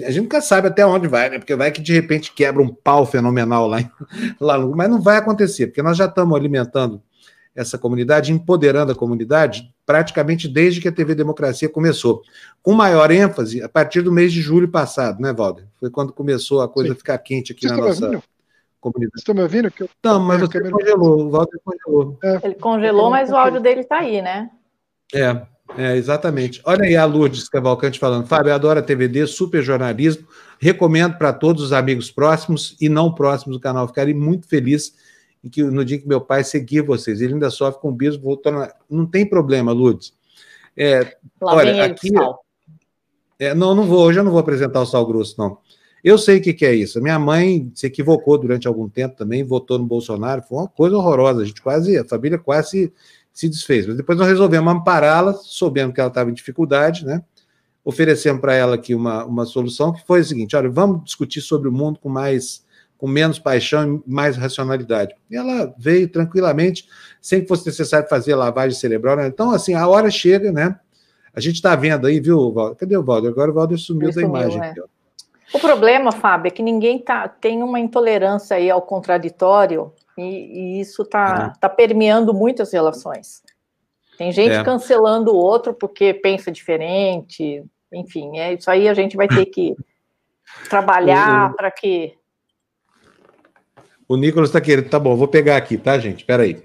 [0.03, 1.38] a gente nunca sabe até onde vai, né?
[1.38, 3.90] Porque vai que de repente quebra um pau fenomenal lá, em,
[4.40, 7.02] lá no, mas não vai acontecer, porque nós já estamos alimentando
[7.56, 12.22] essa comunidade, empoderando a comunidade, praticamente desde que a TV Democracia começou.
[12.61, 15.65] Com maior ênfase a partir do mês de julho passado, né, Valder?
[15.80, 16.98] Foi quando começou a coisa Sim.
[16.98, 18.23] ficar quente aqui Você na nossa ouvindo?
[18.82, 19.11] comunidade.
[19.14, 19.72] Vocês estão me ouvindo?
[19.72, 19.90] Que eu...
[20.03, 22.19] Não, mas você congelou, o Valder congelou.
[22.22, 22.40] É.
[22.44, 24.49] Ele congelou, mas o áudio dele está aí, né?
[25.14, 25.41] É.
[25.77, 26.61] É, exatamente.
[26.64, 28.27] Olha aí a Lourdes Cavalcante falando.
[28.27, 30.27] Fábio, adora TVD, super jornalismo.
[30.60, 33.88] Recomendo para todos os amigos próximos e não próximos do canal.
[33.88, 34.94] Ficarei muito feliz
[35.45, 37.22] em que no dia que meu pai seguir vocês.
[37.22, 38.67] Ele ainda sofre com o bispo voltando.
[38.89, 40.11] Não tem problema, Lourdes.
[40.76, 42.09] É, olha, aqui.
[43.38, 44.05] É, não, não vou.
[44.05, 45.59] Hoje eu não vou apresentar o sal grosso, não.
[46.03, 47.01] Eu sei o que, que é isso.
[47.01, 50.41] Minha mãe se equivocou durante algum tempo também, votou no Bolsonaro.
[50.41, 51.41] Foi uma coisa horrorosa.
[51.41, 52.91] A gente quase, a família quase
[53.31, 53.85] se desfez.
[53.85, 57.23] Mas depois nós resolvemos ampará-la, soubemos que ela estava em dificuldade, né?
[57.84, 61.69] Oferecemos para ela aqui uma, uma solução que foi o seguinte: olha, vamos discutir sobre
[61.69, 62.64] o mundo com mais
[62.97, 65.13] com menos paixão e mais racionalidade.
[65.30, 66.88] E ela veio tranquilamente,
[67.22, 69.17] sem que fosse necessário fazer lavagem cerebral.
[69.17, 69.27] Né?
[69.27, 70.80] Então, assim, a hora chega, né?
[71.34, 72.77] A gente está vendo aí, viu, Valder?
[72.77, 73.31] Cadê o Valder?
[73.31, 74.61] Agora o Valder sumiu Ele da sumiu, imagem.
[74.61, 74.69] É.
[74.69, 74.81] Aqui,
[75.53, 80.81] o problema, Fábio, é que ninguém tá, tem uma intolerância aí ao contraditório e, e
[80.81, 81.59] isso está é.
[81.59, 83.43] tá permeando muitas relações.
[84.17, 84.63] Tem gente é.
[84.63, 89.76] cancelando o outro porque pensa diferente, enfim, é isso aí a gente vai ter que
[90.69, 92.13] trabalhar para que.
[94.07, 96.19] O Nicolas está querendo, tá bom, vou pegar aqui, tá, gente?
[96.19, 96.61] Espera aí.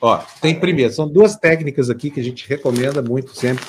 [0.00, 3.64] Ó, tem primeiro, são duas técnicas aqui que a gente recomenda muito sempre.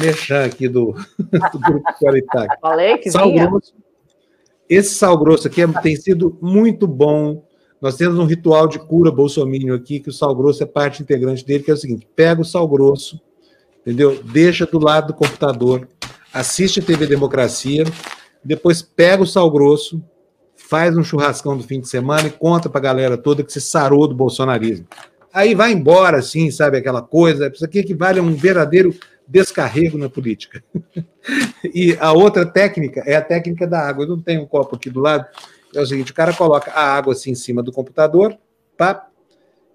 [0.00, 2.56] Mexer aqui do, do grupo Qualitac.
[2.60, 3.74] Falei que sal grosso.
[4.68, 7.44] Esse sal grosso aqui é, tem sido muito bom
[7.82, 11.44] nós temos um ritual de cura bolsominion aqui, que o sal grosso é parte integrante
[11.44, 13.20] dele, que é o seguinte: pega o sal grosso,
[13.80, 14.22] entendeu?
[14.22, 15.88] Deixa do lado do computador,
[16.32, 17.82] assiste a TV Democracia,
[18.44, 20.00] depois pega o sal grosso,
[20.72, 23.60] faz um churrascão do fim de semana e conta para a galera toda que se
[23.60, 24.86] sarou do bolsonarismo.
[25.30, 27.52] Aí vai embora, assim, sabe, aquela coisa.
[27.52, 28.94] Isso aqui equivale a um verdadeiro
[29.28, 30.64] descarrego na política.
[31.74, 34.06] e a outra técnica é a técnica da água.
[34.06, 35.26] Eu não tenho um copo aqui do lado,
[35.74, 38.34] é o seguinte: o cara coloca a água assim em cima do computador,
[38.74, 39.08] pá,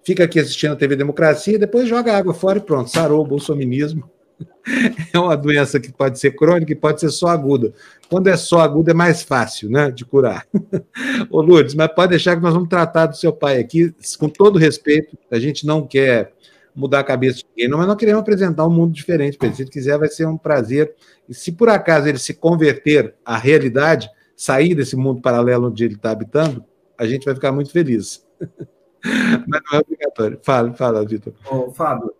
[0.03, 3.27] fica aqui assistindo a TV Democracia, depois joga a água fora e pronto, sarou o
[3.27, 4.09] bolsominismo.
[5.13, 7.73] É uma doença que pode ser crônica e pode ser só aguda.
[8.09, 10.45] Quando é só aguda, é mais fácil né, de curar.
[11.29, 14.57] Ô Lourdes, mas pode deixar que nós vamos tratar do seu pai aqui com todo
[14.57, 15.17] respeito.
[15.29, 16.33] A gente não quer
[16.73, 19.55] mudar a cabeça de ninguém, não, mas nós queremos apresentar um mundo diferente para ele.
[19.55, 20.93] Se ele quiser, vai ser um prazer.
[21.27, 25.95] E se por acaso ele se converter à realidade, sair desse mundo paralelo onde ele
[25.95, 26.63] está habitando,
[26.97, 28.25] a gente vai ficar muito feliz.
[29.47, 30.39] Mas não é obrigatório.
[30.43, 31.33] Fala, fala, Vitor.
[31.49, 32.13] Ô, Fábio,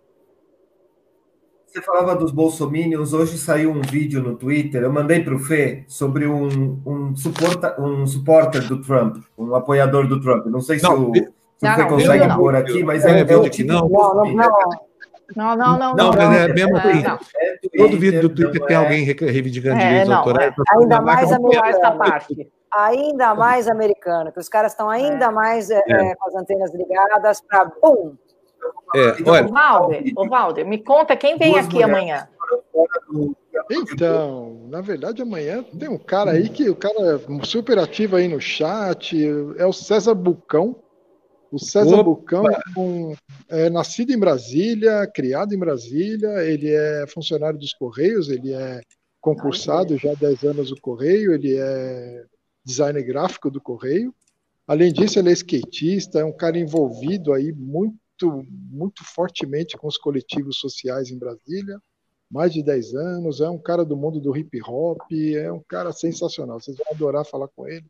[1.68, 5.84] você falava dos bolsominions, hoje saiu um vídeo no Twitter, eu mandei para o Fê,
[5.88, 10.46] sobre um, um, suporta, um supporter do Trump, um apoiador do Trump.
[10.48, 11.22] Não sei se não, o, se
[11.62, 14.36] não, você não, consegue pôr aqui, mas é, é, é o tipo não, não, não,
[15.36, 15.96] não, não, não.
[15.96, 17.04] Não, mas é mesmo assim.
[17.36, 18.80] É todo vídeo do Twitter tem é.
[18.80, 20.54] alguém reivindicando é, direitos autorais.
[20.72, 21.98] Ainda mais americano.
[21.98, 22.52] parte.
[22.74, 28.16] Ainda mais americano, que os caras estão ainda mais com as antenas ligadas para bum.
[28.96, 29.48] É, olha.
[29.48, 32.28] Valder, ô Valder, me conta quem vem aqui amanhã.
[33.70, 38.28] Então, na verdade, amanhã tem um cara aí que o cara é super ativo aí
[38.28, 39.18] no chat,
[39.58, 40.76] é o César Bucão.
[41.52, 42.04] O César Opa.
[42.04, 42.44] Bucão
[43.50, 48.82] é nascido em Brasília, criado em Brasília, ele é funcionário dos Correios, ele é
[49.22, 52.26] concursado já há 10 anos do Correio, ele é
[52.66, 54.14] designer gráfico do Correio.
[54.68, 57.96] Além disso, ele é skatista, é um cara envolvido aí muito,
[58.26, 61.80] muito fortemente com os coletivos sociais em Brasília,
[62.30, 65.94] mais de 10 anos, é um cara do mundo do hip hop, é um cara
[65.94, 67.86] sensacional, vocês vão adorar falar com ele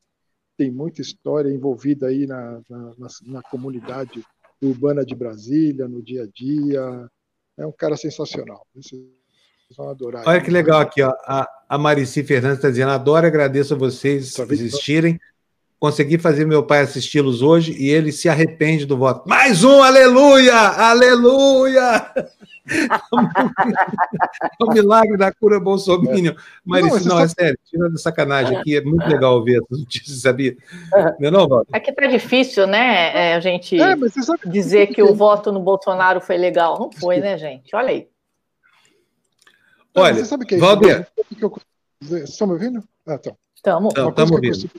[0.58, 4.24] tem muita história envolvida aí na, na, na, na comunidade
[4.62, 7.10] urbana de Brasília, no dia a dia.
[7.58, 8.66] É um cara sensacional.
[8.76, 9.02] Vocês
[9.78, 10.24] vão adorar.
[10.28, 11.14] Olha que legal aqui, ó.
[11.26, 15.20] A, a Marici Fernandes está dizendo: adoro e agradeço a vocês tá existirem.
[15.80, 19.30] Consegui fazer meu pai assisti-los hoje e ele se arrepende do voto.
[19.30, 20.56] Mais um, aleluia!
[20.56, 22.12] Aleluia!
[22.68, 26.36] é o milagre da cura Bolsonaro.
[26.66, 30.22] Mas não, não é sério, tirando de sacanagem aqui, é muito legal ouvir essas notícias,
[30.22, 30.58] sabia?
[31.20, 31.76] Não, é não, Walter?
[31.76, 33.96] É que tá difícil, né, é, a gente é,
[34.48, 36.80] dizer que o voto no Bolsonaro foi legal.
[36.80, 37.76] Não foi, né, gente?
[37.76, 38.08] Olha aí.
[39.96, 40.14] Olha, é.
[40.14, 40.32] Vocês
[42.30, 42.84] estão me ouvindo?
[43.06, 43.32] Ah, tá.
[43.58, 43.92] Estamos.
[43.96, 44.70] Estamos ouvindo.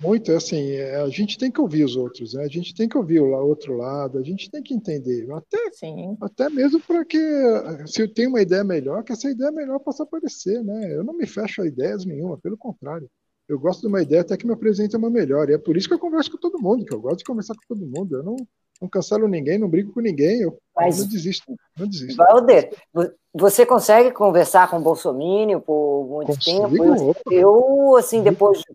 [0.00, 2.44] Muito é assim, é, a gente tem que ouvir os outros, né?
[2.44, 6.16] a gente tem que ouvir o outro lado, a gente tem que entender, até, Sim.
[6.20, 7.18] até mesmo para que,
[7.86, 10.94] se eu tenho uma ideia melhor, que essa ideia melhor possa aparecer, né?
[10.94, 13.08] Eu não me fecho a ideias nenhuma, pelo contrário.
[13.46, 15.86] Eu gosto de uma ideia até que me apresente uma melhor, e é por isso
[15.86, 18.16] que eu converso com todo mundo, que eu gosto de conversar com todo mundo.
[18.16, 18.36] Eu não,
[18.82, 22.16] não cancelo ninguém, não brigo com ninguém, eu Mas, não desisto, não desisto.
[22.16, 22.74] Valder,
[23.32, 26.68] você consegue conversar com o Bolsonaro por muito Consigo?
[26.68, 26.84] tempo?
[26.84, 28.24] Eu, eu, assim, uhum.
[28.24, 28.66] depois de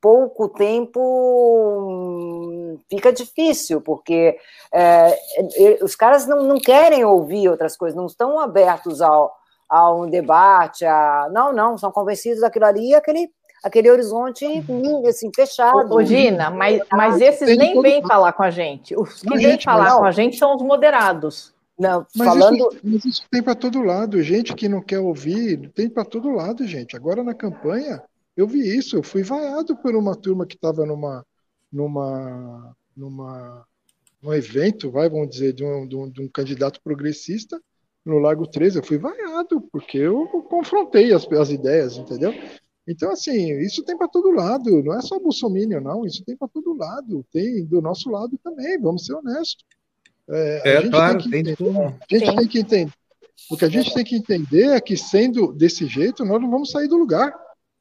[0.00, 4.38] pouco tempo, hum, fica difícil, porque
[4.72, 5.18] é,
[5.82, 9.34] os caras não, não querem ouvir outras coisas, não estão abertos ao,
[9.68, 11.28] a um debate, a...
[11.32, 13.28] não, não, são convencidos daquilo ali, aquele
[13.62, 14.44] aquele horizonte
[15.08, 15.94] assim, fechado.
[15.94, 18.94] Ô, Gina, mas, mas esses nem vêm falar com a gente.
[18.96, 19.98] Os que vêm falar não.
[19.98, 21.54] com a gente são os moderados.
[21.78, 22.56] Não, mas falando.
[22.56, 24.20] Isso, mas isso tem para todo lado.
[24.22, 26.96] Gente que não quer ouvir, tem para todo lado, gente.
[26.96, 28.02] Agora na campanha,
[28.36, 28.96] eu vi isso.
[28.96, 31.24] Eu fui vaiado por uma turma que estava numa,
[31.72, 33.64] numa, numa,
[34.20, 37.60] num evento, vai, vamos dizer, de um, de um, de um candidato progressista
[38.04, 38.78] no Lago 13.
[38.78, 42.34] Eu fui vaiado, porque eu confrontei as, as ideias, entendeu?
[42.88, 46.48] Então, assim, isso tem para todo lado, não é só Bolsonaro, não, isso tem para
[46.48, 49.62] todo lado, tem do nosso lado também, vamos ser honestos.
[50.26, 51.78] É, é claro, tem, tem tudo.
[51.78, 52.36] A gente tem.
[52.36, 52.92] tem que entender.
[53.50, 56.70] O que a gente tem que entender é que, sendo desse jeito, nós não vamos
[56.70, 57.32] sair do lugar.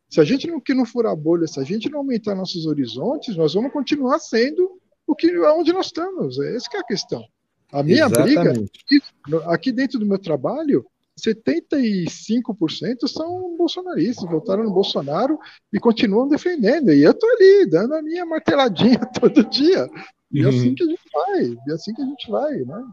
[0.09, 2.65] Se a gente não, que não furar a bolha, se a gente não aumentar nossos
[2.65, 6.39] horizontes, nós vamos continuar sendo o que onde nós estamos.
[6.39, 7.23] É essa é a questão.
[7.71, 8.71] A minha Exatamente.
[8.89, 10.85] briga, aqui dentro do meu trabalho,
[11.18, 15.39] 75% são bolsonaristas, votaram no Bolsonaro
[15.73, 16.94] e continuam defendendo.
[16.94, 19.89] E eu tô ali, dando a minha marteladinha todo dia.
[20.31, 20.49] E uhum.
[20.49, 22.84] assim que a gente vai, e assim que a gente vai, né?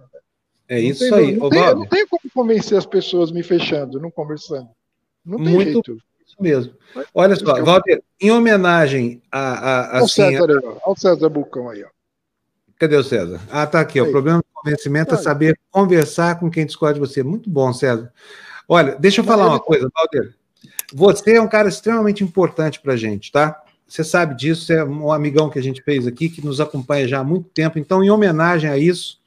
[0.68, 1.36] É não isso tem, aí.
[1.36, 4.70] Não, tem, eu não tenho como convencer as pessoas me fechando, não conversando.
[5.24, 5.98] Não tem Muito jeito.
[6.26, 6.74] Isso mesmo.
[7.12, 9.38] Olha só, Walter, em homenagem a.
[9.38, 10.68] a, a assim, Olha o César, a...
[10.68, 11.88] Olha o César Bucão aí, ó.
[12.78, 13.40] Cadê o César?
[13.50, 14.00] Ah, tá aqui.
[14.00, 17.22] O problema do convencimento é saber conversar com quem discorda de você.
[17.22, 18.12] Muito bom, César.
[18.68, 20.34] Olha, deixa eu falar uma coisa, Valdir.
[20.92, 23.60] Você é um cara extremamente importante para a gente, tá?
[23.86, 27.20] Você sabe disso, é um amigão que a gente fez aqui, que nos acompanha já
[27.20, 27.78] há muito tempo.
[27.78, 29.18] Então, em homenagem a isso,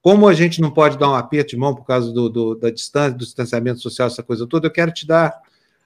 [0.00, 2.70] como a gente não pode dar um aperto de mão por causa do, do, da
[2.70, 5.40] distância, do distanciamento social, essa coisa toda, eu quero te dar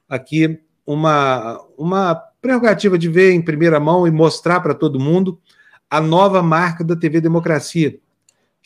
[0.08, 5.40] aqui uma, uma prerrogativa de ver em primeira mão e mostrar para todo mundo
[5.88, 7.98] a nova marca da TV Democracia,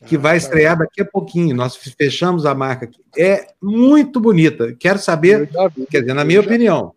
[0.05, 1.55] que ah, vai tá estrear daqui a pouquinho.
[1.55, 3.01] Nós fechamos a marca aqui.
[3.17, 4.75] É muito bonita.
[4.79, 5.49] Quero saber,
[5.91, 6.93] quer dizer, na minha opinião.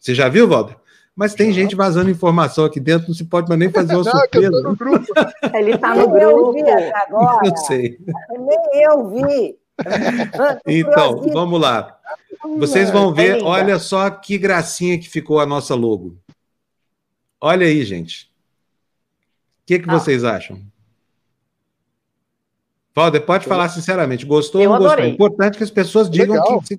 [0.00, 0.76] Você já viu, Walter?
[1.14, 1.60] Mas tem já.
[1.60, 4.62] gente vazando informação aqui dentro, não se pode mais nem fazer uma surpresa.
[4.62, 5.06] No grupo.
[5.54, 6.54] Ele está no grupo.
[6.94, 7.40] agora.
[7.46, 7.98] Eu sei.
[8.30, 9.58] Nem eu vi.
[10.66, 11.96] então, vamos lá.
[12.58, 16.16] Vocês vão ver, olha só que gracinha que ficou a nossa logo.
[17.40, 18.32] Olha aí, gente
[19.78, 19.98] que, que ah.
[19.98, 20.60] vocês acham?
[22.94, 25.04] Valder, pode falar sinceramente, gostou ou não gostou?
[25.04, 26.62] É importante que as pessoas digam Legal.
[26.62, 26.78] que.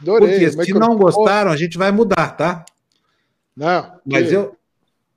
[0.00, 0.50] Adorei.
[0.50, 2.64] Porque se não gostaram, a gente vai mudar, tá?
[3.56, 3.92] Não.
[4.06, 4.56] Mas eu.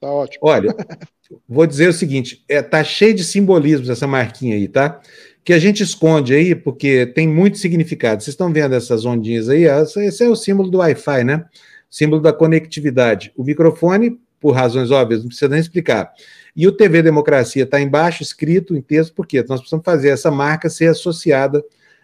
[0.01, 0.39] Tá ótimo.
[0.41, 0.75] Olha,
[1.47, 4.99] vou dizer o seguinte: é, tá cheio de simbolismos essa marquinha aí, tá?
[5.45, 8.23] Que a gente esconde aí, porque tem muito significado.
[8.23, 9.65] Vocês estão vendo essas ondinhas aí?
[9.65, 11.45] Esse é o símbolo do Wi-Fi, né?
[11.89, 13.31] Símbolo da conectividade.
[13.37, 16.11] O microfone, por razões óbvias, não precisa nem explicar.
[16.55, 19.43] E o TV Democracia está embaixo, escrito em texto, por quê?
[19.47, 21.63] Nós precisamos fazer essa marca ser associada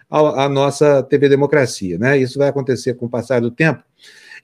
[0.10, 2.18] à nossa TV Democracia, né?
[2.18, 3.84] Isso vai acontecer com o passar do tempo.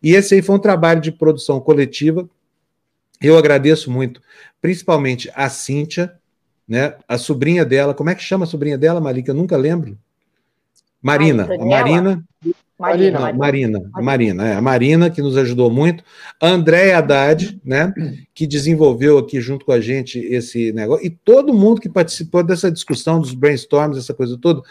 [0.02, 2.30] E esse aí foi um trabalho de produção coletiva.
[3.20, 4.22] Eu agradeço muito,
[4.62, 6.14] principalmente a Cíntia,
[6.68, 6.96] né?
[7.08, 9.32] A sobrinha dela, como é que chama a sobrinha dela, Malika?
[9.32, 9.98] Eu nunca lembro.
[11.02, 12.24] Marina, Ai, Marina.
[12.78, 16.04] Marina, não, Marina, Marina, é, a Marina que nos ajudou muito,
[16.42, 17.94] André Haddad, né,
[18.34, 22.70] que desenvolveu aqui junto com a gente esse negócio, e todo mundo que participou dessa
[22.70, 24.62] discussão, dos brainstorms, essa coisa toda.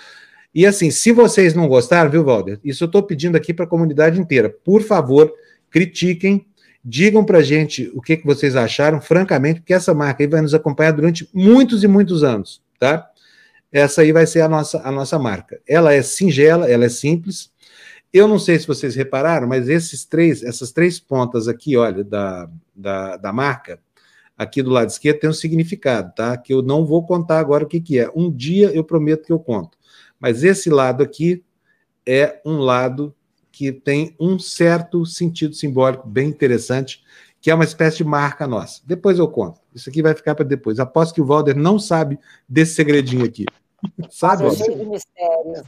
[0.54, 2.60] E assim, se vocês não gostaram, viu, Walter?
[2.62, 4.48] Isso eu estou pedindo aqui para a comunidade inteira.
[4.50, 5.32] Por favor,
[5.70, 6.46] critiquem,
[6.84, 10.42] digam para a gente o que, que vocês acharam, francamente, porque essa marca aí vai
[10.42, 13.10] nos acompanhar durante muitos e muitos anos, tá?
[13.74, 15.60] essa aí vai ser a nossa, a nossa marca.
[15.68, 17.50] Ela é singela, ela é simples.
[18.14, 22.48] Eu não sei se vocês repararam, mas esses três, essas três pontas aqui, olha, da,
[22.72, 23.80] da, da marca,
[24.38, 26.36] aqui do lado esquerdo tem um significado, tá?
[26.36, 28.08] Que eu não vou contar agora o que, que é.
[28.14, 29.76] Um dia eu prometo que eu conto.
[30.20, 31.42] Mas esse lado aqui
[32.06, 33.12] é um lado
[33.50, 37.02] que tem um certo sentido simbólico bem interessante,
[37.40, 38.80] que é uma espécie de marca nossa.
[38.86, 39.60] Depois eu conto.
[39.74, 40.78] Isso aqui vai ficar para depois.
[40.78, 42.16] Aposto que o Walder não sabe
[42.48, 43.44] desse segredinho aqui.
[44.08, 44.48] Sabe?
[44.54, 45.62] Cheio de mistérios,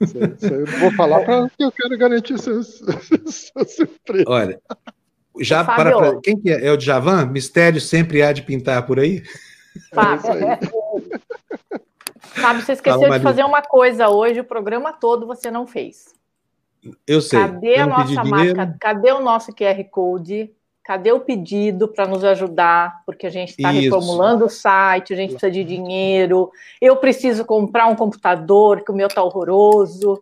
[0.00, 0.36] né?
[0.42, 2.82] eu não vou falar porque eu quero garantir seus,
[3.28, 4.26] seus surpresas.
[4.26, 4.60] Olha,
[5.40, 6.66] já para, para, quem que é?
[6.66, 7.26] É o Djavan?
[7.26, 9.22] Mistério sempre há de pintar por aí?
[9.92, 10.32] Fábio.
[10.32, 10.58] É
[12.20, 16.14] Fábio, você esqueceu Fala, de fazer uma coisa hoje, o programa todo você não fez.
[17.06, 17.40] Eu sei.
[17.40, 18.76] Cadê a nossa marca?
[18.80, 20.52] Cadê o nosso QR Code?
[20.88, 23.02] Cadê o pedido para nos ajudar?
[23.04, 26.50] Porque a gente está reformulando o site, a gente precisa de dinheiro.
[26.80, 30.18] Eu preciso comprar um computador, que o meu está horroroso.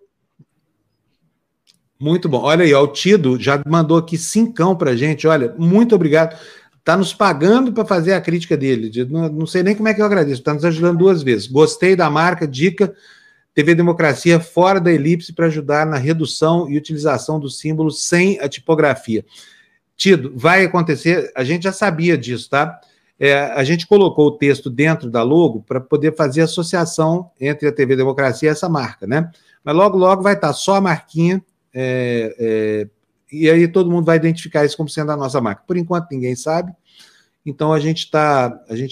[2.01, 2.43] Muito bom.
[2.43, 5.25] Olha aí, ó, o Tido já mandou aqui cincão para a gente.
[5.29, 6.37] Olha, muito obrigado.
[6.81, 8.91] Está nos pagando para fazer a crítica dele.
[9.09, 10.41] Não, não, sei nem como é que eu agradeço.
[10.41, 11.47] Está nos ajudando duas vezes.
[11.47, 12.93] Gostei da marca, dica
[13.55, 18.49] TV Democracia fora da elipse para ajudar na redução e utilização do símbolo sem a
[18.49, 19.25] tipografia.
[19.97, 22.81] Tido, vai acontecer, a gente já sabia disso, tá?
[23.19, 27.73] É, a gente colocou o texto dentro da logo para poder fazer associação entre a
[27.73, 29.31] TV Democracia e essa marca, né?
[29.65, 31.43] Mas logo, logo vai estar tá só a marquinha,
[31.73, 32.89] é, é,
[33.33, 35.63] e aí todo mundo vai identificar isso como sendo a nossa marca.
[35.67, 36.73] Por enquanto, ninguém sabe,
[37.45, 38.51] então a gente está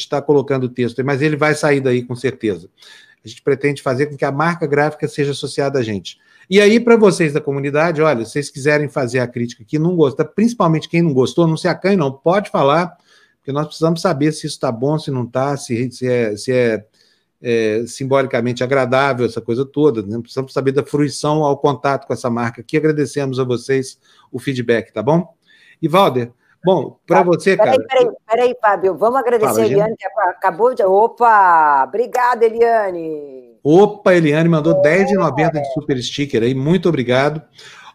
[0.08, 2.70] tá colocando o texto, mas ele vai sair daí com certeza.
[3.22, 6.18] A gente pretende fazer com que a marca gráfica seja associada a gente.
[6.48, 9.96] E aí, para vocês da comunidade, olha, se vocês quiserem fazer a crítica aqui, não
[9.96, 12.96] gosta, principalmente quem não gostou, não se acanhe, não, pode falar,
[13.36, 16.52] porque nós precisamos saber se isso está bom, se não está, se, se, é, se
[16.52, 16.84] é,
[17.42, 20.02] é, simbolicamente agradável, essa coisa toda.
[20.02, 20.18] Né?
[20.20, 22.76] Precisamos saber da fruição ao contato com essa marca aqui.
[22.76, 23.98] Agradecemos a vocês
[24.32, 25.34] o feedback, tá bom?
[25.80, 26.32] E, Valder,
[26.64, 27.86] Bom, para você, peraí, cara.
[27.86, 30.82] Peraí, peraí, Fábio, vamos agradecer Fala, a Eliane, que acabou de.
[30.82, 31.84] Opa!
[31.86, 33.53] Obrigada, Eliane!
[33.64, 34.98] Opa, Eliane mandou é.
[34.98, 37.42] R$10,90 de super sticker aí, muito obrigado.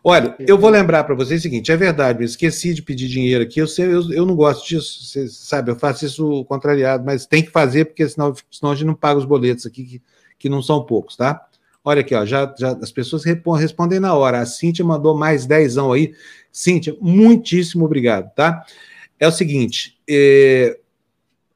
[0.03, 3.43] Olha, eu vou lembrar para vocês o seguinte: é verdade, eu esqueci de pedir dinheiro
[3.43, 7.27] aqui, eu, sei, eu, eu não gosto disso, você sabe, eu faço isso contrariado, mas
[7.27, 10.01] tem que fazer, porque senão, senão a gente não paga os boletos aqui, que,
[10.39, 11.45] que não são poucos, tá?
[11.83, 14.39] Olha aqui, ó, já, já as pessoas respondem na hora.
[14.39, 16.13] A Cíntia mandou mais dezão aí.
[16.51, 18.65] Cíntia, muitíssimo obrigado, tá?
[19.19, 20.77] É o seguinte, é,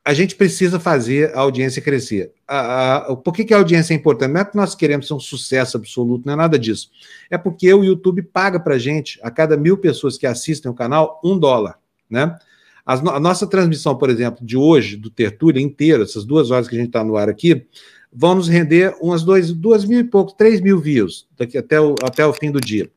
[0.05, 2.33] a gente precisa fazer a audiência crescer.
[2.47, 4.33] A, a, por que, que a audiência é importante?
[4.33, 6.89] Não é que nós queremos ser um sucesso absoluto, não é nada disso.
[7.29, 11.21] É porque o YouTube paga para gente, a cada mil pessoas que assistem o canal,
[11.23, 12.37] um dólar, né?
[12.85, 16.77] a nossa transmissão, por exemplo, de hoje, do Tertúlia inteira, essas duas horas que a
[16.77, 17.65] gente está no ar aqui,
[18.11, 21.95] vão nos render umas dois, duas mil e pouco, três mil views daqui até o,
[22.03, 22.89] até o fim do dia.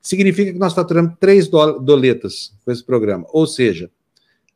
[0.00, 3.26] Significa que nós faturamos três doletas com esse programa.
[3.32, 3.90] Ou seja,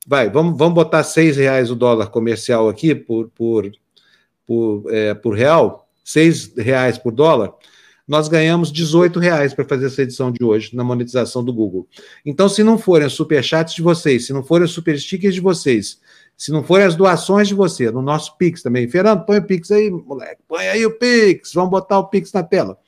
[0.07, 3.71] vai, vamos, vamos botar seis reais o dólar comercial aqui por, por,
[4.47, 7.53] por, é, por real, seis reais por dólar,
[8.07, 11.89] nós ganhamos 18 reais para fazer essa edição de hoje na monetização do Google.
[12.25, 15.41] Então, se não forem os superchats de vocês, se não forem os super stickers de
[15.41, 15.99] vocês,
[16.37, 18.87] se não forem as doações de você, no nosso Pix também.
[18.89, 20.43] Fernando, põe o Pix aí, moleque.
[20.47, 21.53] Põe aí o Pix.
[21.53, 22.79] Vamos botar o Pix na tela.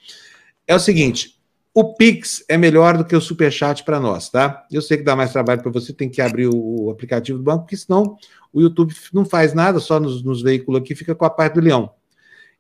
[0.66, 1.37] É o seguinte:
[1.78, 4.66] o Pix é melhor do que o Superchat para nós, tá?
[4.68, 7.60] Eu sei que dá mais trabalho para você, tem que abrir o aplicativo do banco,
[7.60, 8.16] porque senão
[8.52, 11.60] o YouTube não faz nada, só nos, nos veículos aqui, fica com a parte do
[11.60, 11.88] leão.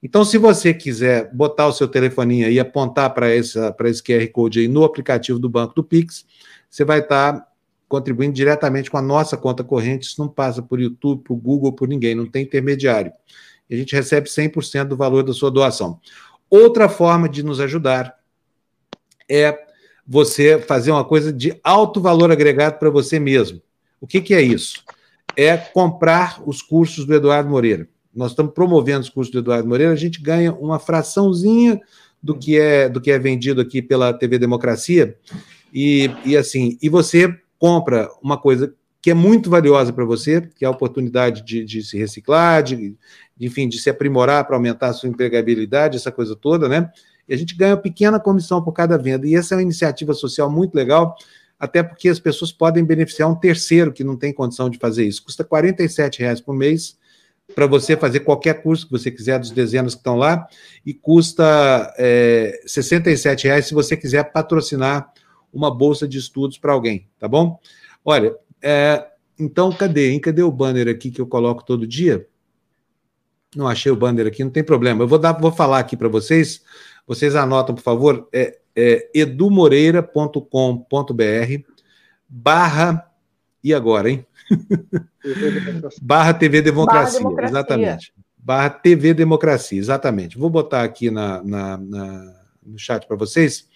[0.00, 3.58] Então, se você quiser botar o seu telefoninho e apontar para esse
[4.04, 6.24] QR Code aí no aplicativo do banco do Pix,
[6.70, 7.48] você vai estar tá
[7.88, 11.88] contribuindo diretamente com a nossa conta corrente, isso não passa por YouTube, por Google, por
[11.88, 13.10] ninguém, não tem intermediário.
[13.68, 15.98] A gente recebe 100% do valor da sua doação.
[16.48, 18.17] Outra forma de nos ajudar
[19.28, 19.58] é
[20.06, 23.60] você fazer uma coisa de alto valor agregado para você mesmo.
[24.00, 24.82] O que, que é isso?
[25.36, 27.88] É comprar os cursos do Eduardo Moreira.
[28.14, 31.80] Nós estamos promovendo os cursos do Eduardo Moreira, a gente ganha uma fraçãozinha
[32.22, 35.16] do que é do que é vendido aqui pela TV Democracia.
[35.72, 40.64] E, e assim, e você compra uma coisa que é muito valiosa para você, que
[40.64, 42.96] é a oportunidade de, de se reciclar, de,
[43.38, 46.90] enfim, de se aprimorar para aumentar a sua empregabilidade, essa coisa toda, né?
[47.28, 49.26] E a gente ganha uma pequena comissão por cada venda.
[49.26, 51.16] E essa é uma iniciativa social muito legal,
[51.58, 55.22] até porque as pessoas podem beneficiar um terceiro que não tem condição de fazer isso.
[55.22, 55.74] Custa R$
[56.18, 56.96] reais por mês
[57.54, 60.46] para você fazer qualquer curso que você quiser dos dezenas que estão lá,
[60.84, 65.12] e custa é, R$ reais se você quiser patrocinar
[65.52, 67.58] uma bolsa de estudos para alguém, tá bom?
[68.04, 69.06] Olha, é,
[69.38, 70.10] então cadê?
[70.10, 70.20] Hein?
[70.20, 72.26] Cadê o banner aqui que eu coloco todo dia?
[73.56, 75.02] Não achei o banner aqui, não tem problema.
[75.02, 76.62] Eu vou, dar, vou falar aqui para vocês.
[77.08, 80.42] Vocês anotam, por favor, é, é edumoreira.com.br
[82.28, 83.10] barra.
[83.64, 84.26] E agora, hein?
[86.00, 88.12] barra TV Democracia, barra democracia, exatamente.
[88.36, 90.38] Barra TV Democracia, exatamente.
[90.38, 93.66] Vou botar aqui na, na, na no chat para vocês.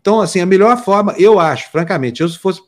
[0.00, 2.62] Então, assim, a melhor forma, eu acho, francamente, eu se fosse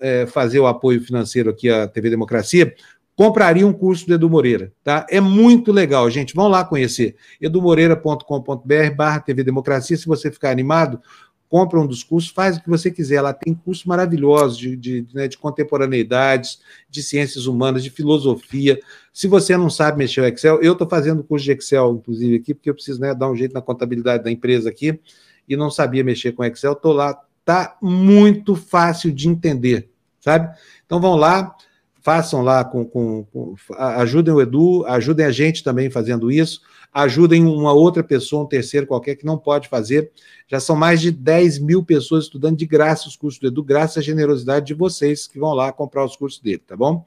[0.00, 2.74] é, fazer o apoio financeiro aqui à TV Democracia,
[3.20, 5.04] compraria um curso do Edu Moreira, tá?
[5.10, 6.34] É muito legal, gente.
[6.34, 7.16] Vão lá conhecer.
[7.38, 9.94] edumoreira.com.br barra TV Democracia.
[9.94, 10.98] Se você ficar animado,
[11.46, 13.20] compra um dos cursos, faz o que você quiser.
[13.20, 18.80] Lá tem cursos maravilhosos de, de, né, de contemporaneidades, de ciências humanas, de filosofia.
[19.12, 22.54] Se você não sabe mexer o Excel, eu estou fazendo curso de Excel, inclusive, aqui,
[22.54, 24.98] porque eu preciso né, dar um jeito na contabilidade da empresa aqui,
[25.46, 27.20] e não sabia mexer com Excel, estou lá.
[27.44, 29.90] Tá muito fácil de entender,
[30.20, 30.56] sabe?
[30.86, 31.54] Então vão lá,
[32.02, 36.60] façam lá com, com, com, ajudem o Edu, ajudem a gente também fazendo isso,
[36.92, 40.10] ajudem uma outra pessoa, um terceiro qualquer que não pode fazer.
[40.48, 43.98] Já são mais de 10 mil pessoas estudando de graça os cursos do Edu, graças
[43.98, 47.04] à generosidade de vocês que vão lá comprar os cursos dele, tá bom?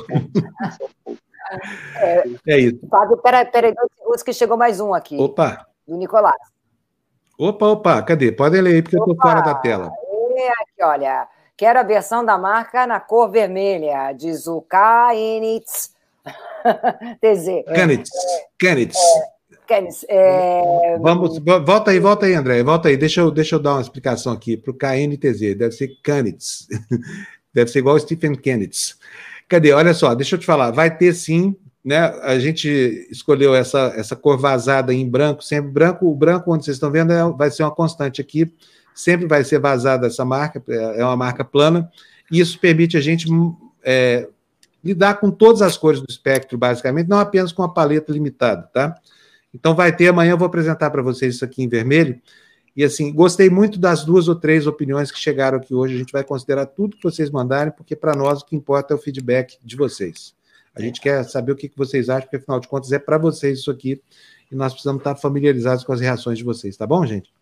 [1.96, 2.78] É, é isso.
[2.88, 5.16] Fábio, peraí, peraí, dois segundos que chegou mais um aqui.
[5.18, 5.66] Opa!
[5.86, 6.40] Do Nicolás.
[7.38, 8.30] Opa, opa, cadê?
[8.30, 9.90] Podem ler aí, porque opa, eu estou fora da tela.
[10.36, 11.28] É aqui, olha.
[11.56, 15.94] Quero a versão da marca na cor vermelha, diz o Kanitz.
[17.20, 17.64] TZ.
[17.74, 18.10] Kanitz.
[18.58, 18.96] Kanitz.
[18.96, 19.39] É,
[20.08, 20.98] é...
[21.00, 22.96] Vamos, volta aí, volta aí, André, volta aí.
[22.96, 25.54] Deixa eu, deixa eu dar uma explicação aqui para o KNTZ.
[25.56, 26.66] Deve ser Kanitz.
[27.54, 28.94] Deve ser igual Stephen Kennedy.
[29.48, 29.72] Cadê?
[29.72, 30.70] Olha só, deixa eu te falar.
[30.70, 31.98] Vai ter sim, né?
[32.22, 32.68] A gente
[33.10, 36.06] escolheu essa, essa cor vazada em branco, sempre branco.
[36.06, 38.52] O branco, onde vocês estão vendo, é, vai ser uma constante aqui.
[38.94, 41.90] Sempre vai ser vazada essa marca, é, é uma marca plana.
[42.30, 43.26] E isso permite a gente
[43.82, 44.28] é,
[44.84, 48.94] lidar com todas as cores do espectro, basicamente, não apenas com a paleta limitada, tá?
[49.54, 52.20] Então vai ter, amanhã eu vou apresentar para vocês isso aqui em vermelho.
[52.76, 55.94] E assim, gostei muito das duas ou três opiniões que chegaram aqui hoje.
[55.94, 58.96] A gente vai considerar tudo que vocês mandarem, porque para nós o que importa é
[58.96, 60.34] o feedback de vocês.
[60.74, 63.58] A gente quer saber o que vocês acham, porque afinal de contas é para vocês
[63.58, 64.00] isso aqui.
[64.50, 67.32] E nós precisamos estar familiarizados com as reações de vocês, tá bom, gente?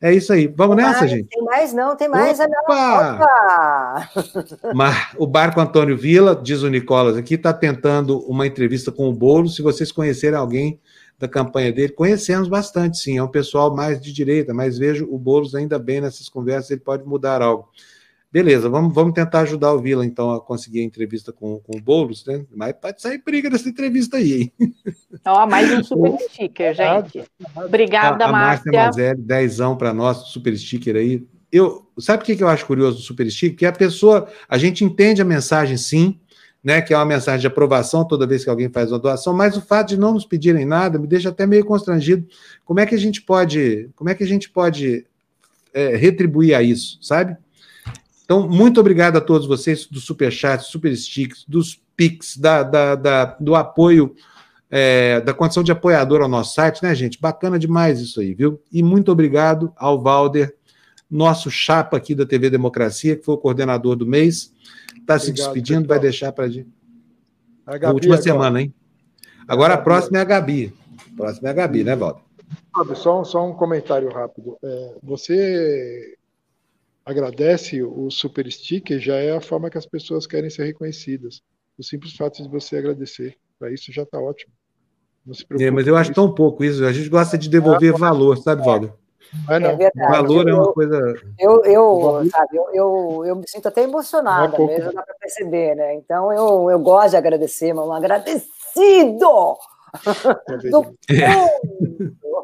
[0.00, 0.46] É isso aí.
[0.46, 1.28] Vamos tem nessa, mais, gente?
[1.28, 2.38] Tem mais, não, tem mais.
[2.40, 4.08] Opa!
[4.14, 5.10] Opa!
[5.18, 9.48] o Barco Antônio Vila, diz o Nicolas aqui, está tentando uma entrevista com o Bolo.
[9.48, 10.80] Se vocês conhecerem alguém
[11.20, 15.18] da campanha dele, conhecemos bastante, sim, é um pessoal mais de direita, mas vejo o
[15.18, 17.68] Boulos ainda bem nessas conversas, ele pode mudar algo.
[18.32, 21.80] Beleza, vamos, vamos tentar ajudar o Vila, então, a conseguir a entrevista com, com o
[21.80, 22.46] Boulos, né?
[22.50, 24.74] Mas pode sair briga dessa entrevista aí, hein?
[25.26, 27.24] Ó, mais um super sticker, gente.
[27.56, 28.72] Obrigada, a, a Márcia.
[28.72, 31.26] Márcia Mazelli, dezão para nós, super sticker aí.
[31.52, 33.58] Eu, sabe o que eu acho curioso do super sticker?
[33.58, 36.18] Que a pessoa, a gente entende a mensagem, sim,
[36.62, 39.56] né, que é uma mensagem de aprovação toda vez que alguém faz uma doação, mas
[39.56, 42.26] o fato de não nos pedirem nada me deixa até meio constrangido.
[42.64, 45.06] Como é que a gente pode, como é que a gente pode
[45.72, 47.36] é, retribuir a isso, sabe?
[48.24, 53.24] Então, muito obrigado a todos vocês do Superchat, Super Sticks, dos Pix, da, da, da
[53.40, 54.14] do apoio,
[54.70, 57.20] é, da condição de apoiador ao nosso site, né, gente?
[57.20, 58.60] Bacana demais isso aí, viu?
[58.70, 60.54] E muito obrigado ao Valder,
[61.10, 64.52] nosso chapa aqui da TV Democracia, que foi o coordenador do mês
[65.14, 66.68] está se despedindo, vai deixar para gente.
[67.66, 68.22] A, a última agora.
[68.22, 68.74] semana, hein?
[69.46, 70.72] Agora a, próxima é a Gabi.
[71.12, 72.22] A próxima é a Gabi, né, Walter?
[72.94, 74.56] Só, só um comentário rápido.
[74.62, 76.16] É, você
[77.04, 81.42] agradece o super sticker, já é a forma que as pessoas querem ser reconhecidas.
[81.76, 84.52] O simples fato de você agradecer, para isso já está ótimo.
[85.26, 85.66] Não se preocupe.
[85.66, 86.84] É, mas eu acho tão pouco isso.
[86.84, 88.92] A gente gosta de devolver valor, sabe, Walter?
[89.48, 89.70] É, não.
[89.70, 90.08] é verdade.
[90.08, 91.14] O valor eu, é uma coisa.
[91.38, 95.74] Eu, eu, sabe, eu, eu, eu me sinto até emocionada é mesmo, dá para perceber,
[95.74, 95.94] né?
[95.94, 99.56] Então eu, eu gosto de agradecer, um agradecido!
[100.70, 101.26] Do é.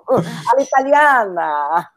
[0.09, 1.89] a italiana.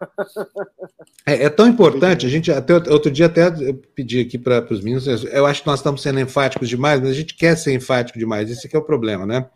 [1.26, 3.50] É, é, tão importante, a gente até outro dia até
[3.96, 7.14] pedi aqui para os meninos, eu acho que nós estamos sendo enfáticos demais, mas a
[7.14, 9.48] gente quer ser enfático demais, esse é o problema, né?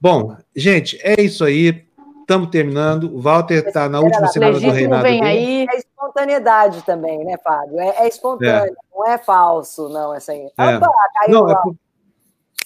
[0.00, 1.84] Bom, gente, é isso aí.
[2.30, 3.12] Estamos terminando.
[3.12, 5.02] O Walter está na última semana do reinado.
[5.02, 5.66] Vem aí.
[5.68, 7.80] É espontaneidade também, né, Fábio?
[7.80, 8.96] É, é espontâneo, é.
[8.96, 10.48] não é falso, não, essa aí.
[10.56, 10.76] É.
[10.76, 11.62] Opa, caiu não, é lá.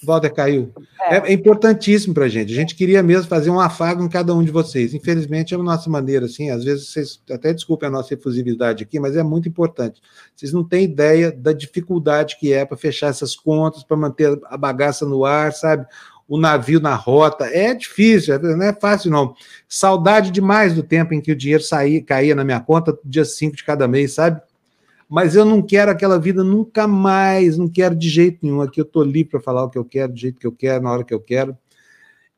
[0.05, 0.71] Walter caiu.
[1.09, 2.53] É, é importantíssimo para a gente.
[2.53, 4.93] A gente queria mesmo fazer um afago em cada um de vocês.
[4.93, 9.01] Infelizmente, é a nossa maneira, assim, às vezes vocês até desculpem a nossa efusividade aqui,
[9.01, 9.99] mas é muito importante.
[10.37, 14.59] Vocês não têm ideia da dificuldade que é para fechar essas contas, para manter a
[14.59, 15.87] bagaça no ar, sabe?
[16.29, 17.45] O navio na rota.
[17.47, 19.35] É difícil, é, não é fácil, não.
[19.69, 23.57] Saudade demais do tempo em que o dinheiro saía, caía na minha conta dia 5
[23.57, 24.41] de cada mês, sabe?
[25.09, 28.61] Mas eu não quero aquela vida nunca mais, não quero de jeito nenhum.
[28.61, 30.83] Aqui eu estou ali para falar o que eu quero, do jeito que eu quero,
[30.83, 31.57] na hora que eu quero.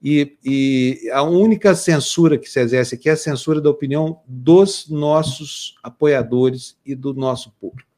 [0.02, 4.88] E, e, a única censura que se exerce aqui é a censura da opinião dos
[4.90, 7.88] nossos apoiadores e do nosso público.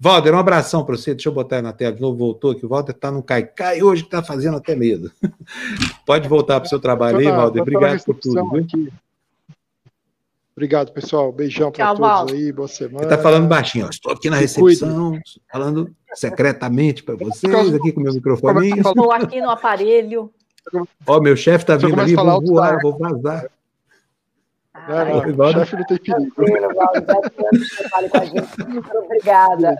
[0.00, 1.12] Walter, um abração para você.
[1.12, 2.16] Deixa eu botar na tela de novo.
[2.16, 2.64] Voltou aqui.
[2.64, 5.10] O Walter está no cai-cai hoje, que está fazendo até medo.
[6.06, 7.60] Pode voltar para o seu trabalho aí, Walter.
[7.60, 8.48] Obrigado por tudo.
[8.50, 8.92] Viu?
[10.58, 11.32] Obrigado, pessoal.
[11.32, 12.34] Beijão para todos Walter.
[12.34, 12.52] aí.
[12.52, 12.98] Boa semana.
[12.98, 13.86] Ele está falando baixinho.
[13.86, 13.90] Ó.
[13.90, 15.18] Estou aqui na recepção,
[15.50, 18.70] falando secretamente para vocês, aqui com meu microfone.
[18.70, 20.32] Estou aqui no aparelho.
[21.06, 22.14] Ó, meu chefe está vindo ali.
[22.14, 23.48] Vou voar, vou vazar.
[24.88, 26.32] Não, não, o chefe não tem perigo.
[29.04, 29.76] Obrigada.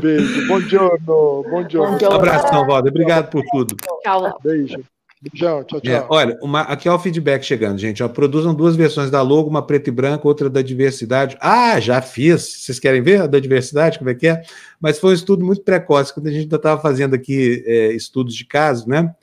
[0.00, 0.48] Beijo.
[0.48, 1.44] Bom giorno.
[1.50, 1.98] Bom giorno.
[2.00, 2.90] Um abração, Valda.
[2.90, 3.76] Obrigado por tudo.
[4.02, 4.38] Tchau.
[4.42, 4.84] Beijo.
[5.30, 5.92] Beijão, tchau, tchau.
[5.92, 8.02] É, olha, uma, aqui é o feedback chegando, gente.
[8.02, 11.38] Ó, produzam duas versões da logo, uma preta e branca, outra da diversidade.
[11.40, 12.42] Ah, já fiz.
[12.42, 13.98] Vocês querem ver a da diversidade?
[13.98, 14.42] Como é que é?
[14.78, 18.34] Mas foi um estudo muito precoce, quando a gente ainda estava fazendo aqui é, estudos
[18.34, 19.14] de caso, né?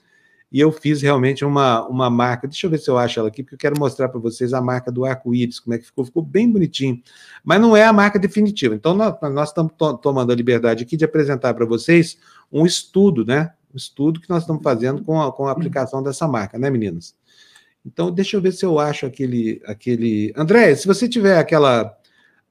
[0.52, 2.48] E eu fiz realmente uma, uma marca.
[2.48, 4.62] Deixa eu ver se eu acho ela aqui, porque eu quero mostrar para vocês a
[4.62, 6.04] marca do arco-íris, como é que ficou.
[6.04, 7.02] Ficou bem bonitinho.
[7.44, 8.76] Mas não é a marca definitiva.
[8.76, 12.18] Então, nós, estamos to tomando a liberdade aqui de apresentar para vocês
[12.52, 13.54] um estudo, né?
[13.74, 17.16] Um estudo que nós estamos fazendo com a, com a aplicação dessa marca, né, meninas?
[17.86, 19.62] Então, deixa eu ver se eu acho aquele.
[19.66, 20.34] aquele...
[20.36, 21.98] André, se você tiver aquela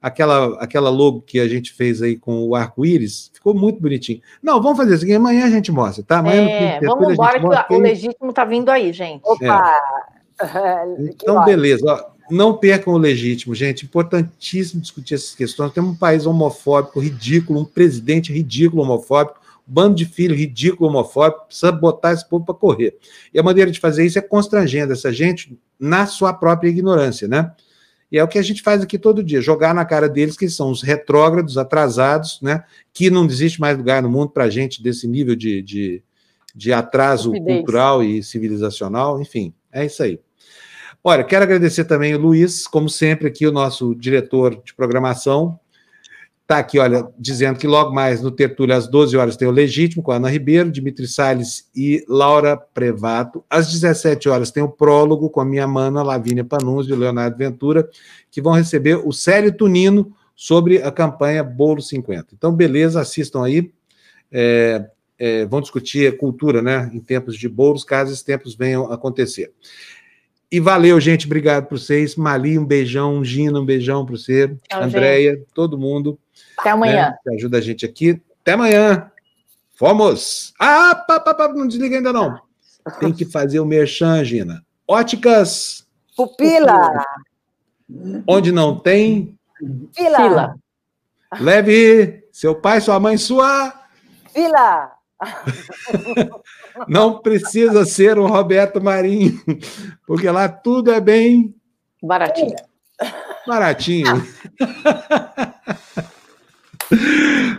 [0.01, 4.21] aquela, aquela logo que a gente fez aí com o arco-íris, ficou muito bonitinho.
[4.41, 6.19] Não, vamos fazer isso aqui, amanhã a gente mostra, tá?
[6.19, 9.21] Amanhã é, vamos embora que o legítimo tá vindo aí, gente.
[9.23, 9.71] Opa!
[9.87, 10.01] É.
[10.97, 11.85] Então, beleza.
[11.85, 13.85] Ó, não percam o legítimo, gente.
[13.85, 15.71] Importantíssimo discutir essas questões.
[15.71, 21.45] Temos um país homofóbico ridículo, um presidente ridículo homofóbico, um bando de filho ridículo homofóbico,
[21.45, 22.97] precisa botar esse povo para correr.
[23.31, 27.51] E a maneira de fazer isso é constrangendo essa gente na sua própria ignorância, né?
[28.11, 30.49] E é o que a gente faz aqui todo dia, jogar na cara deles que
[30.49, 32.63] são os retrógrados, atrasados, né?
[32.93, 36.03] Que não existe mais lugar no mundo para gente desse nível de, de,
[36.53, 40.19] de atraso cultural e civilizacional, enfim, é isso aí.
[41.03, 45.59] Olha, quero agradecer também o Luiz, como sempre, aqui, o nosso diretor de programação,
[46.51, 50.03] Está aqui, olha, dizendo que logo mais no Tertúlio, às 12 horas, tem o Legítimo
[50.03, 53.41] com a Ana Ribeiro, Dimitri Salles e Laura Prevato.
[53.49, 57.37] Às 17 horas tem o prólogo com a minha mana, Lavínia Panunzi e o Leonardo
[57.37, 57.89] Ventura,
[58.29, 62.33] que vão receber o Célio Tunino sobre a campanha Bolo 50.
[62.33, 63.71] Então, beleza, assistam aí.
[64.29, 64.85] É,
[65.17, 69.53] é, vão discutir cultura, né, em tempos de bolos, caso esses tempos venham a acontecer.
[70.51, 71.27] E valeu, gente.
[71.27, 72.17] Obrigado por vocês.
[72.17, 73.23] Mali, um beijão.
[73.23, 74.53] Gina, um beijão para você.
[74.69, 76.19] Tchau, Andréia, todo mundo.
[76.61, 77.09] Até amanhã.
[77.09, 78.21] Né, que ajuda a gente aqui.
[78.41, 79.11] Até amanhã.
[79.73, 80.53] Fomos!
[80.59, 82.39] Ah, pá, pá, pá, não desliga ainda não.
[82.99, 84.63] Tem que fazer o merchan, Gina.
[84.87, 85.87] Óticas.
[86.15, 87.03] Pupila.
[88.27, 89.35] Onde não tem.
[89.95, 90.17] Fila.
[90.17, 90.55] Fila.
[91.39, 93.73] Leve seu pai, sua mãe, sua.
[94.31, 94.91] Fila.
[96.87, 99.39] Não precisa ser o Roberto Marinho,
[100.07, 101.53] porque lá tudo é bem
[102.01, 102.55] baratinho.
[103.45, 104.27] Baratinho.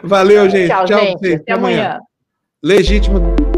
[0.02, 0.69] Valeu, gente.
[0.69, 1.27] Tchau, Tchau gente.
[1.27, 1.85] Até, até amanhã.
[1.85, 2.01] amanhã.
[2.62, 3.52] Legítimo.